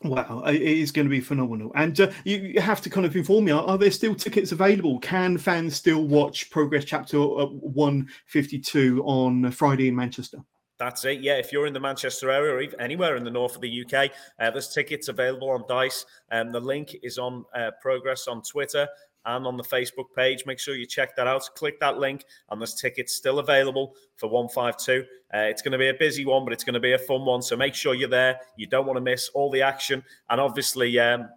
Wow, 0.03 0.43
it 0.45 0.61
is 0.61 0.91
going 0.91 1.07
to 1.07 1.09
be 1.09 1.21
phenomenal. 1.21 1.71
And 1.73 1.99
uh, 1.99 2.11
you 2.23 2.61
have 2.61 2.81
to 2.81 2.89
kind 2.89 3.05
of 3.05 3.15
inform 3.15 3.45
me: 3.45 3.51
are, 3.51 3.63
are, 3.63 3.77
there 3.79 3.89
still 3.89 4.13
tickets 4.13 4.51
available? 4.51 4.99
Can 4.99 5.39
fans 5.39 5.75
still 5.75 6.03
watch 6.03 6.51
Progress 6.51 6.85
Chapter 6.85 7.17
uh, 7.17 7.45
One 7.45 8.07
Fifty 8.27 8.59
Two 8.59 9.01
on 9.05 9.49
Friday 9.51 9.87
in 9.87 9.95
Manchester? 9.95 10.37
That's 10.77 11.03
it. 11.05 11.21
Yeah, 11.21 11.37
if 11.37 11.51
you're 11.51 11.65
in 11.65 11.73
the 11.73 11.79
Manchester 11.79 12.29
area 12.29 12.53
or 12.53 12.61
even 12.61 12.79
anywhere 12.79 13.15
in 13.15 13.23
the 13.23 13.31
north 13.31 13.55
of 13.55 13.61
the 13.61 13.83
UK, 13.83 14.11
uh, 14.39 14.51
there's 14.51 14.69
tickets 14.69 15.07
available 15.07 15.49
on 15.49 15.63
Dice. 15.67 16.05
And 16.29 16.49
um, 16.49 16.53
the 16.53 16.59
link 16.59 16.95
is 17.01 17.17
on 17.17 17.45
uh, 17.55 17.71
Progress 17.81 18.27
on 18.27 18.43
Twitter 18.43 18.87
and 19.27 19.45
on 19.45 19.57
the 19.57 19.63
Facebook 19.63 20.05
page. 20.15 20.45
Make 20.45 20.59
sure 20.59 20.75
you 20.75 20.85
check 20.85 21.15
that 21.15 21.27
out. 21.27 21.47
Click 21.55 21.79
that 21.79 21.99
link, 21.99 22.25
and 22.49 22.59
there's 22.59 22.73
tickets 22.73 23.13
still 23.13 23.39
available 23.39 23.95
for 24.15 24.29
152. 24.29 25.05
Uh, 25.33 25.37
it's 25.39 25.61
going 25.61 25.73
to 25.73 25.77
be 25.77 25.89
a 25.89 25.93
busy 25.93 26.25
one, 26.25 26.43
but 26.43 26.53
it's 26.53 26.63
going 26.63 26.73
to 26.73 26.79
be 26.79 26.93
a 26.93 26.97
fun 26.97 27.25
one. 27.25 27.41
So 27.41 27.55
make 27.55 27.75
sure 27.75 27.93
you're 27.93 28.09
there. 28.09 28.39
You 28.55 28.65
don't 28.67 28.87
want 28.87 28.97
to 28.97 29.01
miss 29.01 29.29
all 29.29 29.51
the 29.51 29.61
action. 29.61 30.03
And 30.29 30.41
obviously, 30.41 30.97
um, 30.99 31.29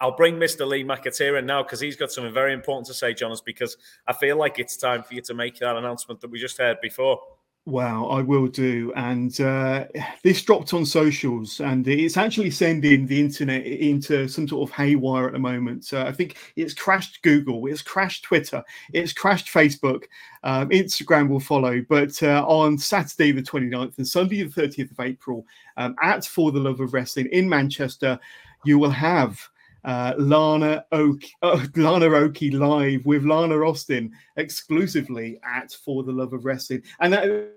I'll 0.00 0.16
bring 0.16 0.36
Mr. 0.36 0.66
Lee 0.66 0.84
McAteer 0.84 1.38
in 1.38 1.46
now 1.46 1.62
because 1.62 1.80
he's 1.80 1.96
got 1.96 2.12
something 2.12 2.34
very 2.34 2.52
important 2.52 2.86
to 2.88 2.94
say, 2.94 3.14
Jonas, 3.14 3.40
because 3.40 3.76
I 4.06 4.12
feel 4.12 4.36
like 4.36 4.58
it's 4.58 4.76
time 4.76 5.02
for 5.02 5.14
you 5.14 5.22
to 5.22 5.34
make 5.34 5.58
that 5.60 5.76
announcement 5.76 6.20
that 6.20 6.30
we 6.30 6.38
just 6.38 6.58
heard 6.58 6.78
before. 6.82 7.20
Wow, 7.66 8.08
I 8.08 8.20
will 8.20 8.46
do. 8.46 8.92
And 8.94 9.40
uh, 9.40 9.86
this 10.22 10.42
dropped 10.42 10.74
on 10.74 10.84
socials, 10.84 11.60
and 11.60 11.88
it's 11.88 12.18
actually 12.18 12.50
sending 12.50 13.06
the 13.06 13.18
internet 13.18 13.64
into 13.64 14.28
some 14.28 14.46
sort 14.46 14.68
of 14.68 14.76
haywire 14.76 15.26
at 15.26 15.32
the 15.32 15.38
moment. 15.38 15.90
Uh, 15.90 16.04
I 16.04 16.12
think 16.12 16.36
it's 16.56 16.74
crashed 16.74 17.22
Google, 17.22 17.66
it's 17.66 17.80
crashed 17.80 18.24
Twitter, 18.24 18.62
it's 18.92 19.14
crashed 19.14 19.46
Facebook. 19.46 20.04
Um, 20.42 20.68
Instagram 20.68 21.30
will 21.30 21.40
follow. 21.40 21.82
But 21.88 22.22
uh, 22.22 22.44
on 22.46 22.76
Saturday, 22.76 23.32
the 23.32 23.42
29th, 23.42 23.96
and 23.96 24.06
Sunday, 24.06 24.42
the 24.42 24.62
30th 24.62 24.90
of 24.90 25.00
April, 25.00 25.46
um, 25.78 25.96
at 26.02 26.26
For 26.26 26.52
the 26.52 26.60
Love 26.60 26.80
of 26.80 26.92
Wrestling 26.92 27.28
in 27.32 27.48
Manchester, 27.48 28.20
you 28.64 28.78
will 28.78 28.90
have 28.90 29.40
uh, 29.84 30.14
Lana 30.18 30.84
Oki, 30.92 31.32
uh, 31.42 31.66
Lana 31.76 32.06
Oki 32.06 32.50
live 32.50 33.04
with 33.04 33.24
Lana 33.24 33.56
Austin 33.56 34.12
exclusively 34.36 35.38
at 35.44 35.72
For 35.72 36.02
the 36.02 36.12
Love 36.12 36.32
of 36.32 36.44
Wrestling, 36.44 36.82
and 37.00 37.12
that 37.12 37.52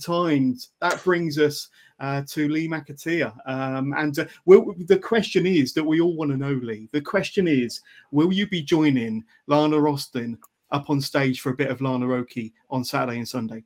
times 0.00 0.70
that 0.80 1.02
brings 1.04 1.38
us 1.38 1.68
uh, 2.00 2.22
to 2.28 2.48
Lee 2.48 2.68
McAteer. 2.68 3.32
Um, 3.46 3.94
and 3.96 4.18
uh, 4.18 4.24
will, 4.44 4.74
the 4.86 4.98
question 4.98 5.46
is 5.46 5.72
that 5.74 5.84
we 5.84 6.00
all 6.00 6.16
want 6.16 6.30
to 6.30 6.36
know, 6.36 6.58
Lee. 6.62 6.88
The 6.92 7.00
question 7.00 7.46
is, 7.46 7.80
will 8.10 8.32
you 8.32 8.46
be 8.48 8.62
joining 8.62 9.24
Lana 9.46 9.76
Austin 9.76 10.38
up 10.72 10.90
on 10.90 11.00
stage 11.00 11.40
for 11.40 11.50
a 11.50 11.56
bit 11.56 11.70
of 11.70 11.80
Lana 11.80 12.12
Oki 12.12 12.52
on 12.70 12.84
Saturday 12.84 13.18
and 13.18 13.28
Sunday? 13.28 13.64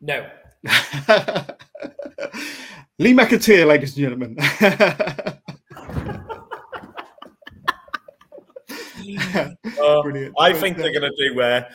No. 0.00 0.28
Lee 2.98 3.14
McAteer, 3.14 3.66
ladies 3.66 3.96
and 3.96 4.02
gentlemen. 4.02 4.36
uh, 4.42 5.32
I 10.38 10.52
think 10.52 10.76
they're 10.76 10.92
going 10.92 11.10
to 11.10 11.12
do 11.16 11.34
where 11.34 11.66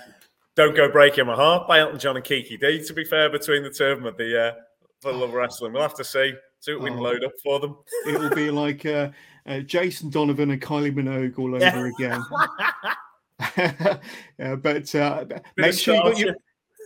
don't 0.56 0.76
Go 0.76 0.92
Breaking 0.92 1.26
My 1.26 1.36
Heart 1.36 1.68
by 1.68 1.80
Elton 1.80 1.98
John 2.00 2.16
and 2.16 2.24
Kiki 2.24 2.58
Dee, 2.58 2.86
to 2.86 2.94
be 2.94 3.04
fair, 3.04 3.30
between 3.30 3.64
the 3.64 3.72
two 3.72 3.86
of 3.86 3.98
them 3.98 4.08
at 4.08 4.18
the, 4.18 4.40
uh, 4.40 4.54
the 5.02 5.12
Love 5.12 5.34
Wrestling. 5.34 5.74
We'll 5.74 5.82
have 5.82 5.96
to 5.96 6.04
see. 6.04 6.34
See 6.60 6.74
what 6.74 6.84
we 6.84 6.92
can 6.92 7.00
oh. 7.00 7.04
load 7.04 7.24
up 7.24 7.34
for 7.44 7.60
them. 7.60 7.78
It 8.08 8.20
will 8.20 8.30
be 8.30 8.52
like 8.52 8.86
uh, 8.86 9.10
uh, 9.48 9.60
Jason 9.60 10.10
Donovan 10.10 10.52
and 10.52 10.62
Kylie 10.62 10.94
Minogue 10.94 11.40
all 11.40 11.56
over 11.56 11.88
again. 11.88 12.24
yeah, 14.38 14.56
but 14.56 14.94
uh, 14.96 15.26
make 15.58 15.74
sure 15.74 15.96
you 15.96 16.04
got 16.04 16.20
your 16.20 16.36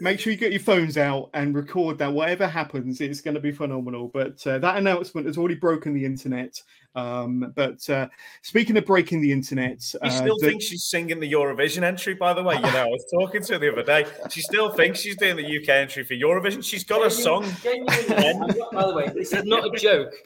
make 0.01 0.19
sure 0.19 0.31
you 0.31 0.37
get 0.37 0.51
your 0.51 0.61
phones 0.61 0.97
out 0.97 1.29
and 1.33 1.55
record 1.55 1.97
that. 1.99 2.11
Whatever 2.11 2.47
happens, 2.47 3.01
it's 3.01 3.21
going 3.21 3.35
to 3.35 3.39
be 3.39 3.51
phenomenal. 3.51 4.07
But 4.07 4.45
uh, 4.45 4.59
that 4.59 4.77
announcement 4.77 5.27
has 5.27 5.37
already 5.37 5.55
broken 5.55 5.93
the 5.93 6.05
internet. 6.05 6.61
Um, 6.95 7.53
but 7.55 7.87
uh, 7.89 8.07
speaking 8.41 8.75
of 8.77 8.85
breaking 8.85 9.21
the 9.21 9.31
internet, 9.31 9.81
she 9.81 9.97
uh, 10.01 10.09
still 10.09 10.37
the... 10.39 10.47
thinks 10.47 10.65
she's 10.65 10.85
singing 10.85 11.19
the 11.19 11.31
Eurovision 11.31 11.83
entry. 11.83 12.13
By 12.13 12.33
the 12.33 12.43
way, 12.43 12.55
you 12.55 12.61
know, 12.61 12.83
I 12.83 12.85
was 12.85 13.05
talking 13.11 13.41
to 13.43 13.53
her 13.53 13.59
the 13.59 13.71
other 13.71 13.83
day. 13.83 14.05
She 14.29 14.41
still 14.41 14.71
thinks 14.71 14.99
she's 14.99 15.17
doing 15.17 15.35
the 15.35 15.57
UK 15.61 15.69
entry 15.69 16.03
for 16.03 16.13
Eurovision. 16.13 16.63
She's 16.63 16.83
got 16.83 17.05
a 17.05 17.11
song. 17.11 17.43
by 17.63 18.85
the 18.85 18.93
way, 18.95 19.09
this 19.13 19.33
is 19.33 19.43
not 19.43 19.65
a 19.65 19.77
joke. 19.77 20.13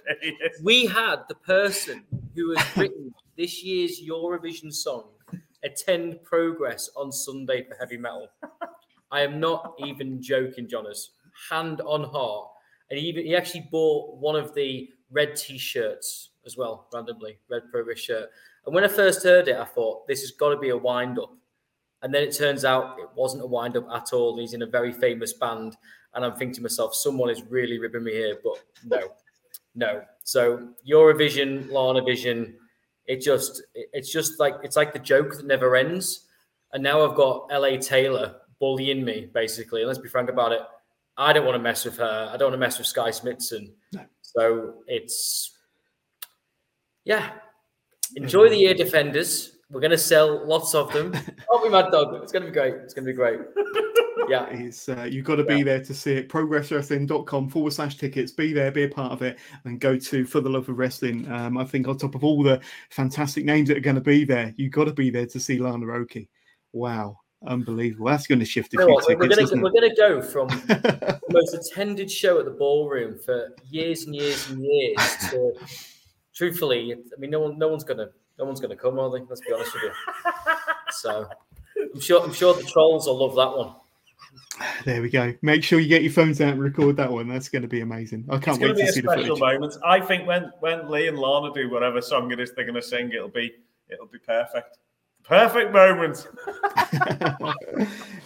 We 0.61 0.85
had 0.85 1.23
the 1.27 1.35
person 1.35 2.03
who 2.35 2.55
has 2.55 2.77
written 2.77 3.13
this 3.37 3.63
year's 3.63 4.01
Eurovision 4.01 4.73
song 4.73 5.09
attend 5.63 6.23
progress 6.23 6.89
on 6.95 7.11
Sunday 7.11 7.63
for 7.63 7.75
heavy 7.75 7.97
metal. 7.97 8.27
I 9.13 9.21
am 9.21 9.39
not 9.39 9.75
even 9.85 10.21
joking, 10.21 10.67
Jonas. 10.67 11.11
Hand 11.49 11.81
on 11.81 12.03
heart. 12.03 12.49
And 12.89 12.99
he 12.99 13.05
even 13.05 13.25
he 13.25 13.35
actually 13.35 13.67
bought 13.71 14.17
one 14.17 14.35
of 14.35 14.53
the 14.55 14.89
red 15.11 15.35
t-shirts 15.35 16.31
as 16.45 16.57
well, 16.57 16.87
randomly, 16.93 17.37
red 17.49 17.61
progress 17.71 17.99
shirt. 17.99 18.29
And 18.65 18.73
when 18.73 18.83
I 18.83 18.87
first 18.87 19.23
heard 19.23 19.47
it, 19.47 19.55
I 19.55 19.65
thought 19.65 20.07
this 20.07 20.21
has 20.21 20.31
got 20.31 20.49
to 20.49 20.57
be 20.57 20.69
a 20.69 20.77
wind 20.77 21.19
up. 21.19 21.31
And 22.01 22.13
then 22.13 22.23
it 22.23 22.35
turns 22.35 22.65
out 22.65 22.99
it 22.99 23.07
wasn't 23.15 23.43
a 23.43 23.47
wind 23.47 23.77
up 23.77 23.87
at 23.93 24.11
all. 24.13 24.37
He's 24.37 24.53
in 24.53 24.63
a 24.63 24.67
very 24.67 24.91
famous 24.91 25.31
band. 25.33 25.77
And 26.15 26.25
I'm 26.25 26.33
thinking 26.33 26.55
to 26.55 26.61
myself, 26.61 26.95
someone 26.95 27.29
is 27.29 27.43
really 27.43 27.79
ripping 27.79 28.03
me 28.03 28.11
here, 28.11 28.37
but 28.43 28.63
no, 28.85 29.13
no. 29.75 30.03
So 30.23 30.69
Eurovision, 30.87 31.71
Lana 31.71 32.03
Vision, 32.03 32.55
it 33.05 33.21
just 33.21 33.63
it's 33.75 34.11
just 34.11 34.39
like 34.39 34.55
it's 34.63 34.75
like 34.75 34.91
the 34.91 34.99
joke 34.99 35.37
that 35.37 35.45
never 35.45 35.75
ends. 35.75 36.27
and 36.73 36.81
now 36.83 37.07
I've 37.07 37.15
got 37.15 37.47
LA 37.51 37.77
Taylor 37.77 38.35
bullying 38.63 39.03
me 39.03 39.29
basically. 39.33 39.81
And 39.81 39.89
let's 39.89 39.99
be 39.99 40.07
frank 40.07 40.29
about 40.29 40.53
it. 40.53 40.61
I 41.17 41.33
don't 41.33 41.45
want 41.45 41.55
to 41.55 41.61
mess 41.61 41.83
with 41.83 41.97
her. 41.97 42.29
I 42.31 42.37
don't 42.37 42.47
want 42.47 42.53
to 42.53 42.65
mess 42.65 42.77
with 42.77 42.87
Skye 42.87 43.09
Smitson. 43.09 43.73
No. 43.91 44.05
So 44.21 44.75
it's 44.87 45.51
yeah. 47.03 47.31
Enjoy 48.15 48.47
the 48.47 48.55
year 48.55 48.73
defenders. 48.73 49.57
We're 49.69 49.81
gonna 49.81 49.97
sell 49.97 50.47
lots 50.47 50.73
of 50.73 50.93
them. 50.93 51.13
Oh, 51.51 51.61
be 51.61 51.69
mad 51.69 51.91
dog. 51.91 52.23
It's 52.23 52.31
gonna 52.31 52.45
be 52.45 52.51
great. 52.51 52.75
It's 52.75 52.93
gonna 52.93 53.05
be 53.05 53.13
great. 53.13 53.39
Yeah. 54.29 54.47
It's 54.51 54.87
uh, 54.87 55.07
you've 55.11 55.25
got 55.25 55.35
to 55.35 55.43
be 55.43 55.57
yeah. 55.57 55.63
there 55.65 55.83
to 55.83 55.93
see 55.93 56.13
it. 56.13 56.29
Progresswrestling.com 56.29 57.49
forward 57.49 57.73
slash 57.73 57.97
tickets. 57.97 58.31
Be 58.31 58.53
there, 58.53 58.71
be 58.71 58.83
a 58.83 58.89
part 58.89 59.11
of 59.11 59.21
it, 59.21 59.37
and 59.65 59.81
go 59.81 59.97
to 59.97 60.25
For 60.25 60.39
the 60.39 60.49
Love 60.49 60.69
of 60.69 60.77
Wrestling. 60.77 61.29
Um, 61.29 61.57
I 61.57 61.65
think 61.65 61.89
on 61.89 61.97
top 61.97 62.15
of 62.15 62.23
all 62.23 62.41
the 62.41 62.61
fantastic 62.89 63.43
names 63.43 63.67
that 63.67 63.77
are 63.77 63.81
going 63.81 63.97
to 63.97 64.01
be 64.01 64.23
there, 64.23 64.53
you've 64.55 64.71
got 64.71 64.85
to 64.85 64.93
be 64.93 65.09
there 65.09 65.27
to 65.27 65.39
see 65.39 65.59
Lana 65.59 65.91
Oki. 65.91 66.29
Wow. 66.71 67.17
Unbelievable. 67.45 68.07
That's 68.07 68.27
going 68.27 68.39
to 68.39 68.45
shift 68.45 68.73
a 68.73 68.77
few 68.77 68.87
tickets, 68.87 69.07
we're, 69.07 69.15
going 69.15 69.47
to, 69.47 69.55
we're 69.61 69.71
going 69.71 69.89
to 69.89 69.95
go 69.95 70.21
from 70.21 70.47
the 70.47 71.19
most 71.29 71.53
attended 71.53 72.09
show 72.09 72.39
at 72.39 72.45
the 72.45 72.51
ballroom 72.51 73.19
for 73.19 73.53
years 73.69 74.03
and 74.05 74.15
years 74.15 74.49
and 74.49 74.63
years 74.63 74.97
to, 75.29 75.53
truthfully, 76.33 76.93
I 76.93 77.19
mean, 77.19 77.31
no 77.31 77.41
one, 77.41 77.57
no 77.57 77.67
one's 77.67 77.83
going 77.83 77.97
to, 77.97 78.09
no 78.39 78.45
one's 78.45 78.61
going 78.61 78.69
to 78.69 78.77
come, 78.77 78.97
are 78.97 79.09
they? 79.11 79.25
Let's 79.27 79.41
be 79.41 79.53
honest 79.53 79.73
with 79.73 79.83
you. 79.83 79.91
So, 80.91 81.27
I'm 81.93 81.99
sure, 81.99 82.23
I'm 82.23 82.33
sure 82.33 82.53
the 82.53 82.63
trolls 82.63 83.07
will 83.07 83.17
love 83.17 83.35
that 83.35 83.57
one. 83.57 83.75
There 84.85 85.01
we 85.01 85.09
go. 85.09 85.33
Make 85.41 85.63
sure 85.63 85.79
you 85.79 85.87
get 85.87 86.03
your 86.03 86.11
phones 86.11 86.39
out 86.39 86.53
and 86.53 86.61
record 86.61 86.95
that 86.97 87.11
one. 87.11 87.27
That's 87.27 87.49
going 87.49 87.63
to 87.63 87.67
be 87.67 87.81
amazing. 87.81 88.25
I 88.29 88.37
can't 88.37 88.59
wait 88.59 88.75
to 88.77 88.91
see 88.91 89.01
the 89.01 89.07
footage. 89.07 89.39
Moment. 89.39 89.75
I 89.83 89.99
think 89.99 90.27
when 90.27 90.51
when 90.59 90.89
Lee 90.89 91.07
and 91.07 91.17
Lana 91.17 91.51
do 91.53 91.69
whatever 91.69 92.01
song 92.01 92.31
it 92.31 92.39
is 92.39 92.51
they're 92.53 92.65
going 92.65 92.75
to 92.75 92.81
sing, 92.81 93.11
it'll 93.11 93.29
be 93.29 93.51
it'll 93.89 94.05
be 94.05 94.19
perfect. 94.19 94.77
Perfect 95.23 95.71
moment. 95.71 96.17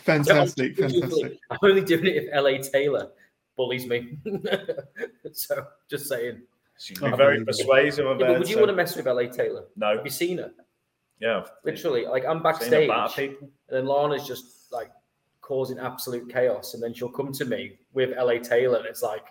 fantastic, 0.03 0.77
fantastic. 0.77 1.39
I'm 1.49 1.57
only 1.61 1.81
doing 1.81 2.05
it 2.07 2.15
if 2.15 2.29
LA 2.33 2.57
Taylor 2.57 3.11
bullies 3.55 3.85
me. 3.87 4.17
so 5.31 5.67
just 5.89 6.07
saying. 6.07 6.41
She'd 6.79 7.01
be 7.01 7.09
very 7.11 7.43
persuasive 7.43 8.05
yeah, 8.05 8.27
but 8.27 8.39
would 8.39 8.47
you 8.47 8.53
so. 8.53 8.61
want 8.61 8.69
to 8.69 8.75
mess 8.75 8.95
with 8.95 9.07
LA 9.07 9.23
Taylor? 9.23 9.65
No. 9.75 9.95
Have 9.95 10.05
you 10.05 10.11
seen 10.11 10.37
her? 10.37 10.51
Yeah. 11.19 11.43
Literally, 11.63 12.05
like 12.05 12.23
I'm 12.25 12.43
backstage, 12.43 12.89
and 12.89 13.49
then 13.69 13.87
Lana's 13.87 14.27
just 14.27 14.71
like 14.71 14.91
causing 15.41 15.79
absolute 15.79 16.31
chaos, 16.31 16.75
and 16.75 16.83
then 16.83 16.93
she'll 16.93 17.09
come 17.09 17.31
to 17.33 17.45
me 17.45 17.79
with 17.93 18.15
LA 18.15 18.37
Taylor, 18.37 18.77
and 18.77 18.85
it's 18.85 19.01
like 19.01 19.25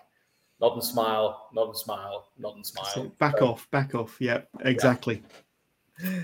nod 0.59 0.73
and 0.73 0.83
smile, 0.83 1.47
nod 1.53 1.67
and 1.67 1.77
smile, 1.77 2.31
nod 2.37 2.55
and 2.55 2.65
smile. 2.65 2.85
So 2.93 3.03
back 3.17 3.37
so, 3.39 3.47
off, 3.47 3.69
back 3.71 3.95
off. 3.95 4.17
Yeah, 4.19 4.41
exactly. 4.61 5.15
Yeah. 5.15 5.41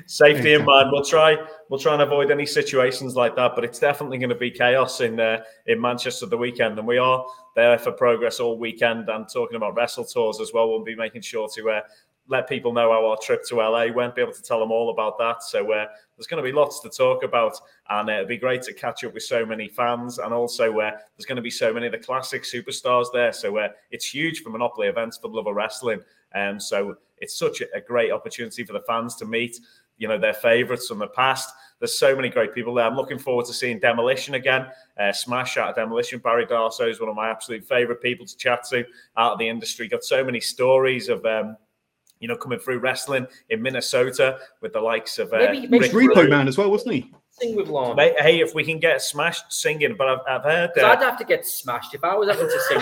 Safety 0.06 0.54
in 0.54 0.66
mind. 0.66 0.90
We'll 0.92 1.04
try. 1.04 1.36
We'll 1.70 1.80
try 1.80 1.94
and 1.94 2.02
avoid 2.02 2.30
any 2.30 2.46
situations 2.46 3.16
like 3.16 3.36
that. 3.36 3.54
But 3.56 3.64
it's 3.64 3.80
definitely 3.80 4.20
going 4.20 4.30
to 4.30 4.36
be 4.36 4.52
chaos 4.52 5.02
in 5.02 5.20
uh, 5.20 5.44
in 5.66 5.82
Manchester 5.82 6.26
the 6.28 6.38
weekend, 6.38 6.78
and 6.78 6.88
we 6.88 6.98
are 6.98 7.26
there 7.56 7.78
for 7.80 7.92
progress 7.92 8.40
all 8.40 8.58
weekend 8.58 9.10
and 9.10 9.28
talking 9.28 9.56
about 9.56 9.76
wrestle 9.76 10.06
tours 10.06 10.40
as 10.40 10.52
well. 10.54 10.70
We'll 10.70 10.84
be 10.84 10.96
making 10.96 11.22
sure 11.22 11.48
to 11.56 11.70
uh, 11.72 11.82
let 12.28 12.48
people 12.48 12.72
know 12.72 12.92
how 12.92 13.06
our 13.06 13.18
trip 13.18 13.44
to 13.48 13.56
LA 13.56 13.88
went. 13.92 14.16
Be 14.16 14.22
able 14.22 14.34
to 14.34 14.44
tell 14.44 14.60
them 14.60 14.72
all 14.72 14.92
about 14.92 15.18
that. 15.18 15.44
So 15.44 15.72
uh, 15.72 15.88
there's 16.16 16.28
going 16.28 16.44
to 16.44 16.48
be 16.48 16.56
lots 16.56 16.80
to 16.82 16.90
talk 16.90 17.24
about, 17.24 17.60
and 17.90 18.10
uh, 18.10 18.14
it'd 18.14 18.28
be 18.28 18.38
great 18.38 18.62
to 18.64 18.74
catch 18.74 19.04
up 19.04 19.14
with 19.14 19.24
so 19.24 19.46
many 19.46 19.68
fans. 19.68 20.20
And 20.20 20.34
also, 20.34 20.72
uh, 20.80 20.92
there's 21.18 21.26
going 21.26 21.36
to 21.38 21.42
be 21.42 21.52
so 21.52 21.74
many 21.74 21.88
of 21.88 21.92
the 21.92 21.98
classic 21.98 22.44
superstars 22.44 23.08
there. 23.12 23.34
So 23.34 23.58
uh, 23.58 23.70
it's 23.92 24.06
huge 24.06 24.42
for 24.42 24.52
Monopoly 24.52 24.88
events 24.88 25.18
for 25.18 25.30
the 25.30 25.36
love 25.36 25.48
of 25.48 25.56
wrestling. 25.56 26.02
And 26.34 26.56
um, 26.56 26.60
so 26.60 26.96
it's 27.24 27.38
such 27.38 27.62
a, 27.62 27.66
a 27.76 27.82
great 27.82 28.12
opportunity 28.12 28.64
for 28.64 28.74
the 28.74 28.82
fans 28.82 29.16
to 29.16 29.26
meet 29.26 29.60
you 29.98 30.08
know 30.08 30.18
their 30.18 30.34
favourites 30.34 30.88
from 30.88 31.00
the 31.00 31.08
past. 31.08 31.54
There's 31.80 31.98
so 31.98 32.16
many 32.16 32.30
great 32.30 32.54
people 32.54 32.74
there. 32.74 32.86
I'm 32.86 32.96
looking 32.96 33.20
forward 33.20 33.46
to 33.48 33.54
seeing 33.54 33.80
Demolition 33.80 34.36
again. 34.36 34.68
Uh, 35.00 35.12
smash 35.12 35.58
out 35.58 35.70
of 35.70 35.76
Demolition. 35.76 36.20
Barry 36.20 36.46
Darsow 36.46 36.90
is 36.90 37.00
one 37.00 37.10
of 37.10 37.16
my 37.16 37.30
absolute 37.30 37.66
favourite 37.66 38.02
people 38.02 38.26
to 38.26 38.38
chat 38.38 38.64
to 38.70 38.86
out 39.18 39.34
of 39.34 39.40
the 39.40 39.48
industry. 39.48 39.88
Got 39.88 40.04
so 40.04 40.24
many 40.24 40.40
stories 40.40 41.10
of 41.10 41.26
um, 41.26 41.58
you 42.20 42.28
know 42.28 42.36
coming 42.36 42.60
through 42.60 42.80
wrestling 42.80 43.28
in 43.50 43.62
Minnesota 43.62 44.40
with 44.62 44.74
the 44.74 44.82
likes 44.82 45.20
of 45.20 45.34
uh, 45.34 45.38
maybe, 45.38 45.68
maybe 45.68 45.90
Repo 45.90 46.30
Man 46.30 46.48
as 46.48 46.58
well, 46.58 46.72
wasn't 46.72 46.96
he? 46.96 47.12
Sing 47.32 47.56
with 47.56 47.68
Lon. 47.68 47.98
Hey, 47.98 48.42
if 48.42 48.54
we 48.54 48.64
can 48.64 48.80
get 48.80 49.02
smashed 49.02 49.52
singing, 49.52 49.96
but 49.98 50.08
I've, 50.08 50.20
I've 50.28 50.44
heard. 50.44 50.72
Uh, 50.78 50.86
I'd 50.88 51.00
have 51.00 51.18
to 51.18 51.26
get 51.26 51.46
smashed 51.48 51.96
if 51.96 52.04
I 52.04 52.16
was 52.16 52.30
having 52.30 52.48
to 52.48 52.60
sing 52.70 52.80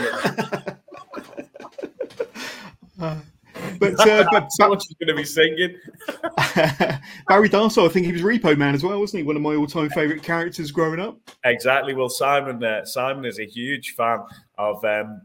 it. 3.00 3.22
But 3.80 4.07
uh, 4.07 4.26
but 4.32 4.47
someone's 4.51 4.88
going 4.88 5.07
to 5.07 5.15
be 5.15 5.24
singing. 5.24 5.76
Barry 7.28 7.49
Darsow, 7.49 7.86
I 7.86 7.89
think 7.89 8.05
he 8.05 8.11
was 8.11 8.22
Repo 8.22 8.57
Man 8.57 8.76
as 8.76 8.84
well, 8.84 8.99
wasn't 8.99 9.19
he? 9.19 9.24
One 9.24 9.36
of 9.36 9.41
my 9.41 9.55
all-time 9.55 9.89
favorite 9.89 10.24
characters 10.24 10.72
growing 10.72 10.99
up. 10.99 11.17
Exactly. 11.45 11.93
Well, 11.93 12.09
Simon 12.09 12.63
uh, 12.63 12.86
Simon 12.86 13.26
is 13.26 13.39
a 13.39 13.45
huge 13.45 13.95
fan 13.95 14.19
of 14.57 14.84
um, 14.86 15.22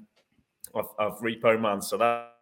of, 0.75 0.89
of 0.99 1.21
Repo 1.21 1.61
Man, 1.61 1.83
so 1.83 1.97
that 1.97 2.36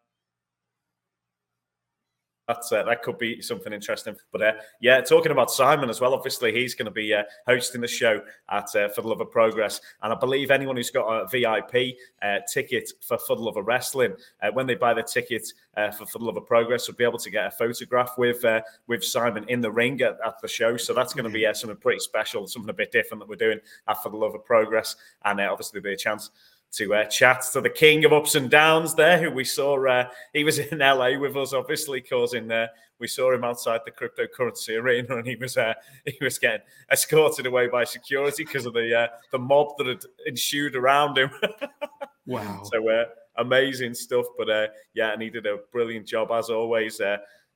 that's 2.47 2.72
uh, 2.72 2.82
that 2.84 3.03
could 3.03 3.18
be 3.18 3.40
something 3.40 3.72
interesting. 3.72 4.16
But 4.32 4.42
uh, 4.42 4.53
yeah, 4.80 5.01
talking 5.01 5.32
about 5.32 5.51
Simon 5.51 5.88
as 5.88 6.01
well. 6.01 6.14
Obviously, 6.14 6.53
he's 6.53 6.74
going 6.74 6.86
to 6.86 6.92
be 6.92 7.14
uh, 7.14 7.22
hosting 7.47 7.80
the 7.80 7.88
show 7.88 8.20
at 8.51 8.74
uh, 8.76 8.88
For 8.88 9.03
the 9.03 9.09
Love 9.09 9.20
of 9.20 9.30
Progress, 9.30 9.80
and 10.03 10.12
I 10.12 10.16
believe 10.16 10.51
anyone 10.51 10.76
who's 10.76 10.90
got 10.90 11.09
a 11.09 11.26
VIP 11.28 11.97
uh, 12.22 12.40
ticket 12.53 12.90
for 13.01 13.18
For 13.18 13.36
the 13.36 13.42
Love 13.42 13.57
of 13.57 13.66
Wrestling, 13.66 14.14
uh, 14.42 14.51
when 14.53 14.66
they 14.66 14.74
buy 14.74 14.92
the 14.95 15.03
ticket 15.03 15.47
uh, 15.76 15.90
for 15.90 16.07
For 16.07 16.18
the 16.18 16.24
Love 16.24 16.36
of 16.36 16.47
Progress, 16.47 16.86
will 16.86 16.97
be 16.97 17.05
able 17.05 17.18
to 17.18 17.30
get 17.30 17.47
a 17.47 17.51
photograph 17.51 18.12
with 18.18 18.45
with 18.86 19.05
Simon 19.05 19.45
in 19.49 19.61
the 19.61 19.70
ring 19.70 20.01
at, 20.03 20.18
at 20.24 20.40
the 20.42 20.49
show. 20.49 20.76
So 20.76 20.92
that's 20.92 21.14
going 21.14 21.24
to 21.24 21.30
be 21.30 21.49
something 21.55 21.78
pretty 21.78 22.01
special, 22.01 22.47
something 22.47 22.70
a 22.70 22.74
bit 22.74 22.92
different 22.92 23.20
that 23.20 23.28
we're 23.28 23.36
doing 23.36 23.61
at 23.88 24.03
For 24.03 24.11
the 24.11 24.16
Love 24.16 24.34
of 24.34 24.45
Progress, 24.45 24.97
and 25.24 25.40
obviously 25.40 25.80
be 25.80 25.92
a 25.92 25.97
chance 25.97 26.30
to 26.77 26.95
uh, 26.95 27.05
chat 27.05 27.45
to 27.53 27.61
the 27.61 27.70
king 27.70 28.05
of 28.05 28.12
ups 28.12 28.35
and 28.35 28.51
downs 28.51 28.95
there, 28.95 29.18
who 29.18 29.31
we 29.31 29.45
saw. 29.45 29.87
Uh, 29.87 30.09
he 30.33 30.45
was 30.45 30.59
in 30.72 30.79
LA 30.79 31.18
with 31.18 31.37
us, 31.37 31.53
obviously, 31.53 32.01
causing. 32.01 32.51
Uh, 32.51 32.66
we 32.99 33.09
saw 33.09 33.33
him 33.33 33.45
outside 33.45 33.81
the 33.85 33.91
cryptocurrency 33.91 34.81
arena, 34.81 35.16
and 35.16 35.27
he 35.27 35.37
was 35.37 35.57
uh, 35.57 35.75
he 36.05 36.18
was 36.22 36.39
getting 36.39 36.62
escorted 36.91 37.47
away 37.47 37.68
by 37.68 37.85
security 37.85 38.45
because 38.45 38.66
of 38.66 38.72
the 38.72 38.99
uh, 38.99 39.09
the 39.31 39.39
mob 39.39 39.77
that 39.79 39.87
had 39.87 40.05
ensued 40.27 40.77
around 40.77 41.18
him. 41.18 41.31
wow! 42.27 42.62
So 42.64 42.89
uh, 42.89 43.05
amazing 43.39 43.95
stuff, 43.95 44.27
but 44.39 44.72
yeah, 44.95 45.12
and 45.12 45.22
he 45.22 45.31
did 45.31 45.47
a 45.47 45.59
brilliant 45.72 46.07
job 46.07 46.31
as 46.31 46.51
always 46.51 47.01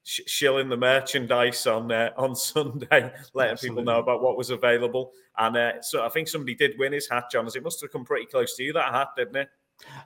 sh- 0.09 0.21
shilling 0.27 0.71
the 0.71 0.77
merchandise 0.77 1.67
on 1.67 1.93
uh, 1.93 2.11
on 2.17 2.35
Sunday, 2.51 3.13
letting 3.35 3.53
Absolutely. 3.53 3.69
people 3.69 3.83
know 3.85 4.01
about 4.01 4.23
what 4.23 4.39
was 4.39 4.51
available. 4.51 5.13
And 5.37 5.57
uh, 5.57 5.83
so 5.83 6.05
I 6.05 6.09
think 6.09 6.29
somebody 6.29 6.55
did 6.55 6.79
win 6.79 6.93
his 6.93 7.09
hat, 7.09 7.25
John. 7.31 7.47
As 7.47 7.57
it 7.57 7.63
must 7.63 7.81
have 7.83 7.93
come 7.93 8.05
pretty 8.05 8.27
close 8.27 8.57
to 8.57 8.63
you 8.63 8.73
that 8.73 8.93
hat, 8.93 9.09
didn't 9.17 9.37
it? 9.37 9.49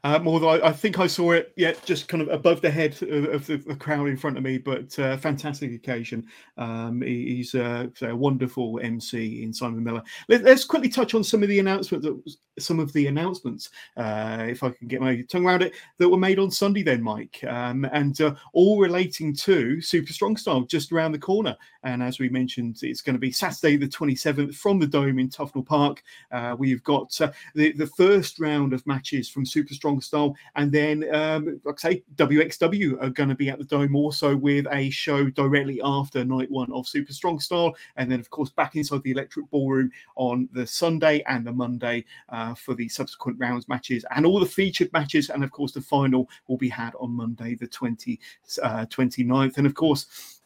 Um, 0.04 0.26
although 0.26 0.48
I, 0.48 0.68
I, 0.68 0.72
think 0.72 0.98
I 0.98 1.06
saw 1.06 1.32
it, 1.32 1.52
yeah, 1.56 1.72
just 1.84 2.08
kind 2.08 2.22
of 2.22 2.28
above 2.28 2.60
the 2.60 2.70
head 2.70 3.00
of, 3.02 3.24
of 3.26 3.46
the, 3.46 3.56
the, 3.58 3.76
crowd 3.76 4.08
in 4.08 4.16
front 4.16 4.36
of 4.36 4.42
me. 4.42 4.58
But 4.58 4.98
uh, 4.98 5.16
fantastic 5.16 5.72
occasion. 5.72 6.26
Um, 6.58 7.02
he, 7.02 7.36
he's 7.36 7.54
a, 7.54 7.90
a, 8.02 8.14
wonderful 8.14 8.80
MC 8.82 9.42
in 9.42 9.52
Simon 9.52 9.82
Miller. 9.82 10.02
Let, 10.28 10.46
us 10.46 10.64
quickly 10.64 10.88
touch 10.88 11.14
on 11.14 11.24
some 11.24 11.42
of 11.42 11.48
the 11.48 11.60
announcements. 11.60 12.36
Some 12.58 12.80
of 12.80 12.92
the 12.92 13.06
announcements, 13.06 13.70
uh, 13.96 14.44
if 14.46 14.62
I 14.62 14.70
can 14.70 14.86
get 14.86 15.00
my 15.00 15.22
tongue 15.22 15.46
around 15.46 15.62
it, 15.62 15.72
that 15.98 16.08
were 16.08 16.18
made 16.18 16.38
on 16.38 16.50
Sunday. 16.50 16.82
Then, 16.82 17.02
Mike, 17.02 17.42
um, 17.48 17.84
and 17.92 18.20
uh, 18.20 18.34
all 18.52 18.78
relating 18.78 19.34
to 19.36 19.80
Super 19.80 20.12
Strong 20.12 20.36
Style, 20.36 20.60
just 20.62 20.92
around 20.92 21.12
the 21.12 21.18
corner. 21.18 21.56
And 21.84 22.02
as 22.02 22.18
we 22.18 22.28
mentioned, 22.28 22.78
it's 22.82 23.00
going 23.00 23.14
to 23.14 23.20
be 23.20 23.32
Saturday 23.32 23.76
the 23.76 23.88
27th 23.88 24.54
from 24.54 24.78
the 24.78 24.86
Dome 24.86 25.18
in 25.18 25.30
Tufnell 25.30 25.66
Park. 25.66 26.02
Uh, 26.30 26.54
we've 26.58 26.84
got 26.84 27.18
uh, 27.20 27.32
the 27.54 27.72
the 27.72 27.86
first 27.86 28.38
round 28.38 28.72
of 28.72 28.86
matches 28.86 29.30
from 29.30 29.46
Super 29.46 29.61
super 29.62 29.74
strong 29.74 30.00
style. 30.00 30.36
And 30.56 30.72
then, 30.72 31.14
um, 31.14 31.60
like 31.64 31.84
I 31.84 31.90
say, 31.92 32.02
WXW 32.16 33.02
are 33.02 33.10
going 33.10 33.28
to 33.28 33.34
be 33.34 33.48
at 33.48 33.58
the 33.58 33.64
Dome 33.64 33.94
also 33.94 34.36
with 34.36 34.66
a 34.70 34.90
show 34.90 35.30
directly 35.30 35.80
after 35.84 36.24
night 36.24 36.50
one 36.50 36.72
of 36.72 36.88
super 36.88 37.12
strong 37.12 37.38
style. 37.38 37.74
And 37.96 38.10
then, 38.10 38.20
of 38.20 38.30
course, 38.30 38.50
back 38.50 38.76
inside 38.76 39.02
the 39.02 39.12
Electric 39.12 39.48
Ballroom 39.50 39.90
on 40.16 40.48
the 40.52 40.66
Sunday 40.66 41.22
and 41.28 41.46
the 41.46 41.52
Monday 41.52 42.04
uh, 42.28 42.54
for 42.54 42.74
the 42.74 42.88
subsequent 42.88 43.38
rounds 43.38 43.68
matches 43.68 44.04
and 44.14 44.26
all 44.26 44.40
the 44.40 44.46
featured 44.46 44.92
matches. 44.92 45.30
And 45.30 45.44
of 45.44 45.50
course, 45.50 45.72
the 45.72 45.80
final 45.80 46.28
will 46.48 46.58
be 46.58 46.68
had 46.68 46.94
on 46.98 47.12
Monday, 47.12 47.54
the 47.54 47.68
20, 47.68 48.18
uh, 48.62 48.86
29th. 48.86 49.58
And 49.58 49.66
of 49.66 49.74
course, 49.74 50.40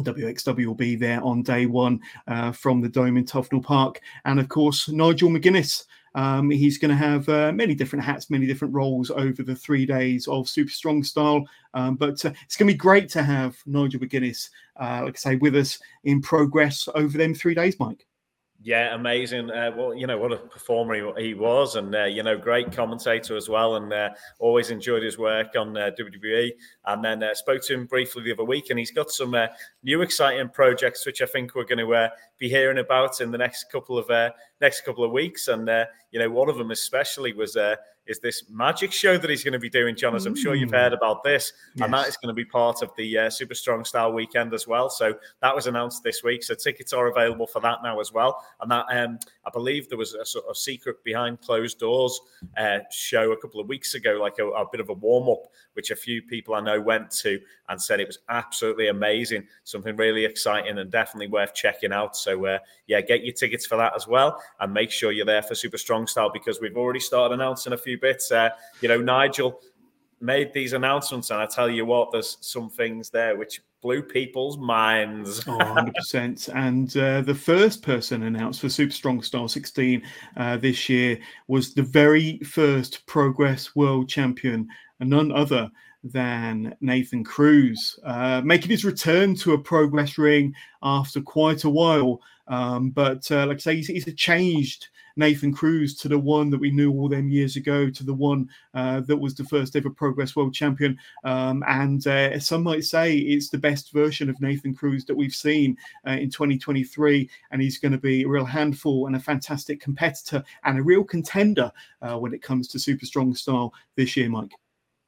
WXW 0.00 0.66
will 0.66 0.74
be 0.74 0.96
there 0.96 1.22
on 1.22 1.42
day 1.42 1.66
one 1.66 2.00
uh, 2.26 2.52
from 2.52 2.80
the 2.80 2.88
Dome 2.88 3.16
in 3.16 3.24
Tufnell 3.24 3.62
Park. 3.62 4.00
And 4.24 4.38
of 4.38 4.48
course, 4.48 4.88
Nigel 4.88 5.30
McGuinness 5.30 5.84
um, 6.16 6.50
he's 6.50 6.78
going 6.78 6.88
to 6.90 6.96
have 6.96 7.28
uh, 7.28 7.52
many 7.52 7.74
different 7.74 8.04
hats, 8.04 8.30
many 8.30 8.46
different 8.46 8.74
roles 8.74 9.10
over 9.10 9.42
the 9.42 9.54
three 9.54 9.84
days 9.84 10.26
of 10.26 10.48
Super 10.48 10.70
Strong 10.70 11.04
Style. 11.04 11.44
Um, 11.74 11.94
but 11.94 12.24
uh, 12.24 12.32
it's 12.44 12.56
going 12.56 12.66
to 12.68 12.74
be 12.74 12.78
great 12.78 13.10
to 13.10 13.22
have 13.22 13.58
Nigel 13.66 14.00
McGuinness, 14.00 14.48
uh, 14.80 15.02
like 15.04 15.16
I 15.16 15.18
say, 15.18 15.36
with 15.36 15.54
us 15.54 15.78
in 16.04 16.22
progress 16.22 16.88
over 16.94 17.16
them 17.16 17.34
three 17.34 17.54
days, 17.54 17.78
Mike. 17.78 18.06
Yeah, 18.62 18.94
amazing. 18.94 19.50
Uh, 19.50 19.70
well, 19.76 19.94
you 19.94 20.06
know 20.06 20.18
what 20.18 20.32
a 20.32 20.38
performer 20.38 21.14
he, 21.16 21.28
he 21.28 21.34
was, 21.34 21.76
and 21.76 21.94
uh, 21.94 22.04
you 22.04 22.22
know, 22.22 22.36
great 22.36 22.72
commentator 22.72 23.36
as 23.36 23.48
well, 23.48 23.76
and 23.76 23.92
uh, 23.92 24.10
always 24.38 24.70
enjoyed 24.70 25.02
his 25.02 25.18
work 25.18 25.54
on 25.56 25.76
uh, 25.76 25.90
WWE. 25.98 26.50
And 26.86 27.04
then 27.04 27.22
uh, 27.22 27.34
spoke 27.34 27.62
to 27.64 27.74
him 27.74 27.86
briefly 27.86 28.24
the 28.24 28.32
other 28.32 28.44
week, 28.44 28.70
and 28.70 28.78
he's 28.78 28.90
got 28.90 29.10
some 29.10 29.34
uh, 29.34 29.48
new 29.84 30.02
exciting 30.02 30.48
projects 30.48 31.04
which 31.06 31.22
I 31.22 31.26
think 31.26 31.54
we're 31.54 31.64
going 31.64 31.86
to 31.86 32.10
be 32.38 32.48
hearing 32.48 32.78
about 32.78 33.20
in 33.20 33.30
the 33.30 33.38
next 33.38 33.70
couple 33.70 33.98
of 33.98 34.10
next 34.60 34.84
couple 34.84 35.04
of 35.04 35.12
weeks. 35.12 35.48
And 35.48 35.68
you 36.10 36.18
know, 36.18 36.30
one 36.30 36.48
of 36.48 36.56
them 36.56 36.70
especially 36.70 37.34
was 37.34 37.56
is 38.06 38.18
this 38.20 38.44
magic 38.48 38.92
show 38.92 39.18
that 39.18 39.28
he's 39.28 39.42
going 39.42 39.52
to 39.52 39.58
be 39.58 39.68
doing, 39.68 39.96
John. 39.96 40.14
As 40.14 40.26
I'm 40.26 40.36
sure 40.36 40.54
you've 40.54 40.70
heard 40.70 40.92
about 40.92 41.24
this, 41.24 41.52
yes. 41.74 41.84
and 41.84 41.94
that 41.94 42.08
is 42.08 42.16
going 42.16 42.28
to 42.28 42.34
be 42.34 42.44
part 42.44 42.82
of 42.82 42.90
the 42.96 43.18
uh, 43.18 43.30
Super 43.30 43.54
Strong 43.54 43.84
Style 43.84 44.12
weekend 44.12 44.54
as 44.54 44.66
well. 44.66 44.88
So 44.88 45.18
that 45.42 45.54
was 45.54 45.66
announced 45.66 46.02
this 46.02 46.22
week. 46.22 46.42
So 46.42 46.54
tickets 46.54 46.92
are 46.92 47.08
available 47.08 47.46
for 47.46 47.60
that 47.60 47.78
now 47.82 48.00
as 48.00 48.12
well. 48.12 48.44
And 48.60 48.70
that 48.70 48.86
um, 48.90 49.18
I 49.44 49.50
believe 49.50 49.88
there 49.88 49.98
was 49.98 50.14
a 50.14 50.24
sort 50.24 50.46
of 50.48 50.56
secret 50.56 51.02
behind 51.04 51.40
closed 51.40 51.78
doors 51.78 52.20
uh, 52.56 52.78
show 52.90 53.32
a 53.32 53.36
couple 53.36 53.60
of 53.60 53.68
weeks 53.68 53.94
ago, 53.94 54.18
like 54.20 54.38
a, 54.38 54.46
a 54.46 54.66
bit 54.70 54.80
of 54.80 54.88
a 54.88 54.94
warm 54.94 55.28
up, 55.28 55.50
which 55.74 55.90
a 55.90 55.96
few 55.96 56.22
people 56.22 56.54
I 56.54 56.60
know 56.60 56.80
went 56.80 57.10
to 57.22 57.40
and 57.68 57.80
said 57.80 58.00
it 58.00 58.06
was 58.06 58.18
absolutely 58.28 58.88
amazing, 58.88 59.46
something 59.64 59.96
really 59.96 60.24
exciting 60.24 60.78
and 60.78 60.90
definitely 60.90 61.28
worth 61.28 61.54
checking 61.54 61.92
out. 61.92 62.16
So 62.16 62.46
uh, 62.46 62.58
yeah, 62.86 63.00
get 63.00 63.24
your 63.24 63.34
tickets 63.34 63.66
for 63.66 63.76
that 63.76 63.94
as 63.96 64.06
well, 64.06 64.40
and 64.60 64.72
make 64.72 64.90
sure 64.90 65.12
you're 65.12 65.26
there 65.26 65.42
for 65.42 65.54
Super 65.54 65.78
Strong 65.78 66.06
Style 66.06 66.30
because 66.32 66.60
we've 66.60 66.76
already 66.76 67.00
started 67.00 67.34
announcing 67.34 67.72
a 67.72 67.78
few 67.78 67.95
few 67.96 68.08
bits. 68.08 68.30
Uh, 68.30 68.50
you 68.80 68.88
know, 68.88 69.00
Nigel 69.00 69.60
made 70.20 70.52
these 70.52 70.72
announcements, 70.72 71.30
and 71.30 71.40
I 71.40 71.46
tell 71.46 71.68
you 71.68 71.84
what, 71.84 72.12
there's 72.12 72.38
some 72.40 72.70
things 72.70 73.10
there 73.10 73.36
which 73.36 73.60
blew 73.82 74.02
people's 74.02 74.58
minds. 74.58 75.46
oh, 75.46 75.58
100%. 75.58 76.48
And 76.54 76.96
uh, 76.96 77.20
the 77.20 77.34
first 77.34 77.82
person 77.82 78.22
announced 78.22 78.60
for 78.60 78.68
Super 78.68 78.92
Strong 78.92 79.22
Style 79.22 79.48
16 79.48 80.02
uh, 80.36 80.56
this 80.56 80.88
year 80.88 81.18
was 81.48 81.74
the 81.74 81.82
very 81.82 82.38
first 82.38 83.06
Progress 83.06 83.76
World 83.76 84.08
Champion, 84.08 84.68
and 85.00 85.10
none 85.10 85.32
other 85.32 85.70
than 86.02 86.74
Nathan 86.80 87.24
Cruz, 87.24 87.98
uh, 88.04 88.40
making 88.44 88.70
his 88.70 88.84
return 88.84 89.34
to 89.36 89.54
a 89.54 89.58
Progress 89.58 90.18
ring 90.18 90.54
after 90.82 91.20
quite 91.20 91.64
a 91.64 91.70
while. 91.70 92.20
Um, 92.48 92.90
but 92.90 93.30
uh, 93.30 93.46
like 93.46 93.56
I 93.56 93.60
say, 93.60 93.76
he's, 93.76 93.88
he's 93.88 94.06
a 94.06 94.12
changed 94.12 94.88
Nathan 95.16 95.52
Cruz 95.52 95.96
to 95.96 96.08
the 96.08 96.18
one 96.18 96.50
that 96.50 96.60
we 96.60 96.70
knew 96.70 96.92
all 96.92 97.08
them 97.08 97.28
years 97.28 97.56
ago, 97.56 97.90
to 97.90 98.04
the 98.04 98.14
one 98.14 98.48
uh, 98.74 99.00
that 99.00 99.16
was 99.16 99.34
the 99.34 99.44
first 99.44 99.74
ever 99.76 99.90
Progress 99.90 100.36
World 100.36 100.54
Champion. 100.54 100.98
Um, 101.24 101.64
and 101.66 102.06
uh, 102.06 102.38
some 102.38 102.62
might 102.62 102.84
say 102.84 103.16
it's 103.16 103.48
the 103.48 103.58
best 103.58 103.92
version 103.92 104.28
of 104.28 104.40
Nathan 104.40 104.74
Cruz 104.74 105.04
that 105.06 105.16
we've 105.16 105.34
seen 105.34 105.76
uh, 106.06 106.12
in 106.12 106.30
2023. 106.30 107.28
And 107.50 107.62
he's 107.62 107.78
going 107.78 107.92
to 107.92 107.98
be 107.98 108.22
a 108.22 108.28
real 108.28 108.44
handful 108.44 109.06
and 109.06 109.16
a 109.16 109.20
fantastic 109.20 109.80
competitor 109.80 110.44
and 110.64 110.78
a 110.78 110.82
real 110.82 111.04
contender 111.04 111.72
uh, 112.02 112.18
when 112.18 112.34
it 112.34 112.42
comes 112.42 112.68
to 112.68 112.78
super 112.78 113.06
strong 113.06 113.34
style 113.34 113.72
this 113.96 114.16
year, 114.16 114.28
Mike. 114.28 114.52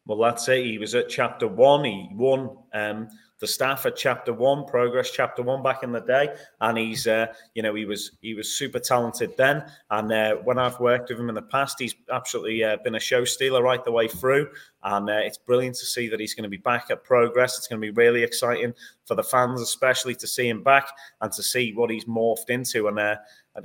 Well, 0.06 0.18
that's 0.18 0.48
it. 0.48 0.64
He 0.64 0.78
was 0.78 0.94
at 0.94 1.10
chapter 1.10 1.46
one. 1.46 1.84
He 1.84 2.08
won. 2.12 2.56
Um, 2.72 3.08
the 3.40 3.46
staff 3.46 3.86
at 3.86 3.96
Chapter 3.96 4.32
One, 4.32 4.64
Progress 4.64 5.10
Chapter 5.10 5.42
One 5.42 5.62
back 5.62 5.82
in 5.82 5.92
the 5.92 6.00
day, 6.00 6.34
and 6.60 6.76
he's 6.76 7.06
uh, 7.06 7.26
you 7.54 7.62
know 7.62 7.74
he 7.74 7.84
was 7.84 8.12
he 8.20 8.34
was 8.34 8.56
super 8.56 8.78
talented 8.78 9.36
then. 9.36 9.64
And 9.90 10.10
uh, 10.12 10.36
when 10.36 10.58
I've 10.58 10.80
worked 10.80 11.10
with 11.10 11.18
him 11.18 11.28
in 11.28 11.34
the 11.34 11.42
past, 11.42 11.76
he's 11.78 11.94
absolutely 12.12 12.64
uh, 12.64 12.78
been 12.82 12.96
a 12.96 13.00
show 13.00 13.24
stealer 13.24 13.62
right 13.62 13.84
the 13.84 13.92
way 13.92 14.08
through. 14.08 14.48
And 14.82 15.08
uh, 15.08 15.14
it's 15.14 15.38
brilliant 15.38 15.76
to 15.76 15.86
see 15.86 16.08
that 16.08 16.20
he's 16.20 16.34
going 16.34 16.44
to 16.44 16.48
be 16.48 16.56
back 16.56 16.86
at 16.90 17.04
Progress. 17.04 17.58
It's 17.58 17.68
going 17.68 17.80
to 17.80 17.86
be 17.86 17.96
really 17.96 18.22
exciting 18.22 18.74
for 19.04 19.14
the 19.14 19.22
fans, 19.22 19.60
especially 19.60 20.14
to 20.16 20.26
see 20.26 20.48
him 20.48 20.62
back 20.62 20.88
and 21.20 21.32
to 21.32 21.42
see 21.42 21.72
what 21.72 21.90
he's 21.90 22.06
morphed 22.06 22.50
into. 22.50 22.88
And 22.88 22.98
uh, 22.98 23.16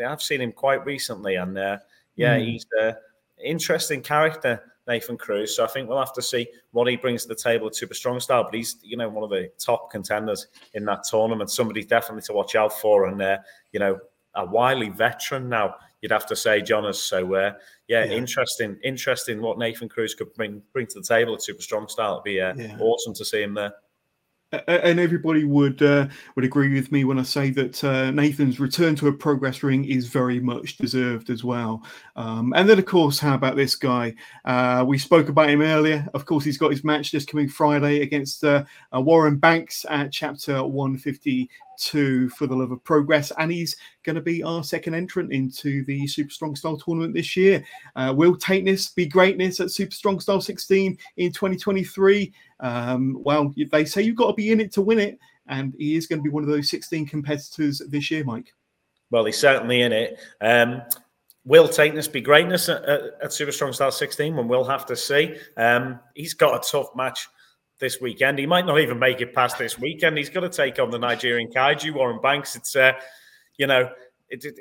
I've 0.08 0.22
seen 0.22 0.42
him 0.42 0.52
quite 0.52 0.86
recently, 0.86 1.36
and 1.36 1.58
uh, 1.58 1.78
yeah, 2.16 2.38
mm. 2.38 2.46
he's 2.46 2.66
an 2.80 2.96
interesting 3.44 4.02
character 4.02 4.62
Nathan 4.88 5.18
Cruz. 5.18 5.56
So 5.56 5.64
I 5.64 5.68
think 5.68 5.88
we'll 5.88 6.00
have 6.00 6.14
to 6.14 6.22
see 6.22 6.48
what 6.72 6.88
he 6.88 6.98
brings 6.98 7.24
to 7.24 7.30
the 7.30 7.36
table 7.36 7.68
at 7.68 7.76
Super 7.76 7.94
Strong 7.94 8.20
Style. 8.20 8.44
But 8.44 8.54
he's, 8.54 8.78
you 8.82 8.98
know, 8.98 9.10
one 9.10 9.24
of 9.24 9.30
the 9.30 9.50
top 9.58 9.92
contenders 9.92 10.48
in 10.74 10.86
that 10.86 11.04
tournament. 11.04 11.50
Somebody 11.50 11.84
definitely 11.84 12.24
to 12.24 12.34
watch 12.34 12.56
out 12.56 12.74
for, 12.80 13.08
and 13.08 13.22
uh, 13.22 13.38
you 13.72 13.80
know, 13.80 14.00
a 14.36 14.46
wily 14.46 14.90
veteran 14.90 15.50
now. 15.50 15.76
You'd 16.02 16.12
have 16.12 16.26
to 16.28 16.36
say, 16.36 16.62
Jonas. 16.62 17.02
So 17.02 17.34
uh, 17.34 17.54
yeah, 17.88 18.04
yeah, 18.04 18.12
interesting, 18.12 18.78
interesting 18.84 19.42
what 19.42 19.58
Nathan 19.58 19.88
Cruz 19.88 20.14
could 20.14 20.34
bring 20.34 20.62
bring 20.74 20.88
to 20.88 21.00
the 21.00 21.06
table 21.06 21.34
at 21.34 21.42
Super 21.42 21.62
Strong 21.62 21.88
Style. 21.88 22.14
It'd 22.14 22.24
be 22.24 22.42
uh, 22.42 22.54
yeah. 22.56 22.78
awesome 22.80 23.14
to 23.14 23.26
see 23.26 23.42
him 23.42 23.54
there 23.54 23.74
and 24.68 25.00
everybody 25.00 25.44
would 25.44 25.82
uh, 25.82 26.08
would 26.36 26.46
agree 26.46 26.74
with 26.74 26.92
me 26.92 27.04
when 27.04 27.20
I 27.20 27.24
say 27.24 27.50
that 27.52 27.84
uh, 27.84 28.12
Nathan's 28.12 28.60
return 28.60 28.96
to 28.98 29.08
a 29.08 29.14
progress 29.14 29.64
ring 29.64 29.86
is 29.86 30.08
very 30.08 30.40
much 30.40 30.78
deserved 30.78 31.30
as 31.30 31.44
well. 31.44 31.84
Um, 32.16 32.54
and 32.56 32.70
then, 32.70 32.80
of 32.80 32.86
course, 32.86 33.20
how 33.20 33.36
about 33.36 33.56
this 33.56 33.76
guy? 33.76 34.14
Uh, 34.46 34.86
we 34.88 34.98
spoke 34.98 35.30
about 35.30 35.50
him 35.50 35.62
earlier. 35.62 36.08
Of 36.14 36.26
course, 36.26 36.44
he's 36.44 36.58
got 36.58 36.72
his 36.72 36.84
match 36.84 37.12
this 37.12 37.26
coming 37.26 37.50
Friday 37.50 38.02
against 38.02 38.44
uh, 38.44 38.64
uh, 38.96 39.02
Warren 39.02 39.38
Banks 39.38 39.86
at 39.90 40.12
Chapter 40.12 40.64
150 40.64 41.50
to 41.80 42.30
For 42.30 42.48
the 42.48 42.56
Love 42.56 42.72
of 42.72 42.84
Progress, 42.84 43.32
and 43.38 43.52
he's 43.52 43.78
going 44.04 44.16
to 44.16 44.22
be 44.22 44.44
our 44.44 44.64
second 44.64 44.96
entrant 44.96 45.32
into 45.32 45.84
the 45.86 46.08
Super 46.08 46.32
Strong 46.32 46.56
Style 46.56 46.78
tournament 46.78 47.14
this 47.14 47.36
year. 47.36 47.64
Uh, 47.96 48.14
will 48.16 48.36
Tateness 48.36 48.94
be 48.94 49.06
greatness 49.06 49.60
at 49.60 49.72
Super 49.72 49.94
Strong 49.94 50.20
Style 50.20 50.42
16 50.42 50.98
in 51.18 51.32
2023? 51.32 52.34
Um, 52.60 53.18
well, 53.22 53.54
they 53.72 53.86
say 53.86 54.02
you've 54.02 54.16
got 54.16 54.28
to 54.28 54.34
be 54.34 54.52
in 54.52 54.60
it 54.60 54.72
to 54.74 54.82
win 54.82 55.00
it, 55.00 55.20
and 55.48 55.74
he 55.78 55.96
is 55.96 56.08
going 56.08 56.20
to 56.20 56.24
be 56.24 56.30
one 56.30 56.44
of 56.44 56.50
those 56.50 56.70
16 56.70 57.08
competitors 57.08 57.82
this 57.90 58.10
year, 58.12 58.24
Mike. 58.24 58.54
Well, 59.12 59.26
he's 59.26 59.38
certainly 59.38 59.82
in 59.82 59.92
it. 59.92 60.20
Um, 60.42 60.82
will 61.46 61.68
Tateness 61.68 62.12
be 62.12 62.22
greatness 62.22 62.70
at, 62.70 62.84
at, 62.86 63.02
at 63.22 63.34
Super 63.34 63.52
Strong 63.52 63.74
Style 63.74 63.92
16? 63.92 64.36
When 64.36 64.48
we'll 64.48 64.64
have 64.64 64.86
to 64.88 64.96
see. 64.96 65.36
Um, 65.58 66.00
he's 66.16 66.34
got 66.34 66.56
a 66.66 66.72
tough 66.72 66.96
match 66.96 67.28
this 67.84 68.00
weekend. 68.00 68.40
He 68.40 68.46
might 68.46 68.66
not 68.66 68.80
even 68.80 68.98
make 68.98 69.20
it 69.20 69.36
past 69.36 69.58
this 69.58 69.78
weekend. 69.78 70.18
He's 70.18 70.30
got 70.30 70.40
to 70.40 70.50
take 70.50 70.80
on 70.80 70.90
the 70.90 70.98
Nigerian 70.98 71.52
Kaiju, 71.52 71.94
Warren 71.94 72.22
Banks. 72.22 72.56
It's, 72.56 72.78
uh, 72.78 72.94
you 73.58 73.68
know, 73.68 73.90
it, 74.30 74.46
it, 74.46 74.58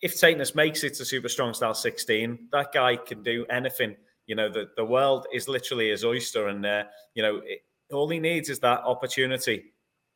if 0.00 0.14
Tateness 0.14 0.54
makes 0.54 0.84
it 0.84 0.94
to 0.94 1.04
Super 1.04 1.28
Strong 1.28 1.54
Style 1.54 1.74
16, 1.74 2.48
that 2.52 2.72
guy 2.72 2.96
can 2.96 3.24
do 3.24 3.44
anything. 3.50 3.96
You 4.26 4.36
know, 4.36 4.48
the, 4.48 4.70
the 4.76 4.84
world 4.84 5.26
is 5.34 5.48
literally 5.48 5.90
his 5.90 6.04
oyster. 6.04 6.46
And, 6.46 6.64
uh, 6.64 6.84
you 7.14 7.22
know, 7.24 7.42
it, 7.44 7.64
all 7.92 8.08
he 8.08 8.20
needs 8.20 8.48
is 8.48 8.60
that 8.60 8.80
opportunity. 8.84 9.72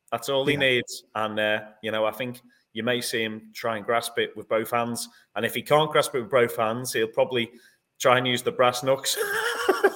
That's 0.09 0.29
all 0.29 0.45
he 0.45 0.53
yeah. 0.53 0.59
needs. 0.59 1.03
And, 1.13 1.37
uh, 1.37 1.59
you 1.83 1.91
know, 1.91 2.05
I 2.05 2.11
think 2.11 2.39
you 2.71 2.83
may 2.83 3.01
see 3.01 3.23
him 3.23 3.51
try 3.53 3.75
and 3.75 3.85
grasp 3.85 4.17
it 4.19 4.37
with 4.37 4.47
both 4.47 4.71
hands. 4.71 5.09
And 5.35 5.45
if 5.45 5.53
he 5.53 5.61
can't 5.61 5.91
grasp 5.91 6.15
it 6.15 6.21
with 6.21 6.31
both 6.31 6.55
hands, 6.55 6.93
he'll 6.93 7.07
probably 7.07 7.51
try 7.99 8.17
and 8.17 8.25
use 8.25 8.41
the 8.41 8.53
brass 8.53 8.83
knucks. 8.83 9.17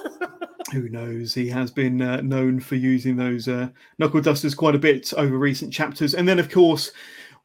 who 0.76 0.89
knows? 0.89 1.34
He 1.34 1.47
has 1.49 1.71
been 1.71 2.01
uh, 2.01 2.19
known 2.21 2.59
for 2.59 2.76
using 2.76 3.15
those 3.15 3.47
uh, 3.47 3.69
knuckle 3.97 4.19
dusters 4.19 4.53
quite 4.53 4.76
a 4.76 4.80
bit 4.80 5.13
over 5.15 5.38
recent 5.38 5.71
chapters. 5.71 6.13
And 6.13 6.28
then, 6.28 6.38
of 6.38 6.51
course, 6.51 6.91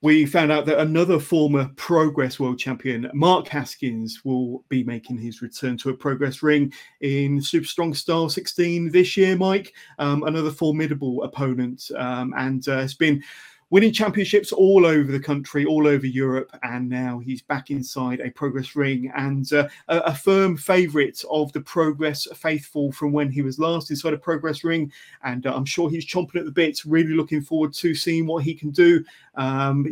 we 0.02 0.26
found 0.26 0.50
out 0.50 0.66
that 0.66 0.80
another 0.80 1.20
former 1.20 1.70
Progress 1.76 2.40
World 2.40 2.58
Champion, 2.58 3.08
Mark 3.14 3.46
Haskins, 3.46 4.24
will 4.24 4.64
be 4.68 4.82
making 4.82 5.18
his 5.18 5.42
return 5.42 5.76
to 5.78 5.90
a 5.90 5.94
Progress 5.94 6.42
ring 6.42 6.72
in 7.02 7.40
Super 7.40 7.66
Strong 7.66 7.94
Style 7.94 8.28
16 8.28 8.90
this 8.90 9.16
year, 9.16 9.36
Mike. 9.36 9.74
Um, 10.00 10.24
another 10.24 10.50
formidable 10.50 11.22
opponent. 11.22 11.88
Um, 11.96 12.34
and 12.36 12.66
uh, 12.66 12.78
it's 12.78 12.94
been 12.94 13.22
winning 13.70 13.92
championships 13.92 14.52
all 14.52 14.84
over 14.84 15.10
the 15.10 15.20
country, 15.20 15.64
all 15.64 15.86
over 15.86 16.06
Europe, 16.06 16.50
and 16.64 16.88
now 16.88 17.20
he's 17.20 17.40
back 17.40 17.70
inside 17.70 18.20
a 18.20 18.30
Progress 18.30 18.74
ring 18.74 19.10
and 19.16 19.52
uh, 19.52 19.68
a, 19.88 19.98
a, 19.98 20.14
firm 20.14 20.56
favourite 20.56 21.22
of 21.30 21.52
the 21.52 21.60
Progress 21.60 22.26
faithful 22.34 22.90
from 22.92 23.12
when 23.12 23.30
he 23.30 23.42
was 23.42 23.58
last 23.58 23.90
inside 23.90 24.12
a 24.12 24.18
Progress 24.18 24.64
ring. 24.64 24.92
And 25.22 25.46
uh, 25.46 25.54
I'm 25.54 25.64
sure 25.64 25.88
he's 25.88 26.06
chomping 26.06 26.36
at 26.36 26.44
the 26.44 26.50
bit, 26.50 26.84
really 26.84 27.14
looking 27.14 27.42
forward 27.42 27.72
to 27.74 27.94
seeing 27.94 28.26
what 28.26 28.44
he 28.44 28.54
can 28.54 28.70
do. 28.70 29.04
Um, 29.36 29.86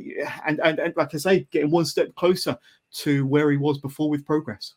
and, 0.46 0.60
and, 0.60 0.78
and 0.78 0.96
like 0.96 1.14
I 1.14 1.18
say, 1.18 1.46
getting 1.50 1.70
one 1.70 1.84
step 1.84 2.14
closer 2.16 2.58
to 2.90 3.26
where 3.26 3.50
he 3.50 3.56
was 3.56 3.78
before 3.78 4.10
with 4.10 4.26
Progress. 4.26 4.74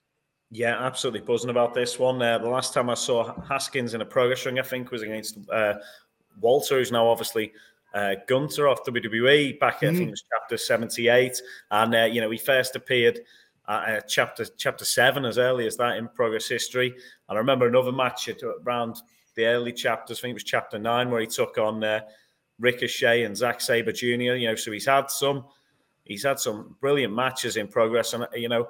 Yeah, 0.54 0.86
absolutely 0.86 1.22
buzzing 1.22 1.50
about 1.50 1.74
this 1.74 1.98
one. 1.98 2.22
Uh, 2.22 2.38
the 2.38 2.50
last 2.50 2.74
time 2.74 2.90
I 2.90 2.94
saw 2.94 3.40
Haskins 3.44 3.94
in 3.94 4.02
a 4.02 4.06
progress 4.06 4.46
ring, 4.46 4.60
I 4.60 4.64
think, 4.64 4.92
was 4.92 5.02
against 5.02 5.38
uh, 5.50 5.76
Walter, 6.42 6.78
who's 6.78 6.92
now 6.92 7.08
obviously 7.08 7.54
uh, 7.94 8.16
Gunther 8.28 8.68
off 8.68 8.86
WWE 8.86 9.60
back, 9.60 9.82
mm. 9.82 9.90
I 9.90 9.96
think 9.96 10.08
it 10.08 10.12
was 10.12 10.24
chapter 10.32 10.58
78. 10.58 11.42
And, 11.72 11.96
uh, 11.96 12.04
you 12.06 12.22
know, 12.22 12.30
he 12.30 12.38
first 12.38 12.76
appeared 12.76 13.20
at 13.68 14.08
chapter 14.08 14.46
chapter 14.58 14.86
7 14.86 15.26
as 15.26 15.38
early 15.38 15.68
as 15.68 15.78
that 15.78 15.98
in 15.98 16.08
Progress 16.10 16.48
history. 16.48 16.94
And 17.30 17.38
I 17.38 17.40
remember 17.40 17.68
another 17.68 17.92
match 17.92 18.30
at, 18.30 18.42
around 18.44 18.98
the 19.36 19.46
early 19.46 19.72
chapters, 19.72 20.20
I 20.20 20.22
think 20.22 20.32
it 20.32 20.36
was 20.36 20.44
chapter 20.44 20.78
9, 20.78 21.10
where 21.10 21.22
he 21.22 21.28
took 21.28 21.58
on 21.58 21.84
uh, 21.84 22.02
Ricochet 22.60 23.24
and 23.24 23.36
Zack 23.36 23.62
Sabre 23.62 23.92
Jr., 23.92 24.06
you 24.36 24.48
know, 24.48 24.56
so 24.56 24.72
he's 24.72 24.86
had 24.86 25.10
some. 25.10 25.46
He's 26.04 26.24
had 26.24 26.40
some 26.40 26.76
brilliant 26.82 27.14
matches 27.14 27.56
in 27.56 27.68
progress, 27.68 28.14
and 28.14 28.28
you 28.34 28.50
know, 28.50 28.68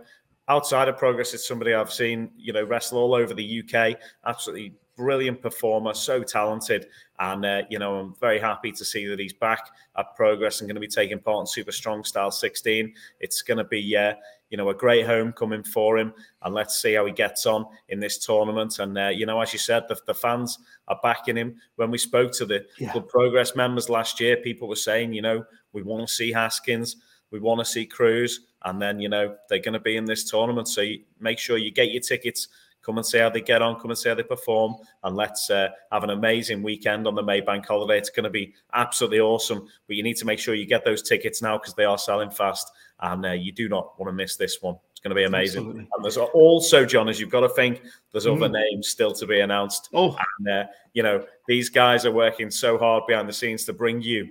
outside 0.47 0.89
of 0.89 0.97
progress, 0.97 1.34
it's 1.34 1.47
somebody 1.47 1.74
I've 1.74 1.91
seen, 1.91 2.30
you 2.38 2.53
know, 2.53 2.63
wrestle 2.63 2.99
all 2.99 3.15
over 3.15 3.34
the 3.34 3.63
UK. 3.63 3.97
Absolutely 4.26 4.76
brilliant 4.95 5.41
performer, 5.41 5.93
so 5.93 6.23
talented. 6.23 6.87
And, 7.19 7.45
uh, 7.45 7.61
you 7.69 7.79
know, 7.79 7.97
I'm 7.97 8.15
very 8.19 8.39
happy 8.39 8.71
to 8.71 8.85
see 8.85 9.05
that 9.07 9.19
he's 9.19 9.33
back 9.33 9.69
at 9.97 10.15
Progress 10.15 10.59
and 10.59 10.67
going 10.67 10.75
to 10.75 10.81
be 10.81 10.87
taking 10.87 11.19
part 11.19 11.41
in 11.41 11.45
Super 11.47 11.71
Strong 11.71 12.03
Style 12.03 12.31
16. 12.31 12.93
It's 13.19 13.41
going 13.41 13.57
to 13.57 13.63
be, 13.63 13.95
uh, 13.95 14.13
you 14.49 14.57
know, 14.57 14.69
a 14.69 14.73
great 14.73 15.05
homecoming 15.05 15.63
for 15.63 15.97
him. 15.97 16.13
And 16.41 16.53
let's 16.53 16.81
see 16.81 16.93
how 16.93 17.05
he 17.05 17.11
gets 17.11 17.45
on 17.45 17.65
in 17.89 17.99
this 17.99 18.17
tournament. 18.17 18.79
And, 18.79 18.97
uh, 18.97 19.07
you 19.07 19.25
know, 19.25 19.39
as 19.39 19.53
you 19.53 19.59
said, 19.59 19.83
the, 19.87 19.97
the, 20.07 20.13
fans 20.13 20.59
are 20.87 20.99
backing 21.01 21.37
him. 21.37 21.55
When 21.75 21.91
we 21.91 21.97
spoke 21.97 22.31
to 22.33 22.45
the 22.45 22.65
yeah. 22.77 22.93
Progress 23.07 23.55
members 23.55 23.89
last 23.89 24.19
year, 24.19 24.37
people 24.37 24.67
were 24.67 24.75
saying, 24.75 25.13
you 25.13 25.21
know, 25.21 25.45
we 25.73 25.83
want 25.83 26.07
to 26.07 26.13
see 26.13 26.31
Haskins, 26.31 26.97
we 27.31 27.39
want 27.39 27.59
to 27.59 27.65
see 27.65 27.85
Cruz. 27.85 28.41
And 28.63 28.81
then, 28.81 28.99
you 28.99 29.09
know, 29.09 29.35
they're 29.49 29.59
going 29.59 29.73
to 29.73 29.79
be 29.79 29.97
in 29.97 30.05
this 30.05 30.29
tournament. 30.29 30.67
So 30.67 30.81
you, 30.81 31.01
make 31.19 31.39
sure 31.39 31.57
you 31.57 31.71
get 31.71 31.91
your 31.91 32.01
tickets 32.01 32.47
Come 32.84 32.97
and 32.97 33.05
see 33.05 33.19
how 33.19 33.29
they 33.29 33.41
get 33.41 33.61
on. 33.61 33.79
Come 33.79 33.91
and 33.91 33.97
see 33.97 34.09
how 34.09 34.15
they 34.15 34.23
perform. 34.23 34.75
And 35.03 35.15
let's 35.15 35.49
uh, 35.49 35.69
have 35.91 36.03
an 36.03 36.09
amazing 36.09 36.63
weekend 36.63 37.07
on 37.07 37.15
the 37.15 37.23
Maybank 37.23 37.65
holiday. 37.65 37.97
It's 37.97 38.09
going 38.09 38.23
to 38.23 38.29
be 38.29 38.53
absolutely 38.73 39.19
awesome. 39.19 39.67
But 39.88 39.95
you 39.95 40.03
need 40.03 40.17
to 40.17 40.25
make 40.25 40.39
sure 40.39 40.55
you 40.55 40.65
get 40.65 40.84
those 40.84 41.01
tickets 41.01 41.41
now 41.41 41.57
because 41.57 41.75
they 41.75 41.86
are 41.86 41.97
selling 41.97 42.32
fast. 42.32 42.71
And 42.99 43.25
uh, 43.25 43.32
you 43.32 43.51
do 43.51 43.69
not 43.69 43.99
want 43.99 44.09
to 44.09 44.13
miss 44.13 44.36
this 44.36 44.61
one. 44.61 44.77
It's 44.91 44.99
going 44.99 45.09
to 45.09 45.15
be 45.15 45.23
amazing. 45.23 45.61
Absolutely. 45.61 45.88
And 45.93 46.03
there's 46.03 46.17
also, 46.17 46.86
John, 46.86 47.09
as 47.09 47.19
you've 47.19 47.29
got 47.29 47.41
to 47.41 47.49
think, 47.49 47.82
there's 48.11 48.25
mm. 48.25 48.36
other 48.36 48.49
names 48.49 48.89
still 48.89 49.11
to 49.13 49.25
be 49.25 49.39
announced. 49.39 49.89
Oh, 49.93 50.17
and, 50.39 50.47
uh, 50.47 50.63
you 50.93 51.03
know, 51.03 51.25
these 51.47 51.69
guys 51.69 52.05
are 52.05 52.11
working 52.11 52.51
so 52.51 52.77
hard 52.77 53.03
behind 53.07 53.27
the 53.27 53.34
scenes 53.34 53.65
to 53.65 53.73
bring 53.73 54.01
you 54.01 54.29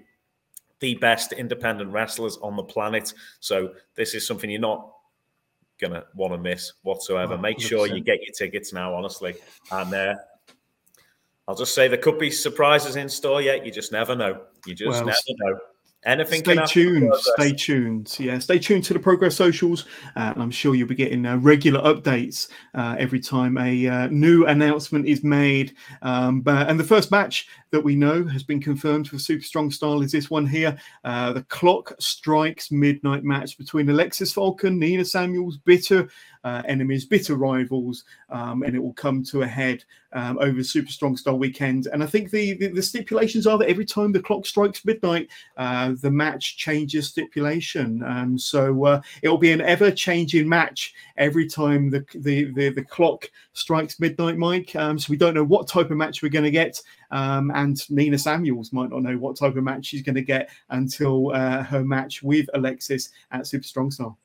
the 0.81 0.95
best 0.95 1.33
independent 1.33 1.93
wrestlers 1.93 2.39
on 2.39 2.57
the 2.57 2.63
planet. 2.63 3.13
So 3.41 3.75
this 3.97 4.15
is 4.15 4.27
something 4.27 4.49
you're 4.49 4.61
not 4.61 4.93
gonna 5.81 6.05
want 6.15 6.33
to 6.33 6.39
miss 6.39 6.73
whatsoever. 6.83 7.39
Make 7.39 7.61
sure 7.61 7.87
you 7.87 8.01
get 8.01 8.21
your 8.23 8.33
tickets 8.33 8.73
now, 8.73 8.95
honestly. 8.95 9.35
And 9.73 9.95
uh, 9.95 10.15
I'll 11.49 11.57
just 11.57 11.75
say 11.75 11.89
there 11.89 11.99
could 11.99 12.19
be 12.19 12.31
surprises 12.31 12.97
in 12.97 13.09
store 13.09 13.43
yet. 13.43 13.67
You 13.67 13.73
just 13.73 13.91
never 13.91 14.15
know. 14.15 14.43
You 14.67 14.75
just 14.75 15.05
well, 15.05 15.07
never 15.07 15.19
know. 15.29 15.59
Anything 16.07 16.41
stay 16.41 16.59
tuned. 16.67 17.13
Stay 17.15 17.53
tuned. 17.53 18.17
Yeah, 18.19 18.39
stay 18.39 18.59
tuned 18.59 18.85
to 18.85 18.95
the 18.95 18.99
Progress 18.99 19.37
socials. 19.37 19.85
Uh, 20.17 20.33
and 20.35 20.43
I'm 20.43 20.51
sure 20.51 20.75
you'll 20.75 20.89
be 20.89 20.95
getting 20.95 21.27
uh, 21.27 21.37
regular 21.37 21.81
updates 21.83 22.49
uh, 22.75 22.97
every 22.99 23.21
time 23.21 23.59
a 23.59 23.87
uh, 23.87 24.07
new 24.07 24.47
announcement 24.47 25.07
is 25.07 25.23
made. 25.23 25.75
Um, 26.01 26.41
but, 26.41 26.71
and 26.71 26.81
the 26.81 26.85
first 26.85 27.11
match 27.11 27.49
that 27.71 27.85
we 27.85 27.97
know 27.97 28.25
has 28.25 28.43
been 28.43 28.61
confirmed 28.61 29.09
for 29.09 29.19
Super 29.19 29.45
Strong 29.45 29.73
Style 29.73 30.01
is 30.01 30.11
this 30.11 30.31
one 30.31 30.47
here 30.47 30.77
uh, 31.05 31.35
the 31.35 31.43
Clock 31.45 31.93
Strikes 31.99 32.71
Midnight 32.71 33.23
match 33.23 33.59
between 33.59 33.89
Alexis 33.91 34.33
Falcon, 34.33 34.79
Nina 34.79 35.05
Samuels, 35.05 35.59
Bitter 35.59 36.09
uh, 36.45 36.63
enemies, 36.67 37.05
bitter 37.05 37.35
rivals, 37.35 38.05
um, 38.31 38.63
and 38.63 38.75
it 38.75 38.79
will 38.79 38.95
come 38.95 39.23
to 39.25 39.43
a 39.43 39.47
head 39.47 39.85
um, 40.13 40.39
over 40.39 40.63
Super 40.63 40.91
Strong 40.91 41.17
Style 41.17 41.39
weekend. 41.39 41.87
And 41.93 42.03
I 42.03 42.07
think 42.07 42.31
the, 42.31 42.55
the, 42.55 42.69
the 42.69 42.83
stipulations 42.83 43.47
are 43.47 43.59
that 43.59 43.69
every 43.69 43.85
time 43.85 44.13
the 44.13 44.23
clock 44.23 44.47
strikes 44.47 44.85
midnight, 44.85 45.29
uh, 45.57 45.95
the 46.01 46.11
match 46.11 46.57
changes 46.57 47.09
stipulation. 47.09 48.03
Um, 48.03 48.39
so 48.39 48.85
uh, 48.85 49.01
it 49.23 49.29
will 49.29 49.39
be 49.39 49.53
an 49.53 49.61
ever 49.61 49.91
changing 49.91 50.49
match 50.49 50.95
every 51.17 51.49
time 51.49 51.91
the, 51.91 52.05
the 52.15 52.51
the, 52.53 52.71
the 52.71 52.85
clock 52.85 53.31
strikes 53.53 54.01
midnight, 54.01 54.37
Mike. 54.37 54.75
Um, 54.77 54.99
so 54.99 55.11
we 55.11 55.17
don't 55.17 55.35
know 55.35 55.45
what 55.45 55.69
type 55.69 55.91
of 55.91 55.97
match 55.97 56.23
we're 56.23 56.29
going 56.29 56.45
to 56.45 56.51
get. 56.51 56.81
Um, 57.11 57.51
and 57.55 57.79
Nina 57.91 58.19
Samuels 58.19 58.73
might 58.73 58.91
not 58.91 59.03
know 59.03 59.17
what 59.17 59.37
type 59.37 59.57
of 59.57 59.65
match 59.65 59.87
she's 59.87 60.03
going 60.03 60.15
to 60.15 60.23
get 60.23 60.51
until 60.71 61.33
uh, 61.33 61.63
her 61.65 61.85
match 61.85 62.23
with 62.23 62.49
Alexis 62.55 63.11
at 63.33 63.47
Super 63.47 63.67
Strong 63.67 63.91
Style. 63.91 64.19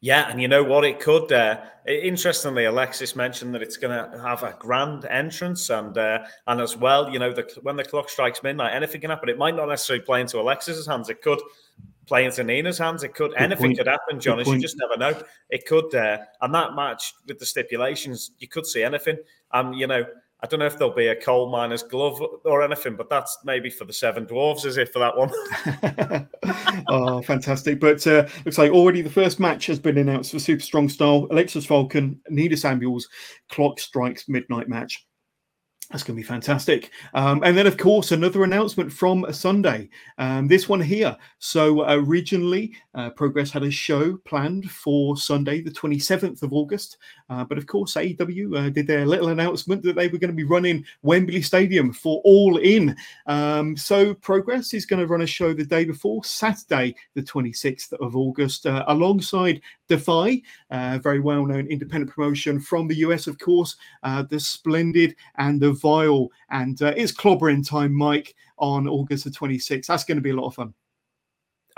Yeah, 0.00 0.30
and 0.30 0.40
you 0.40 0.46
know 0.46 0.62
what? 0.62 0.84
It 0.84 1.00
could. 1.00 1.32
Uh, 1.32 1.60
interestingly, 1.84 2.66
Alexis 2.66 3.16
mentioned 3.16 3.52
that 3.54 3.62
it's 3.62 3.76
going 3.76 3.92
to 3.92 4.20
have 4.20 4.44
a 4.44 4.54
grand 4.58 5.04
entrance, 5.06 5.70
and 5.70 5.96
uh, 5.98 6.20
and 6.46 6.60
as 6.60 6.76
well, 6.76 7.10
you 7.10 7.18
know, 7.18 7.32
the, 7.32 7.50
when 7.62 7.74
the 7.74 7.84
clock 7.84 8.08
strikes 8.08 8.42
midnight, 8.42 8.74
anything 8.74 9.00
can 9.00 9.10
happen. 9.10 9.28
It 9.28 9.38
might 9.38 9.56
not 9.56 9.68
necessarily 9.68 10.04
play 10.04 10.20
into 10.20 10.38
Alexis's 10.38 10.86
hands. 10.86 11.08
It 11.08 11.20
could 11.20 11.40
play 12.06 12.24
into 12.24 12.44
Nina's 12.44 12.78
hands. 12.78 13.02
It 13.02 13.12
could. 13.12 13.32
Good 13.32 13.40
anything 13.40 13.70
point. 13.70 13.78
could 13.78 13.88
happen, 13.88 14.20
John. 14.20 14.38
As 14.38 14.46
you 14.46 14.60
just 14.60 14.76
never 14.78 14.96
know. 14.96 15.20
It 15.50 15.66
could. 15.66 15.92
Uh, 15.92 16.18
and 16.40 16.54
that 16.54 16.76
match 16.76 17.14
with 17.26 17.40
the 17.40 17.46
stipulations, 17.46 18.30
you 18.38 18.46
could 18.46 18.66
see 18.66 18.84
anything. 18.84 19.18
Um, 19.50 19.72
you 19.72 19.88
know, 19.88 20.04
I 20.40 20.46
don't 20.46 20.60
know 20.60 20.66
if 20.66 20.78
there'll 20.78 20.94
be 20.94 21.08
a 21.08 21.16
coal 21.16 21.50
miner's 21.50 21.82
glove 21.82 22.22
or 22.44 22.62
anything, 22.62 22.94
but 22.94 23.10
that's 23.10 23.38
maybe 23.44 23.70
for 23.70 23.84
the 23.84 23.92
Seven 23.92 24.24
Dwarves, 24.24 24.64
is 24.64 24.76
it, 24.76 24.92
for 24.92 25.00
that 25.00 25.16
one? 25.16 25.32
oh, 26.88 27.20
fantastic. 27.22 27.80
But 27.80 28.06
uh, 28.06 28.28
looks 28.44 28.58
like 28.58 28.70
already 28.70 29.02
the 29.02 29.10
first 29.10 29.40
match 29.40 29.66
has 29.66 29.80
been 29.80 29.98
announced 29.98 30.30
for 30.30 30.38
Super 30.38 30.62
Strong 30.62 30.90
Style. 30.90 31.26
Alexis 31.32 31.66
Falcon, 31.66 32.20
Nina 32.28 32.56
Samuels, 32.56 33.08
Clock 33.48 33.80
Strikes 33.80 34.28
Midnight 34.28 34.68
match. 34.68 35.07
That's 35.90 36.02
going 36.02 36.16
to 36.18 36.22
be 36.22 36.26
fantastic. 36.26 36.90
Um, 37.14 37.42
and 37.44 37.56
then, 37.56 37.66
of 37.66 37.78
course, 37.78 38.12
another 38.12 38.44
announcement 38.44 38.92
from 38.92 39.24
a 39.24 39.32
Sunday. 39.32 39.88
Um, 40.18 40.46
this 40.46 40.68
one 40.68 40.82
here. 40.82 41.16
So, 41.38 41.90
originally, 41.90 42.74
uh, 42.94 43.08
Progress 43.10 43.50
had 43.50 43.62
a 43.62 43.70
show 43.70 44.18
planned 44.26 44.70
for 44.70 45.16
Sunday, 45.16 45.62
the 45.62 45.70
27th 45.70 46.42
of 46.42 46.52
August. 46.52 46.98
Uh, 47.30 47.44
but 47.44 47.56
of 47.56 47.66
course, 47.66 47.94
AEW 47.94 48.54
uh, 48.54 48.68
did 48.68 48.86
their 48.86 49.06
little 49.06 49.28
announcement 49.28 49.82
that 49.82 49.96
they 49.96 50.08
were 50.08 50.18
going 50.18 50.30
to 50.30 50.36
be 50.36 50.44
running 50.44 50.84
Wembley 51.00 51.40
Stadium 51.40 51.94
for 51.94 52.20
All 52.22 52.58
In. 52.58 52.94
Um, 53.26 53.74
so, 53.74 54.12
Progress 54.12 54.74
is 54.74 54.84
going 54.84 55.00
to 55.00 55.06
run 55.06 55.22
a 55.22 55.26
show 55.26 55.54
the 55.54 55.64
day 55.64 55.86
before, 55.86 56.22
Saturday, 56.22 56.94
the 57.14 57.22
26th 57.22 57.94
of 57.94 58.14
August, 58.14 58.66
uh, 58.66 58.84
alongside 58.88 59.62
Defy, 59.88 60.42
uh, 60.70 60.98
very 61.02 61.20
well 61.20 61.44
known 61.46 61.66
independent 61.66 62.12
promotion 62.12 62.60
from 62.60 62.86
the 62.86 62.96
US, 62.96 63.26
of 63.26 63.38
course, 63.38 63.76
uh, 64.02 64.22
the 64.22 64.38
Splendid 64.38 65.16
and 65.36 65.60
the 65.60 65.72
Vile. 65.72 66.28
And 66.50 66.80
uh, 66.82 66.94
it's 66.96 67.12
clobbering 67.12 67.66
time, 67.66 67.92
Mike, 67.92 68.34
on 68.58 68.86
August 68.86 69.24
the 69.24 69.30
26th. 69.30 69.86
That's 69.86 70.04
going 70.04 70.16
to 70.16 70.22
be 70.22 70.30
a 70.30 70.36
lot 70.36 70.48
of 70.48 70.54
fun. 70.54 70.74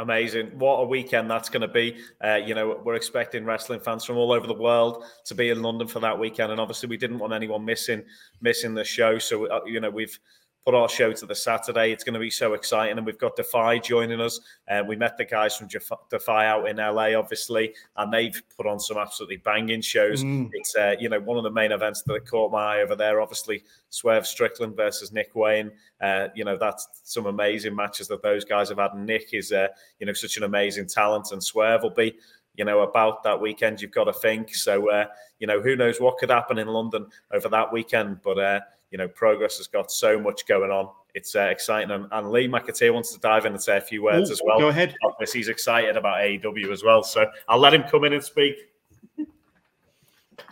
Amazing. 0.00 0.46
What 0.58 0.76
a 0.76 0.86
weekend 0.86 1.30
that's 1.30 1.50
going 1.50 1.61
to 1.61 1.68
be. 1.68 1.98
Uh, 2.24 2.36
you 2.36 2.54
know, 2.54 2.80
we're 2.82 2.94
expecting 2.94 3.44
wrestling 3.44 3.80
fans 3.80 4.02
from 4.02 4.16
all 4.16 4.32
over 4.32 4.46
the 4.46 4.54
world 4.54 5.04
to 5.26 5.34
be 5.34 5.50
in 5.50 5.61
London 5.61 5.86
for 5.86 6.00
that 6.00 6.18
weekend. 6.18 6.50
And 6.50 6.58
obviously, 6.58 6.88
we 6.88 6.96
didn't 6.96 7.18
want 7.18 7.34
anyone 7.34 7.66
missing 7.66 8.02
missing 8.40 8.72
the 8.72 8.82
show. 8.82 9.18
So, 9.18 9.44
uh, 9.46 9.61
you 9.66 9.78
know, 9.78 9.90
we've 9.90 10.18
put 10.64 10.74
our 10.74 10.88
show 10.88 11.12
to 11.12 11.26
the 11.26 11.34
Saturday. 11.34 11.90
It's 11.90 12.04
going 12.04 12.14
to 12.14 12.20
be 12.20 12.30
so 12.30 12.54
exciting. 12.54 12.98
And 12.98 13.06
we've 13.06 13.18
got 13.18 13.36
Defy 13.36 13.78
joining 13.78 14.20
us. 14.20 14.40
And 14.68 14.84
uh, 14.84 14.88
we 14.88 14.96
met 14.96 15.16
the 15.16 15.24
guys 15.24 15.56
from 15.56 15.68
Defy 16.11 16.46
out 16.46 16.68
in 16.68 16.76
LA, 16.76 17.14
obviously, 17.14 17.74
and 17.96 18.12
they've 18.12 18.42
put 18.56 18.66
on 18.66 18.78
some 18.78 18.98
absolutely 18.98 19.38
banging 19.38 19.80
shows. 19.80 20.22
Mm. 20.22 20.50
It's, 20.52 20.76
uh, 20.76 20.96
you 20.98 21.08
know, 21.08 21.20
one 21.20 21.38
of 21.38 21.44
the 21.44 21.50
main 21.50 21.72
events 21.72 22.02
that 22.02 22.26
caught 22.26 22.52
my 22.52 22.76
eye 22.76 22.82
over 22.82 22.94
there. 22.94 23.20
Obviously, 23.20 23.64
Swerve 23.88 24.26
Strickland 24.26 24.76
versus 24.76 25.12
Nick 25.12 25.34
Wayne. 25.34 25.72
Uh, 26.00 26.28
you 26.34 26.44
know, 26.44 26.58
that's 26.58 26.88
some 27.04 27.26
amazing 27.26 27.74
matches 27.74 28.08
that 28.08 28.22
those 28.22 28.44
guys 28.44 28.68
have 28.68 28.78
had. 28.78 28.92
And 28.92 29.06
Nick 29.06 29.32
is, 29.32 29.52
uh, 29.52 29.68
you 29.98 30.06
know, 30.06 30.12
such 30.12 30.36
an 30.36 30.42
amazing 30.42 30.86
talent. 30.88 31.32
And 31.32 31.42
Swerve 31.42 31.82
will 31.82 31.90
be 31.90 32.14
you 32.56 32.64
know, 32.64 32.80
about 32.80 33.22
that 33.22 33.40
weekend, 33.40 33.80
you've 33.80 33.92
got 33.92 34.04
to 34.04 34.12
think. 34.12 34.54
So, 34.54 34.90
uh, 34.90 35.06
you 35.38 35.46
know, 35.46 35.62
who 35.62 35.76
knows 35.76 36.00
what 36.00 36.18
could 36.18 36.30
happen 36.30 36.58
in 36.58 36.66
London 36.66 37.06
over 37.32 37.48
that 37.48 37.72
weekend. 37.72 38.20
But, 38.22 38.38
uh, 38.38 38.61
you 38.91 38.99
know, 38.99 39.09
Progress 39.09 39.59
has 39.59 39.66
got 39.66 39.91
so 39.91 40.18
much 40.18 40.47
going 40.47 40.70
on. 40.70 40.88
It's 41.14 41.34
uh, 41.34 41.43
exciting. 41.43 41.91
And, 41.91 42.07
and, 42.11 42.30
Lee 42.30 42.49
McAteer 42.49 42.93
wants 42.93 43.12
to 43.14 43.20
dive 43.20 43.47
in 43.47 43.53
and 43.53 43.62
say 43.62 43.76
a 43.76 43.80
few 43.80 44.03
words 44.03 44.30
Ooh, 44.30 44.32
as 44.32 44.41
well. 44.45 44.59
Go 44.59 44.68
ahead. 44.68 44.95
He's 45.32 45.49
excited 45.49 45.97
about 45.97 46.18
AEW 46.18 46.70
as 46.70 46.84
well. 46.84 47.03
So 47.03 47.26
I'll 47.49 47.59
let 47.59 47.74
him 47.74 47.84
come 47.84 48.05
in 48.05 48.12
and 48.12 48.22
speak. 48.22 48.57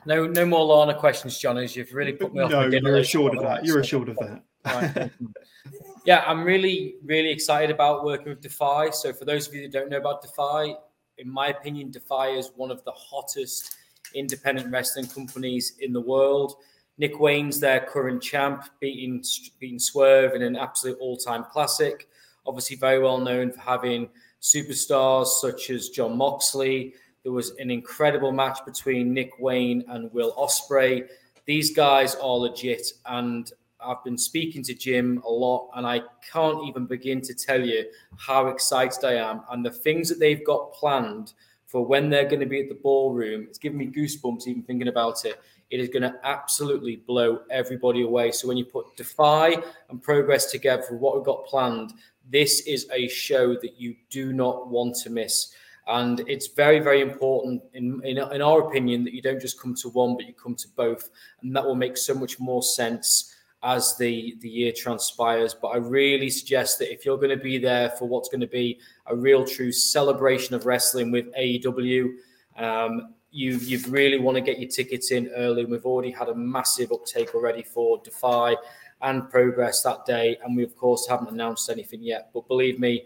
No, 0.05 0.27
no 0.27 0.47
more 0.47 0.65
Lana 0.65 0.99
questions, 0.99 1.39
John. 1.39 1.59
As 1.59 1.77
you've 1.77 1.93
really 1.93 2.13
put 2.13 2.33
me 2.33 2.41
off. 2.41 2.51
No, 2.51 2.67
you're 2.67 2.97
assured 2.97 3.37
of 3.37 3.43
that. 3.43 3.65
You're 3.65 3.81
assured 3.81 4.09
of 4.09 4.17
that. 4.17 4.43
Right. 4.65 5.11
yeah, 6.07 6.25
I'm 6.27 6.45
really, 6.45 6.97
really 7.05 7.31
excited 7.31 7.71
about 7.71 8.05
working 8.05 8.29
with 8.29 8.41
Defy. 8.41 8.91
So, 8.91 9.13
for 9.13 9.25
those 9.25 9.49
of 9.49 9.55
you 9.55 9.63
that 9.63 9.73
don't 9.73 9.91
know 9.91 9.99
about 9.99 10.23
Defy, 10.23 10.75
in 11.19 11.31
my 11.31 11.49
opinion, 11.49 11.91
Defy 11.91 12.29
is 12.29 12.53
one 12.57 12.71
of 12.71 12.83
the 12.85 12.93
hottest 12.93 13.77
independent 14.15 14.71
wrestling 14.73 15.07
companies 15.07 15.75
in 15.81 15.93
the 15.93 16.01
world. 16.01 16.55
Nick 16.99 17.21
Wayne's 17.21 17.61
their 17.61 17.81
current 17.81 18.23
champ, 18.23 18.65
beating 18.81 19.25
beating 19.61 19.79
Swerve 19.79 20.35
in 20.35 20.43
an 20.43 20.57
absolute 20.57 20.99
all-time 21.01 21.45
classic. 21.45 22.09
Obviously, 22.47 22.77
very 22.77 22.99
well 22.99 23.19
known 23.19 23.53
for 23.53 23.61
having 23.61 24.09
superstars 24.43 25.27
such 25.27 25.71
as 25.71 25.89
Jon 25.91 26.17
Moxley. 26.17 26.95
There 27.23 27.33
was 27.33 27.51
an 27.59 27.71
incredible 27.71 28.33
match 28.33 28.65
between 28.65 29.13
Nick 29.13 29.39
Wayne 29.39 29.85
and 29.89 30.13
Will 30.13 30.33
Ospreay. 30.35 31.09
These 31.45 31.75
guys 31.75 32.15
are 32.17 32.37
legit, 32.37 32.93
and 33.07 33.51
I've 33.81 34.03
been 34.03 34.19
speaking 34.19 34.63
to 34.65 34.75
Jim 34.75 35.23
a 35.25 35.31
lot, 35.31 35.71
and 35.77 35.87
I 35.87 36.03
can't 36.33 36.65
even 36.67 36.87
begin 36.87 37.21
to 37.23 37.35
tell 37.35 37.65
you 37.65 37.87
how 38.17 38.49
excited 38.49 39.05
I 39.05 39.15
am 39.15 39.43
and 39.51 39.65
the 39.65 39.71
things 39.71 40.09
that 40.09 40.19
they've 40.19 40.45
got 40.45 40.73
planned 40.73 41.33
for 41.67 41.85
when 41.85 42.09
they're 42.09 42.29
going 42.29 42.41
to 42.41 42.47
be 42.47 42.61
at 42.61 42.69
the 42.69 42.75
ballroom. 42.75 43.47
It's 43.49 43.59
giving 43.59 43.79
me 43.79 43.87
goosebumps 43.87 44.47
even 44.47 44.63
thinking 44.63 44.89
about 44.89 45.25
it. 45.25 45.41
It 45.71 45.81
is 45.81 45.89
going 45.89 46.03
to 46.03 46.15
absolutely 46.25 46.97
blow 46.97 47.41
everybody 47.51 48.03
away. 48.03 48.33
So 48.33 48.49
when 48.49 48.57
you 48.57 48.65
put 48.65 48.97
Defy 48.97 49.57
and 49.91 50.03
Progress 50.03 50.51
together 50.51 50.83
for 50.83 50.97
what 50.97 51.15
we've 51.15 51.25
got 51.25 51.45
planned, 51.47 51.93
this 52.31 52.61
is 52.61 52.87
a 52.93 53.09
show 53.09 53.55
that 53.55 53.79
you 53.79 53.95
do 54.11 54.33
not 54.33 54.69
want 54.69 54.97
to 54.97 55.11
miss. 55.11 55.53
And 55.87 56.21
it's 56.29 56.49
very, 56.49 56.81
very 56.81 57.01
important, 57.01 57.63
in, 57.73 58.01
in, 58.05 58.19
in 58.19 58.43
our 58.43 58.69
opinion, 58.69 59.05
that 59.05 59.15
you 59.15 59.23
don't 59.23 59.41
just 59.41 59.61
come 59.61 59.75
to 59.77 59.89
one, 59.89 60.17
but 60.17 60.27
you 60.27 60.35
come 60.35 60.55
to 60.55 60.69
both. 60.77 61.09
And 61.43 61.57
that 61.57 61.65
will 61.65 61.75
make 61.75 61.97
so 61.97 62.15
much 62.15 62.39
more 62.39 62.63
sense 62.63 63.35
as 63.63 63.97
the, 63.97 64.37
the 64.41 64.49
year 64.49 64.73
transpires. 64.73 65.55
But 65.55 65.69
I 65.69 65.77
really 65.79 66.29
suggest 66.29 66.79
that 66.79 66.93
if 66.93 67.07
you're 67.07 67.17
going 67.17 67.37
to 67.37 67.43
be 67.43 67.59
there 67.59 67.91
for 67.91 68.07
what's 68.07 68.29
going 68.29 68.43
to 68.43 68.47
be 68.47 68.79
a 69.07 69.17
real 69.17 69.47
true 69.47 69.73
celebration 69.73 70.55
of 70.55 70.67
wrestling 70.67 71.11
with 71.11 71.35
AEW, 71.35 72.11
um, 72.57 73.15
you 73.31 73.57
you 73.57 73.79
really 73.89 74.19
want 74.19 74.37
to 74.37 74.41
get 74.41 74.59
your 74.59 74.71
tickets 74.71 75.11
in 75.11 75.29
early. 75.37 75.65
We've 75.65 75.85
already 75.85 76.11
had 76.11 76.29
a 76.29 76.35
massive 76.35 76.93
uptake 76.93 77.35
already 77.35 77.63
for 77.63 78.01
Defy 78.03 78.57
and 79.03 79.29
Progress 79.31 79.83
that 79.83 80.05
day, 80.07 80.39
and 80.45 80.57
we 80.57 80.65
of 80.65 80.77
course 80.77 81.07
haven't 81.09 81.31
announced 81.31 81.71
anything 81.71 82.03
yet. 82.03 82.31
But 82.33 82.49
believe 82.49 82.79
me, 82.79 83.05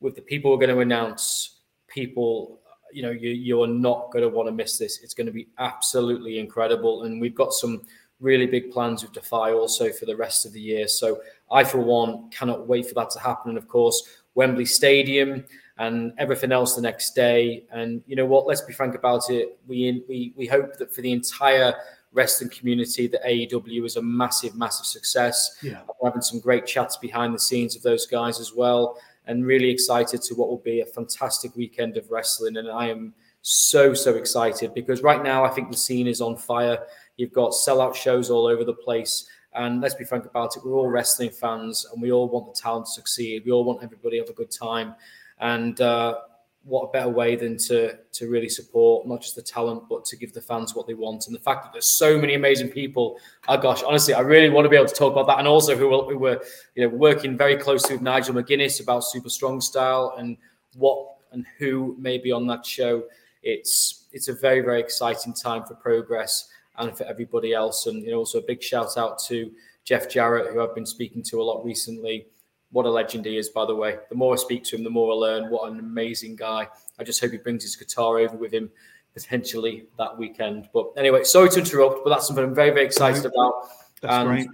with 0.00 0.14
the 0.14 0.22
people 0.22 0.50
we're 0.50 0.58
going 0.58 0.74
to 0.74 0.80
announce, 0.80 1.60
people, 1.86 2.60
you 2.92 3.02
know, 3.02 3.10
you 3.10 3.30
you 3.30 3.62
are 3.62 3.68
not 3.68 4.10
going 4.10 4.22
to 4.22 4.28
want 4.28 4.48
to 4.48 4.52
miss 4.52 4.78
this. 4.78 5.02
It's 5.02 5.14
going 5.14 5.26
to 5.26 5.32
be 5.32 5.48
absolutely 5.58 6.38
incredible, 6.38 7.04
and 7.04 7.20
we've 7.20 7.34
got 7.34 7.52
some 7.52 7.82
really 8.20 8.46
big 8.46 8.72
plans 8.72 9.02
with 9.02 9.12
Defy 9.12 9.52
also 9.52 9.92
for 9.92 10.06
the 10.06 10.16
rest 10.16 10.44
of 10.44 10.52
the 10.52 10.60
year. 10.60 10.88
So 10.88 11.20
I, 11.52 11.62
for 11.62 11.78
one, 11.78 12.30
cannot 12.30 12.66
wait 12.66 12.86
for 12.86 12.94
that 12.94 13.10
to 13.10 13.20
happen. 13.20 13.50
And 13.50 13.58
of 13.58 13.68
course, 13.68 14.18
Wembley 14.34 14.64
Stadium 14.64 15.44
and 15.78 16.12
everything 16.18 16.52
else 16.52 16.74
the 16.74 16.82
next 16.82 17.14
day. 17.14 17.64
And 17.70 18.02
you 18.06 18.16
know 18.16 18.26
what? 18.26 18.46
Let's 18.46 18.60
be 18.60 18.72
frank 18.72 18.94
about 18.94 19.30
it. 19.30 19.58
We 19.66 20.04
we 20.08 20.32
we 20.36 20.46
hope 20.46 20.76
that 20.78 20.94
for 20.94 21.02
the 21.02 21.12
entire 21.12 21.74
wrestling 22.12 22.50
community, 22.50 23.06
that 23.06 23.22
AEW 23.24 23.84
is 23.84 23.96
a 23.96 24.02
massive, 24.02 24.54
massive 24.54 24.86
success. 24.86 25.56
Yeah, 25.62 25.82
We're 26.00 26.08
having 26.08 26.22
some 26.22 26.40
great 26.40 26.66
chats 26.66 26.96
behind 26.96 27.34
the 27.34 27.38
scenes 27.38 27.76
of 27.76 27.82
those 27.82 28.06
guys 28.06 28.40
as 28.40 28.52
well, 28.54 28.98
and 29.26 29.46
really 29.46 29.68
excited 29.68 30.22
to 30.22 30.34
what 30.34 30.48
will 30.48 30.58
be 30.64 30.80
a 30.80 30.86
fantastic 30.86 31.54
weekend 31.54 31.96
of 31.96 32.10
wrestling. 32.10 32.56
And 32.56 32.70
I 32.70 32.88
am 32.88 33.14
so 33.42 33.94
so 33.94 34.14
excited 34.16 34.74
because 34.74 35.02
right 35.02 35.22
now 35.22 35.44
I 35.44 35.48
think 35.48 35.70
the 35.70 35.76
scene 35.76 36.06
is 36.06 36.20
on 36.20 36.36
fire. 36.36 36.78
You've 37.16 37.32
got 37.32 37.52
sellout 37.52 37.94
shows 37.94 38.30
all 38.30 38.46
over 38.46 38.64
the 38.64 38.74
place. 38.74 39.28
And 39.54 39.80
let's 39.80 39.94
be 39.94 40.04
frank 40.04 40.26
about 40.26 40.56
it, 40.56 40.64
we're 40.64 40.74
all 40.74 40.88
wrestling 40.88 41.30
fans 41.30 41.86
and 41.92 42.02
we 42.02 42.12
all 42.12 42.28
want 42.28 42.54
the 42.54 42.60
talent 42.60 42.86
to 42.86 42.92
succeed. 42.92 43.44
We 43.44 43.50
all 43.50 43.64
want 43.64 43.82
everybody 43.82 44.18
to 44.18 44.22
have 44.22 44.30
a 44.30 44.34
good 44.34 44.50
time. 44.50 44.94
And 45.40 45.80
uh, 45.80 46.18
what 46.64 46.88
a 46.88 46.92
better 46.92 47.08
way 47.08 47.34
than 47.34 47.56
to 47.56 47.96
to 48.12 48.28
really 48.28 48.48
support 48.48 49.06
not 49.06 49.22
just 49.22 49.34
the 49.34 49.42
talent, 49.42 49.84
but 49.88 50.04
to 50.06 50.16
give 50.16 50.32
the 50.32 50.40
fans 50.40 50.74
what 50.74 50.86
they 50.86 50.94
want. 50.94 51.26
And 51.26 51.34
the 51.34 51.40
fact 51.40 51.64
that 51.64 51.72
there's 51.72 51.96
so 51.96 52.18
many 52.18 52.34
amazing 52.34 52.68
people. 52.68 53.18
Oh 53.48 53.56
gosh, 53.56 53.82
honestly, 53.82 54.14
I 54.14 54.20
really 54.20 54.50
want 54.50 54.66
to 54.66 54.68
be 54.68 54.76
able 54.76 54.88
to 54.88 54.94
talk 54.94 55.12
about 55.12 55.26
that. 55.28 55.38
And 55.38 55.48
also 55.48 55.76
who, 55.76 55.88
who 56.10 56.18
were 56.18 56.40
you 56.74 56.82
know 56.82 56.94
working 56.94 57.36
very 57.36 57.56
closely 57.56 57.94
with 57.94 58.02
Nigel 58.02 58.34
McGuinness 58.34 58.82
about 58.82 59.04
Super 59.04 59.30
Strong 59.30 59.62
Style 59.62 60.14
and 60.18 60.36
what 60.74 61.16
and 61.32 61.46
who 61.58 61.96
may 61.98 62.18
be 62.18 62.32
on 62.32 62.46
that 62.48 62.66
show. 62.66 63.04
It's 63.42 64.06
it's 64.12 64.28
a 64.28 64.34
very 64.34 64.60
very 64.60 64.80
exciting 64.80 65.32
time 65.32 65.64
for 65.64 65.74
progress 65.74 66.48
and 66.76 66.96
for 66.96 67.04
everybody 67.04 67.54
else. 67.54 67.86
And 67.86 68.02
you 68.02 68.10
know, 68.10 68.18
also 68.18 68.38
a 68.38 68.46
big 68.46 68.62
shout 68.62 68.96
out 68.96 69.18
to 69.24 69.50
Jeff 69.84 70.10
Jarrett, 70.10 70.52
who 70.52 70.62
I've 70.62 70.74
been 70.74 70.86
speaking 70.86 71.22
to 71.24 71.40
a 71.40 71.44
lot 71.44 71.64
recently. 71.64 72.26
What 72.70 72.86
a 72.86 72.90
legend 72.90 73.24
he 73.24 73.38
is, 73.38 73.48
by 73.48 73.64
the 73.64 73.74
way. 73.74 73.96
The 74.08 74.14
more 74.14 74.34
I 74.34 74.36
speak 74.36 74.64
to 74.64 74.76
him, 74.76 74.84
the 74.84 74.90
more 74.90 75.12
I 75.12 75.14
learn. 75.14 75.50
What 75.50 75.70
an 75.70 75.78
amazing 75.78 76.36
guy. 76.36 76.68
I 76.98 77.04
just 77.04 77.20
hope 77.20 77.32
he 77.32 77.38
brings 77.38 77.62
his 77.62 77.76
guitar 77.76 78.18
over 78.18 78.36
with 78.36 78.52
him 78.52 78.70
potentially 79.14 79.86
that 79.96 80.16
weekend. 80.16 80.68
But 80.72 80.92
anyway, 80.96 81.24
sorry 81.24 81.48
to 81.50 81.60
interrupt, 81.60 82.04
but 82.04 82.10
that's 82.10 82.26
something 82.26 82.44
I'm 82.44 82.54
very, 82.54 82.70
very 82.70 82.84
excited 82.86 83.24
about. 83.24 83.70
That's 84.00 84.14
and 84.14 84.28
great. 84.28 84.48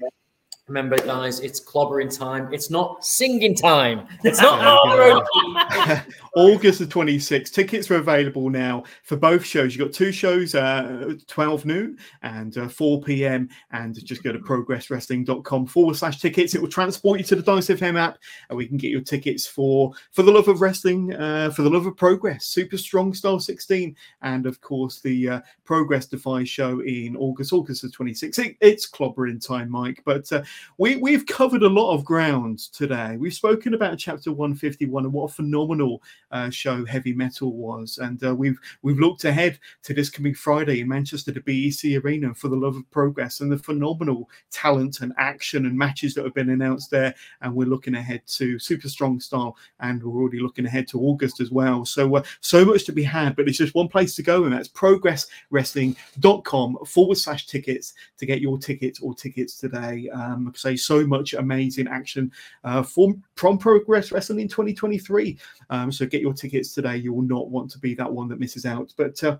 Remember, 0.67 0.97
guys, 0.97 1.41
it's 1.41 1.63
clobbering 1.63 2.17
time. 2.17 2.49
It's 2.51 2.71
not 2.71 3.05
singing 3.05 3.55
time. 3.55 4.07
It's 4.23 4.41
not 4.41 4.61
August 6.37 6.79
the 6.79 6.87
26th. 6.87 7.53
Tickets 7.53 7.91
are 7.91 7.97
available 7.97 8.49
now 8.49 8.85
for 9.03 9.17
both 9.17 9.45
shows. 9.45 9.77
You've 9.77 9.87
got 9.87 9.95
two 9.95 10.11
shows, 10.11 10.55
uh, 10.55 11.17
12 11.29 11.67
noon 11.67 11.99
and 12.23 12.57
uh, 12.57 12.69
4 12.69 13.03
p.m. 13.03 13.51
And 13.73 14.03
just 14.07 14.23
go 14.23 14.33
to 14.33 14.39
progresswrestling.com 14.39 15.67
forward 15.67 15.97
slash 15.97 16.19
tickets. 16.19 16.55
It 16.55 16.63
will 16.63 16.69
transport 16.69 17.19
you 17.19 17.27
to 17.27 17.37
the 17.37 17.43
Dice 17.43 17.69
FM 17.69 17.99
app 17.99 18.17
and 18.49 18.57
we 18.57 18.67
can 18.67 18.79
get 18.79 18.91
your 18.91 19.03
tickets 19.03 19.47
for 19.47 19.93
for 20.13 20.23
the 20.23 20.33
love 20.33 20.49
of 20.49 20.63
wrestling, 20.63 21.13
uh, 21.13 21.51
for 21.51 21.61
the 21.61 21.71
love 21.71 21.85
of 21.85 21.95
progress, 21.95 22.47
Super 22.47 22.79
Strong 22.79 23.13
Style 23.13 23.39
16, 23.39 23.95
and 24.23 24.47
of 24.47 24.63
course 24.63 25.01
the 25.01 25.29
uh, 25.29 25.41
Progress 25.65 26.07
Defy 26.07 26.45
show 26.45 26.81
in 26.81 27.17
August, 27.19 27.53
August 27.53 27.83
the 27.83 27.89
26th. 27.89 28.39
It, 28.39 28.57
it's 28.63 28.91
clobbering 28.91 29.47
time, 29.47 29.71
Mike, 29.71 30.01
but 30.07 30.33
uh, 30.33 30.43
we, 30.79 30.97
we've 30.97 31.27
covered 31.27 31.63
a 31.63 31.69
lot 31.69 31.95
of 31.95 32.05
ground 32.05 32.59
today. 32.73 33.17
We've 33.17 33.35
spoken 33.35 33.75
about 33.75 33.99
chapter 33.99 34.33
151 34.33 35.05
and 35.05 35.13
what 35.13 35.31
a 35.31 35.35
phenomenal 35.35 36.03
uh, 36.31 36.51
show 36.51 36.85
heavy 36.85 37.13
metal 37.13 37.53
was, 37.53 37.99
and 37.99 38.23
uh, 38.25 38.35
we've 38.35 38.59
we've 38.83 38.99
looked 38.99 39.25
ahead 39.25 39.59
to 39.85 39.95
this 39.95 40.11
coming 40.11 40.35
Friday 40.35 40.81
in 40.81 40.89
Manchester, 40.89 41.31
the 41.33 41.41
BEC 41.41 42.05
Arena, 42.05 42.35
for 42.35 42.49
the 42.49 42.57
love 42.57 42.77
of 42.77 42.91
progress 42.91 43.41
and 43.41 43.53
the 43.53 43.59
phenomenal 43.59 44.29
talent 44.51 45.01
and 45.01 45.13
action 45.17 45.67
and 45.67 45.79
matches 45.79 46.15
that 46.15 46.25
have 46.25 46.35
been 46.35 46.51
announced 46.51 46.91
there. 46.91 47.15
And 47.41 47.55
we're 47.55 47.69
looking 47.69 47.95
ahead 47.95 48.23
to 48.27 48.59
Super 48.59 48.89
Strong 48.89 49.21
Style, 49.21 49.57
and 49.81 50.03
we're 50.03 50.21
already 50.21 50.41
looking 50.41 50.67
ahead 50.67 50.89
to 50.89 51.01
August 51.01 51.41
as 51.41 51.51
well. 51.51 51.85
So 51.85 52.17
uh, 52.17 52.23
so 52.41 52.65
much 52.65 52.85
to 52.85 52.93
be 52.93 53.05
had, 53.05 53.37
but 53.37 53.49
it's 53.49 53.59
just 53.59 53.75
one 53.75 53.89
place 53.89 54.17
to 54.17 54.23
go, 54.23 54.45
and 54.45 54.53
that's 54.53 54.69
progresswrestling.com 54.69 56.79
forward 56.87 57.19
slash 57.19 57.47
tickets 57.47 57.95
to 58.19 58.27
get 58.27 58.41
your 58.41 58.59
tickets 58.59 59.01
or 59.01 59.15
tickets 59.15 59.57
today. 59.57 60.09
Um, 60.11 60.44
like 60.45 60.57
I 60.57 60.59
say, 60.59 60.77
so 60.77 61.07
much 61.07 61.35
amazing 61.35 61.89
action 61.89 62.33
uh, 62.65 62.83
from, 62.83 63.23
from 63.37 63.59
Progress 63.59 64.13
Wrestling 64.13 64.41
in 64.41 64.49
2023. 64.49 65.39
Um, 65.71 65.93
so 65.93 66.07
get 66.07 66.21
your 66.21 66.35
tickets 66.35 66.75
today. 66.75 66.97
You 66.97 67.13
will 67.13 67.23
not 67.23 67.51
want 67.51 67.71
to 67.73 67.79
be 67.79 67.95
that 67.95 68.13
one 68.13 68.29
that 68.29 68.41
misses 68.41 68.67
out. 68.67 68.93
But 68.97 69.23
uh, 69.25 69.39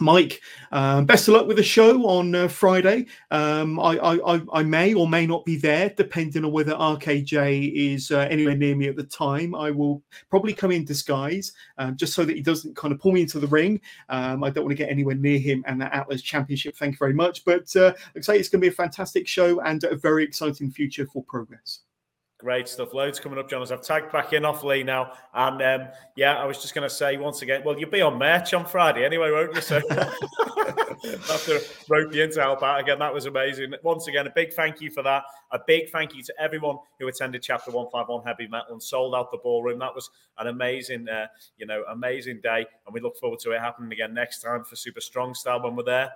Mike, 0.00 0.40
um, 0.72 1.06
best 1.06 1.28
of 1.28 1.34
luck 1.34 1.46
with 1.46 1.56
the 1.56 1.62
show 1.62 2.06
on 2.06 2.34
uh, 2.34 2.48
Friday. 2.48 3.06
Um, 3.30 3.78
I, 3.80 3.98
I, 3.98 4.42
I, 4.52 4.62
may 4.62 4.94
or 4.94 5.08
may 5.08 5.26
not 5.26 5.44
be 5.44 5.56
there, 5.56 5.90
depending 5.96 6.44
on 6.44 6.52
whether 6.52 6.74
RKJ 6.74 7.72
is 7.74 8.10
uh, 8.10 8.26
anywhere 8.30 8.56
near 8.56 8.76
me 8.76 8.88
at 8.88 8.96
the 8.96 9.04
time. 9.04 9.54
I 9.54 9.70
will 9.70 10.02
probably 10.30 10.52
come 10.52 10.70
in 10.70 10.84
disguise, 10.84 11.52
um, 11.78 11.96
just 11.96 12.14
so 12.14 12.24
that 12.24 12.36
he 12.36 12.42
doesn't 12.42 12.76
kind 12.76 12.92
of 12.92 13.00
pull 13.00 13.12
me 13.12 13.22
into 13.22 13.38
the 13.38 13.46
ring. 13.46 13.80
Um, 14.08 14.44
I 14.44 14.50
don't 14.50 14.64
want 14.64 14.76
to 14.76 14.82
get 14.82 14.90
anywhere 14.90 15.14
near 15.14 15.38
him 15.38 15.64
and 15.66 15.80
that 15.80 15.92
Atlas 15.92 16.22
Championship. 16.22 16.76
Thank 16.76 16.94
you 16.94 16.98
very 16.98 17.14
much. 17.14 17.44
But 17.44 17.74
uh, 17.76 17.92
like 18.14 18.24
say, 18.24 18.38
it's 18.38 18.48
going 18.48 18.60
to 18.60 18.66
be 18.66 18.68
a 18.68 18.72
fantastic 18.72 19.26
show 19.26 19.60
and 19.60 19.82
a 19.84 19.96
very 19.96 20.24
exciting 20.24 20.70
future 20.70 21.06
for 21.06 21.22
progress. 21.24 21.80
Great 22.46 22.68
stuff. 22.68 22.94
Loads 22.94 23.18
coming 23.18 23.40
up, 23.40 23.50
John. 23.50 23.60
As 23.60 23.72
I've 23.72 23.82
tagged 23.82 24.12
back 24.12 24.32
in 24.32 24.44
off 24.44 24.62
Lee 24.62 24.84
now. 24.84 25.14
And 25.34 25.60
um, 25.60 25.88
yeah, 26.14 26.36
I 26.36 26.44
was 26.44 26.62
just 26.62 26.76
going 26.76 26.88
to 26.88 26.94
say 26.94 27.16
once 27.16 27.42
again, 27.42 27.62
well, 27.64 27.76
you'll 27.76 27.90
be 27.90 28.02
on 28.02 28.20
merch 28.20 28.54
on 28.54 28.64
Friday 28.64 29.04
anyway, 29.04 29.32
won't 29.32 29.52
you? 29.52 29.60
So 29.60 29.80
to 29.80 31.64
rope 31.88 32.14
you 32.14 32.22
in 32.22 32.30
to 32.30 32.40
help 32.40 32.62
out 32.62 32.78
again. 32.78 33.00
That 33.00 33.12
was 33.12 33.26
amazing. 33.26 33.74
Once 33.82 34.06
again, 34.06 34.28
a 34.28 34.30
big 34.30 34.52
thank 34.52 34.80
you 34.80 34.92
for 34.92 35.02
that. 35.02 35.24
A 35.50 35.58
big 35.66 35.90
thank 35.90 36.14
you 36.14 36.22
to 36.22 36.34
everyone 36.38 36.76
who 37.00 37.08
attended 37.08 37.42
Chapter 37.42 37.72
151 37.72 38.24
Heavy 38.24 38.48
Metal 38.48 38.74
and 38.74 38.80
sold 38.80 39.16
out 39.16 39.32
the 39.32 39.38
ballroom. 39.38 39.80
That 39.80 39.92
was 39.92 40.08
an 40.38 40.46
amazing, 40.46 41.08
uh, 41.08 41.26
you 41.58 41.66
know, 41.66 41.82
amazing 41.90 42.38
day. 42.44 42.64
And 42.86 42.94
we 42.94 43.00
look 43.00 43.16
forward 43.16 43.40
to 43.40 43.50
it 43.50 43.60
happening 43.60 43.90
again 43.90 44.14
next 44.14 44.40
time 44.40 44.62
for 44.62 44.76
Super 44.76 45.00
Strong 45.00 45.34
Style 45.34 45.64
when 45.64 45.74
we're 45.74 45.82
there. 45.82 46.12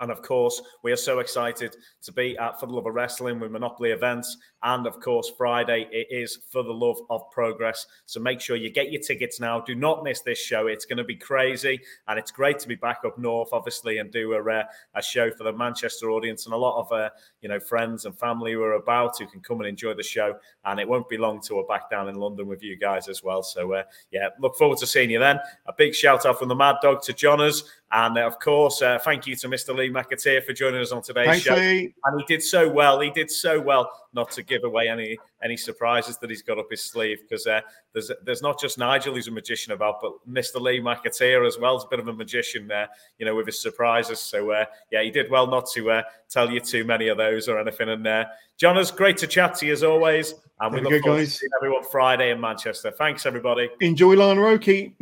And 0.00 0.10
of 0.10 0.22
course, 0.22 0.60
we 0.82 0.92
are 0.92 0.96
so 0.96 1.18
excited 1.18 1.76
to 2.02 2.12
be 2.12 2.36
at 2.38 2.58
For 2.58 2.66
the 2.66 2.72
Love 2.72 2.86
of 2.86 2.94
Wrestling 2.94 3.40
with 3.40 3.50
Monopoly 3.50 3.90
events. 3.90 4.36
And 4.64 4.86
of 4.86 5.00
course, 5.00 5.32
Friday 5.36 5.88
it 5.90 6.06
is 6.10 6.38
For 6.50 6.62
the 6.62 6.72
Love 6.72 6.98
of 7.10 7.30
Progress. 7.30 7.86
So 8.06 8.20
make 8.20 8.40
sure 8.40 8.56
you 8.56 8.70
get 8.70 8.92
your 8.92 9.02
tickets 9.02 9.40
now. 9.40 9.60
Do 9.60 9.74
not 9.74 10.04
miss 10.04 10.20
this 10.20 10.38
show. 10.38 10.68
It's 10.68 10.84
going 10.84 10.98
to 10.98 11.04
be 11.04 11.16
crazy. 11.16 11.80
And 12.06 12.18
it's 12.18 12.30
great 12.30 12.58
to 12.60 12.68
be 12.68 12.76
back 12.76 13.00
up 13.04 13.18
north, 13.18 13.48
obviously, 13.52 13.98
and 13.98 14.10
do 14.12 14.34
a, 14.34 14.42
uh, 14.42 14.64
a 14.94 15.02
show 15.02 15.30
for 15.30 15.44
the 15.44 15.52
Manchester 15.52 16.10
audience 16.10 16.46
and 16.46 16.54
a 16.54 16.56
lot 16.56 16.80
of 16.80 16.92
uh, 16.92 17.10
you 17.40 17.48
know 17.48 17.58
friends 17.58 18.04
and 18.04 18.16
family 18.16 18.52
who 18.52 18.62
are 18.62 18.74
about 18.74 19.18
who 19.18 19.26
can 19.26 19.40
come 19.40 19.60
and 19.60 19.68
enjoy 19.68 19.94
the 19.94 20.02
show. 20.02 20.36
And 20.64 20.78
it 20.78 20.88
won't 20.88 21.08
be 21.08 21.18
long 21.18 21.40
till 21.40 21.56
we're 21.56 21.64
back 21.64 21.90
down 21.90 22.08
in 22.08 22.14
London 22.14 22.46
with 22.46 22.62
you 22.62 22.76
guys 22.76 23.08
as 23.08 23.22
well. 23.22 23.42
So 23.42 23.72
uh, 23.72 23.82
yeah, 24.12 24.28
look 24.38 24.56
forward 24.56 24.78
to 24.78 24.86
seeing 24.86 25.10
you 25.10 25.18
then. 25.18 25.38
A 25.66 25.72
big 25.76 25.94
shout 25.94 26.24
out 26.24 26.38
from 26.38 26.48
the 26.48 26.54
Mad 26.54 26.76
Dog 26.82 27.02
to 27.02 27.12
Johners. 27.12 27.64
And 27.90 28.16
uh, 28.16 28.22
of 28.22 28.38
course, 28.38 28.80
uh, 28.80 28.98
thank 29.00 29.26
you 29.26 29.36
to 29.36 29.48
Mr. 29.48 29.74
Lee 29.76 29.90
McAteer 29.90 30.44
for 30.44 30.52
joining 30.52 30.80
us 30.80 30.92
on 30.92 31.02
today's 31.02 31.26
Thanks, 31.26 31.44
show. 31.44 31.54
Lee. 31.54 31.94
And 32.04 32.20
he 32.20 32.26
did 32.26 32.42
so 32.42 32.68
well. 32.70 33.00
He 33.00 33.10
did 33.10 33.30
so 33.30 33.60
well 33.60 33.90
not 34.14 34.30
to 34.32 34.42
give 34.42 34.64
away 34.64 34.88
any 34.88 35.16
any 35.42 35.56
surprises 35.56 36.18
that 36.18 36.30
he's 36.30 36.42
got 36.42 36.58
up 36.58 36.66
his 36.70 36.82
sleeve 36.82 37.20
because 37.22 37.46
uh, 37.46 37.60
there's 37.92 38.10
there's 38.24 38.42
not 38.42 38.60
just 38.60 38.78
Nigel 38.78 39.14
who's 39.14 39.28
a 39.28 39.30
magician 39.30 39.72
about, 39.72 40.00
but 40.00 40.12
Mr. 40.28 40.60
Lee 40.60 40.80
McAteer 40.80 41.46
as 41.46 41.58
well 41.58 41.76
is 41.76 41.84
a 41.84 41.88
bit 41.88 41.98
of 41.98 42.08
a 42.08 42.12
magician 42.12 42.66
there, 42.66 42.88
you 43.18 43.26
know, 43.26 43.34
with 43.34 43.46
his 43.46 43.60
surprises. 43.60 44.18
So 44.18 44.50
uh, 44.50 44.64
yeah, 44.90 45.02
he 45.02 45.10
did 45.10 45.30
well 45.30 45.46
not 45.46 45.68
to 45.72 45.90
uh, 45.90 46.02
tell 46.28 46.50
you 46.50 46.60
too 46.60 46.84
many 46.84 47.08
of 47.08 47.16
those 47.16 47.48
or 47.48 47.58
anything. 47.58 47.88
And 47.88 48.06
uh, 48.06 48.24
John, 48.58 48.76
it's 48.78 48.90
great 48.90 49.16
to 49.18 49.26
chat 49.26 49.54
to 49.56 49.66
you 49.66 49.72
as 49.72 49.82
always. 49.82 50.34
And 50.60 50.74
we 50.74 50.80
look 50.80 51.02
forward 51.02 51.18
guys. 51.18 51.32
to 51.32 51.38
seeing 51.38 51.50
everyone 51.60 51.84
Friday 51.84 52.30
in 52.30 52.40
Manchester. 52.40 52.92
Thanks, 52.92 53.26
everybody. 53.26 53.68
Enjoy 53.80 54.14
Lana 54.14 54.40
Roki. 54.40 54.94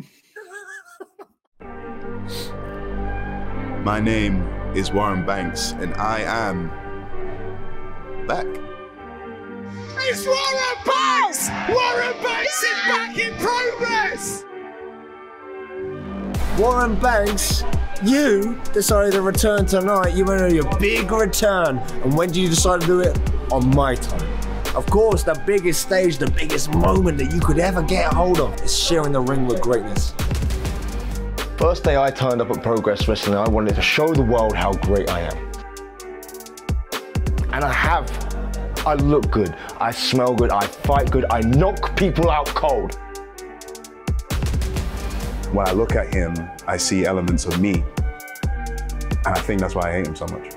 My 3.84 3.98
name 3.98 4.46
is 4.74 4.92
Warren 4.92 5.24
Banks, 5.26 5.72
and 5.72 5.94
I 5.94 6.20
am 6.20 6.68
back. 8.26 8.69
It's 10.02 10.26
Warren 10.26 10.76
Banks! 10.86 11.48
Warren 11.68 12.22
Banks 12.22 12.62
is 12.62 12.70
back 12.88 13.18
in 13.18 13.34
progress! 13.34 14.44
Warren 16.58 16.94
Banks, 16.96 17.62
you 18.02 18.58
decided 18.72 19.12
to 19.12 19.22
return 19.22 19.66
tonight. 19.66 20.14
You 20.14 20.24
went 20.24 20.40
on 20.40 20.54
your 20.54 20.68
big 20.78 21.12
return. 21.12 21.78
And 21.78 22.16
when 22.16 22.28
did 22.28 22.38
you 22.38 22.48
decide 22.48 22.80
to 22.80 22.86
do 22.86 23.00
it? 23.00 23.18
On 23.52 23.68
my 23.74 23.94
time. 23.94 24.26
Of 24.74 24.86
course, 24.86 25.22
the 25.22 25.40
biggest 25.46 25.82
stage, 25.82 26.16
the 26.16 26.30
biggest 26.30 26.72
moment 26.74 27.18
that 27.18 27.32
you 27.32 27.40
could 27.40 27.58
ever 27.58 27.82
get 27.82 28.10
a 28.10 28.14
hold 28.14 28.40
of 28.40 28.58
is 28.62 28.76
sharing 28.76 29.12
the 29.12 29.20
ring 29.20 29.46
with 29.46 29.60
greatness. 29.60 30.14
First 31.58 31.84
day 31.84 31.96
I 31.96 32.10
turned 32.10 32.40
up 32.40 32.50
at 32.50 32.62
Progress 32.62 33.06
Wrestling, 33.06 33.36
I 33.36 33.48
wanted 33.48 33.74
to 33.74 33.82
show 33.82 34.14
the 34.14 34.22
world 34.22 34.56
how 34.56 34.72
great 34.72 35.10
I 35.10 35.20
am. 35.20 35.52
And 37.52 37.64
I 37.64 37.72
have. 37.72 38.29
I 38.90 38.94
look 38.94 39.30
good, 39.30 39.54
I 39.78 39.92
smell 39.92 40.34
good, 40.34 40.50
I 40.50 40.66
fight 40.66 41.12
good, 41.12 41.24
I 41.30 41.42
knock 41.42 41.96
people 41.96 42.28
out 42.28 42.48
cold. 42.48 42.96
When 45.52 45.64
I 45.64 45.70
look 45.70 45.94
at 45.94 46.12
him, 46.12 46.34
I 46.66 46.76
see 46.76 47.04
elements 47.04 47.44
of 47.44 47.60
me. 47.60 47.84
And 48.44 49.28
I 49.28 49.38
think 49.38 49.60
that's 49.60 49.76
why 49.76 49.90
I 49.90 49.92
hate 49.92 50.08
him 50.08 50.16
so 50.16 50.26
much. 50.26 50.50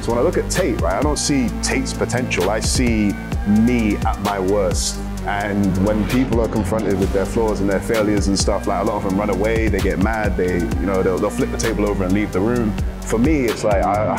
So 0.00 0.12
when 0.12 0.18
I 0.18 0.22
look 0.22 0.38
at 0.38 0.50
Tate, 0.50 0.80
right, 0.80 0.94
I 0.94 1.02
don't 1.02 1.18
see 1.18 1.50
Tate's 1.62 1.92
potential. 1.92 2.48
I 2.48 2.60
see 2.60 3.12
me 3.46 3.96
at 3.96 4.18
my 4.22 4.40
worst. 4.40 4.98
And 5.26 5.76
when 5.86 6.08
people 6.08 6.40
are 6.40 6.48
confronted 6.48 6.98
with 6.98 7.12
their 7.12 7.26
flaws 7.26 7.60
and 7.60 7.68
their 7.68 7.80
failures 7.80 8.28
and 8.28 8.38
stuff, 8.38 8.66
like 8.66 8.80
a 8.80 8.86
lot 8.86 9.04
of 9.04 9.10
them 9.10 9.20
run 9.20 9.28
away, 9.28 9.68
they 9.68 9.80
get 9.80 9.98
mad, 9.98 10.38
they, 10.38 10.54
you 10.54 10.86
know, 10.86 11.02
they'll, 11.02 11.18
they'll 11.18 11.28
flip 11.28 11.50
the 11.50 11.58
table 11.58 11.84
over 11.84 12.04
and 12.04 12.14
leave 12.14 12.32
the 12.32 12.40
room. 12.40 12.74
For 13.02 13.18
me, 13.18 13.44
it's 13.44 13.62
like 13.62 13.84
I, 13.84 14.14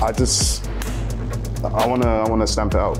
I, 0.00 0.06
I 0.06 0.12
just, 0.12 0.68
I 1.64 1.86
wanna, 1.86 2.06
I 2.06 2.28
wanna 2.28 2.46
stamp 2.46 2.74
it 2.74 2.80
out. 2.80 2.98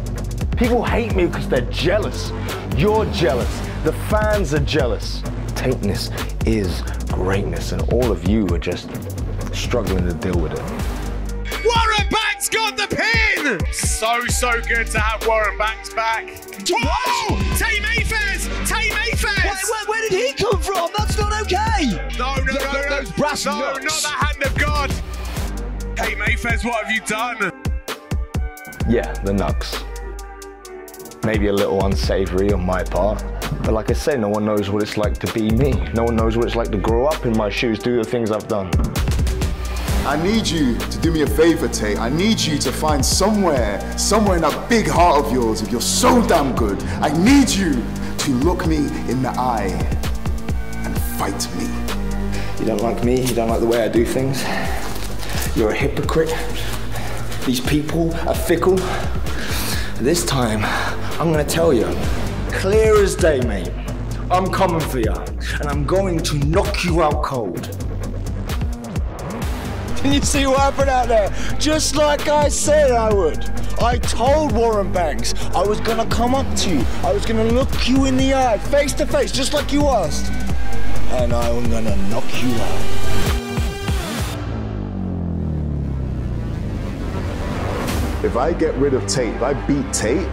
People 0.56 0.84
hate 0.84 1.14
me 1.16 1.26
because 1.26 1.48
they're 1.48 1.62
jealous. 1.62 2.30
You're 2.76 3.04
jealous. 3.06 3.60
The 3.82 3.92
fans 4.08 4.54
are 4.54 4.60
jealous. 4.60 5.20
Tateness 5.54 6.10
is 6.46 6.82
greatness, 7.12 7.72
and 7.72 7.82
all 7.92 8.12
of 8.12 8.28
you 8.28 8.46
are 8.48 8.58
just 8.58 8.88
struggling 9.52 10.06
to 10.06 10.14
deal 10.14 10.38
with 10.38 10.52
it. 10.52 11.64
Warren 11.64 12.08
Banks 12.10 12.48
got 12.48 12.76
the 12.76 12.86
pin! 12.86 13.60
So, 13.72 14.24
so 14.26 14.60
good 14.68 14.86
to 14.88 15.00
have 15.00 15.26
Warren 15.26 15.58
Banks 15.58 15.92
back. 15.92 16.28
Whoa! 16.70 17.36
Tate 17.56 17.82
Mayfairs! 17.82 18.46
Tate 18.68 18.92
Mayfairs! 18.92 19.44
Where, 19.44 19.54
where, 19.54 19.86
where, 19.86 20.08
did 20.08 20.12
he 20.12 20.32
come 20.34 20.60
from? 20.60 20.90
That's 20.96 21.18
not 21.18 21.42
okay! 21.42 21.86
No, 22.16 22.36
no, 22.36 22.52
no, 22.52 22.72
no. 22.72 22.88
Those 22.88 23.10
brass 23.12 23.44
no, 23.44 23.58
nuts. 23.58 23.84
not 23.84 24.02
the 24.02 24.24
hand 24.26 24.42
of 24.44 24.58
God. 24.58 24.90
Hey 25.98 26.14
Mayfair's, 26.14 26.64
what 26.64 26.84
have 26.84 26.92
you 26.92 27.00
done? 27.00 27.72
Yeah, 28.89 29.12
the 29.24 29.33
nugs. 29.33 29.85
Maybe 31.24 31.47
a 31.47 31.53
little 31.53 31.85
unsavory 31.85 32.53
on 32.53 32.66
my 32.66 32.83
part. 32.83 33.24
But 33.62 33.74
like 33.74 33.91
I 33.91 33.95
say, 33.95 34.16
no 34.16 34.28
one 34.28 34.45
knows 34.45 34.70
what 34.70 34.83
it's 34.83 34.97
like 34.97 35.18
to 35.18 35.33
be 35.33 35.51
me. 35.51 35.72
No 35.95 36.03
one 36.03 36.16
knows 36.16 36.37
what 36.37 36.47
it's 36.47 36.57
like 36.57 36.70
to 36.72 36.78
grow 36.78 37.07
up 37.07 37.24
in 37.24 37.37
my 37.37 37.49
shoes, 37.49 37.78
do 37.78 37.97
the 37.97 38.05
things 38.05 38.33
I've 38.33 38.49
done. 38.49 38.70
I 40.05 40.20
need 40.20 40.49
you 40.49 40.76
to 40.76 40.99
do 40.99 41.12
me 41.12 41.22
a 41.22 41.26
favor, 41.28 41.68
Tate. 41.68 41.97
I 41.99 42.09
need 42.09 42.41
you 42.41 42.59
to 42.59 42.72
find 42.72 43.05
somewhere, 43.05 43.80
somewhere 43.97 44.35
in 44.35 44.43
that 44.43 44.68
big 44.68 44.89
heart 44.89 45.24
of 45.24 45.33
yours, 45.33 45.62
if 45.62 45.70
you're 45.70 45.80
so 45.80 46.26
damn 46.26 46.57
good, 46.57 46.83
I 47.01 47.16
need 47.22 47.49
you 47.49 47.74
to 48.18 48.30
look 48.43 48.66
me 48.66 48.78
in 49.09 49.22
the 49.22 49.33
eye 49.39 49.68
and 50.85 50.99
fight 51.20 51.49
me. 51.57 51.68
You 52.59 52.66
don't 52.66 52.83
like 52.83 53.05
me, 53.05 53.20
you 53.24 53.35
don't 53.35 53.49
like 53.49 53.61
the 53.61 53.66
way 53.66 53.85
I 53.85 53.89
do 53.89 54.05
things. 54.05 54.43
You're 55.57 55.70
a 55.70 55.76
hypocrite. 55.76 56.35
These 57.47 57.61
people 57.61 58.14
are 58.28 58.36
fickle. 58.36 58.76
This 59.97 60.24
time, 60.24 60.64
I'm 61.20 61.32
gonna 61.32 61.45
tell 61.45 61.72
you, 61.72 61.86
clear 62.51 63.03
as 63.03 63.16
day, 63.16 63.40
mate. 63.40 63.70
I'm 64.30 64.47
coming 64.47 64.78
for 64.80 65.01
you, 65.01 65.12
and 65.59 65.68
I'm 65.68 65.84
going 65.84 66.20
to 66.20 66.36
knock 66.47 66.84
you 66.84 67.03
out 67.03 67.24
cold. 67.24 67.64
Can 69.97 70.12
you 70.12 70.20
see 70.22 70.47
what 70.47 70.61
happened 70.61 70.88
out 70.88 71.09
there? 71.09 71.30
Just 71.59 71.97
like 71.97 72.28
I 72.28 72.49
said 72.49 72.93
I 72.93 73.12
would. 73.12 73.45
I 73.80 73.99
told 73.99 74.53
Warren 74.53 74.93
Banks 74.93 75.34
I 75.47 75.66
was 75.66 75.80
gonna 75.80 76.07
come 76.07 76.36
up 76.36 76.47
to 76.59 76.70
you. 76.70 76.84
I 77.03 77.12
was 77.12 77.26
gonna 77.26 77.45
look 77.45 77.88
you 77.88 78.05
in 78.05 78.16
the 78.16 78.34
eye, 78.34 78.59
face 78.59 78.93
to 78.95 79.07
face, 79.07 79.32
just 79.32 79.53
like 79.53 79.72
you 79.72 79.88
asked. 79.88 80.30
And 81.11 81.32
I'm 81.32 81.68
gonna 81.68 81.97
knock 82.09 82.24
you 82.40 82.55
out. 82.55 83.01
If 88.33 88.39
I 88.39 88.55
get 88.55 88.74
rid 88.76 88.95
of 88.95 89.07
Tate, 89.07 89.35
if 89.35 89.43
I 89.43 89.53
beat 89.66 89.93
Tate, 89.93 90.26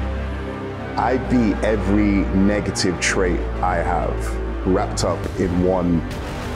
I 0.97 1.17
beat 1.29 1.53
every 1.65 2.23
negative 2.33 2.97
trait 3.01 3.41
I 3.61 3.75
have 3.75 4.65
wrapped 4.65 5.03
up 5.03 5.19
in 5.37 5.65
one 5.65 6.01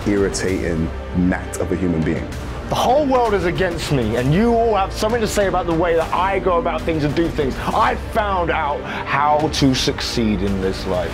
irritating 0.07 0.85
gnat 1.17 1.59
of 1.59 1.69
a 1.73 1.75
human 1.75 2.01
being. 2.01 2.25
The 2.69 2.75
whole 2.75 3.05
world 3.05 3.33
is 3.33 3.43
against 3.43 3.91
me, 3.91 4.15
and 4.15 4.33
you 4.33 4.53
all 4.53 4.73
have 4.75 4.93
something 4.93 5.19
to 5.19 5.27
say 5.27 5.47
about 5.47 5.65
the 5.65 5.73
way 5.73 5.95
that 5.95 6.13
I 6.13 6.39
go 6.39 6.59
about 6.59 6.81
things 6.83 7.03
and 7.03 7.13
do 7.13 7.27
things. 7.27 7.53
I 7.59 7.95
found 8.13 8.49
out 8.49 8.79
how 9.05 9.49
to 9.49 9.75
succeed 9.75 10.43
in 10.43 10.61
this 10.61 10.87
life. 10.87 11.13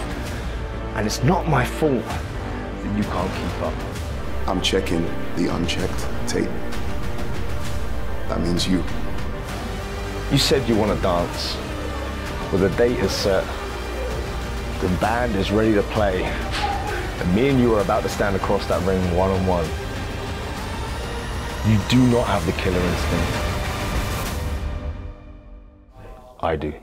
And 0.93 1.07
it's 1.07 1.23
not 1.23 1.47
my 1.47 1.65
fault 1.65 2.05
that 2.05 2.95
you 2.95 3.03
can't 3.03 3.33
keep 3.33 3.61
up. 3.63 3.73
I'm 4.47 4.61
checking 4.61 5.03
the 5.37 5.47
unchecked 5.55 6.07
tape. 6.29 6.51
That 8.27 8.41
means 8.41 8.67
you. 8.67 8.83
You 10.31 10.37
said 10.37 10.69
you 10.69 10.75
want 10.75 10.95
to 10.95 11.01
dance. 11.01 11.55
Well, 12.51 12.59
the 12.59 12.69
date 12.77 12.99
is 12.99 13.11
set. 13.11 13.43
The 14.79 14.87
band 15.01 15.35
is 15.35 15.49
ready 15.51 15.73
to 15.73 15.81
play. 15.81 16.23
And 16.23 17.35
me 17.35 17.49
and 17.49 17.59
you 17.59 17.73
are 17.73 17.81
about 17.81 18.03
to 18.03 18.09
stand 18.09 18.35
across 18.35 18.67
that 18.67 18.79
ring 18.85 19.01
one 19.15 19.31
on 19.31 19.47
one. 19.47 19.65
You 21.67 21.79
do 21.89 21.97
not 22.11 22.27
have 22.27 22.45
the 22.45 22.51
killer 22.61 22.79
instinct. 22.79 23.49
I 26.41 26.55
do. 26.55 26.73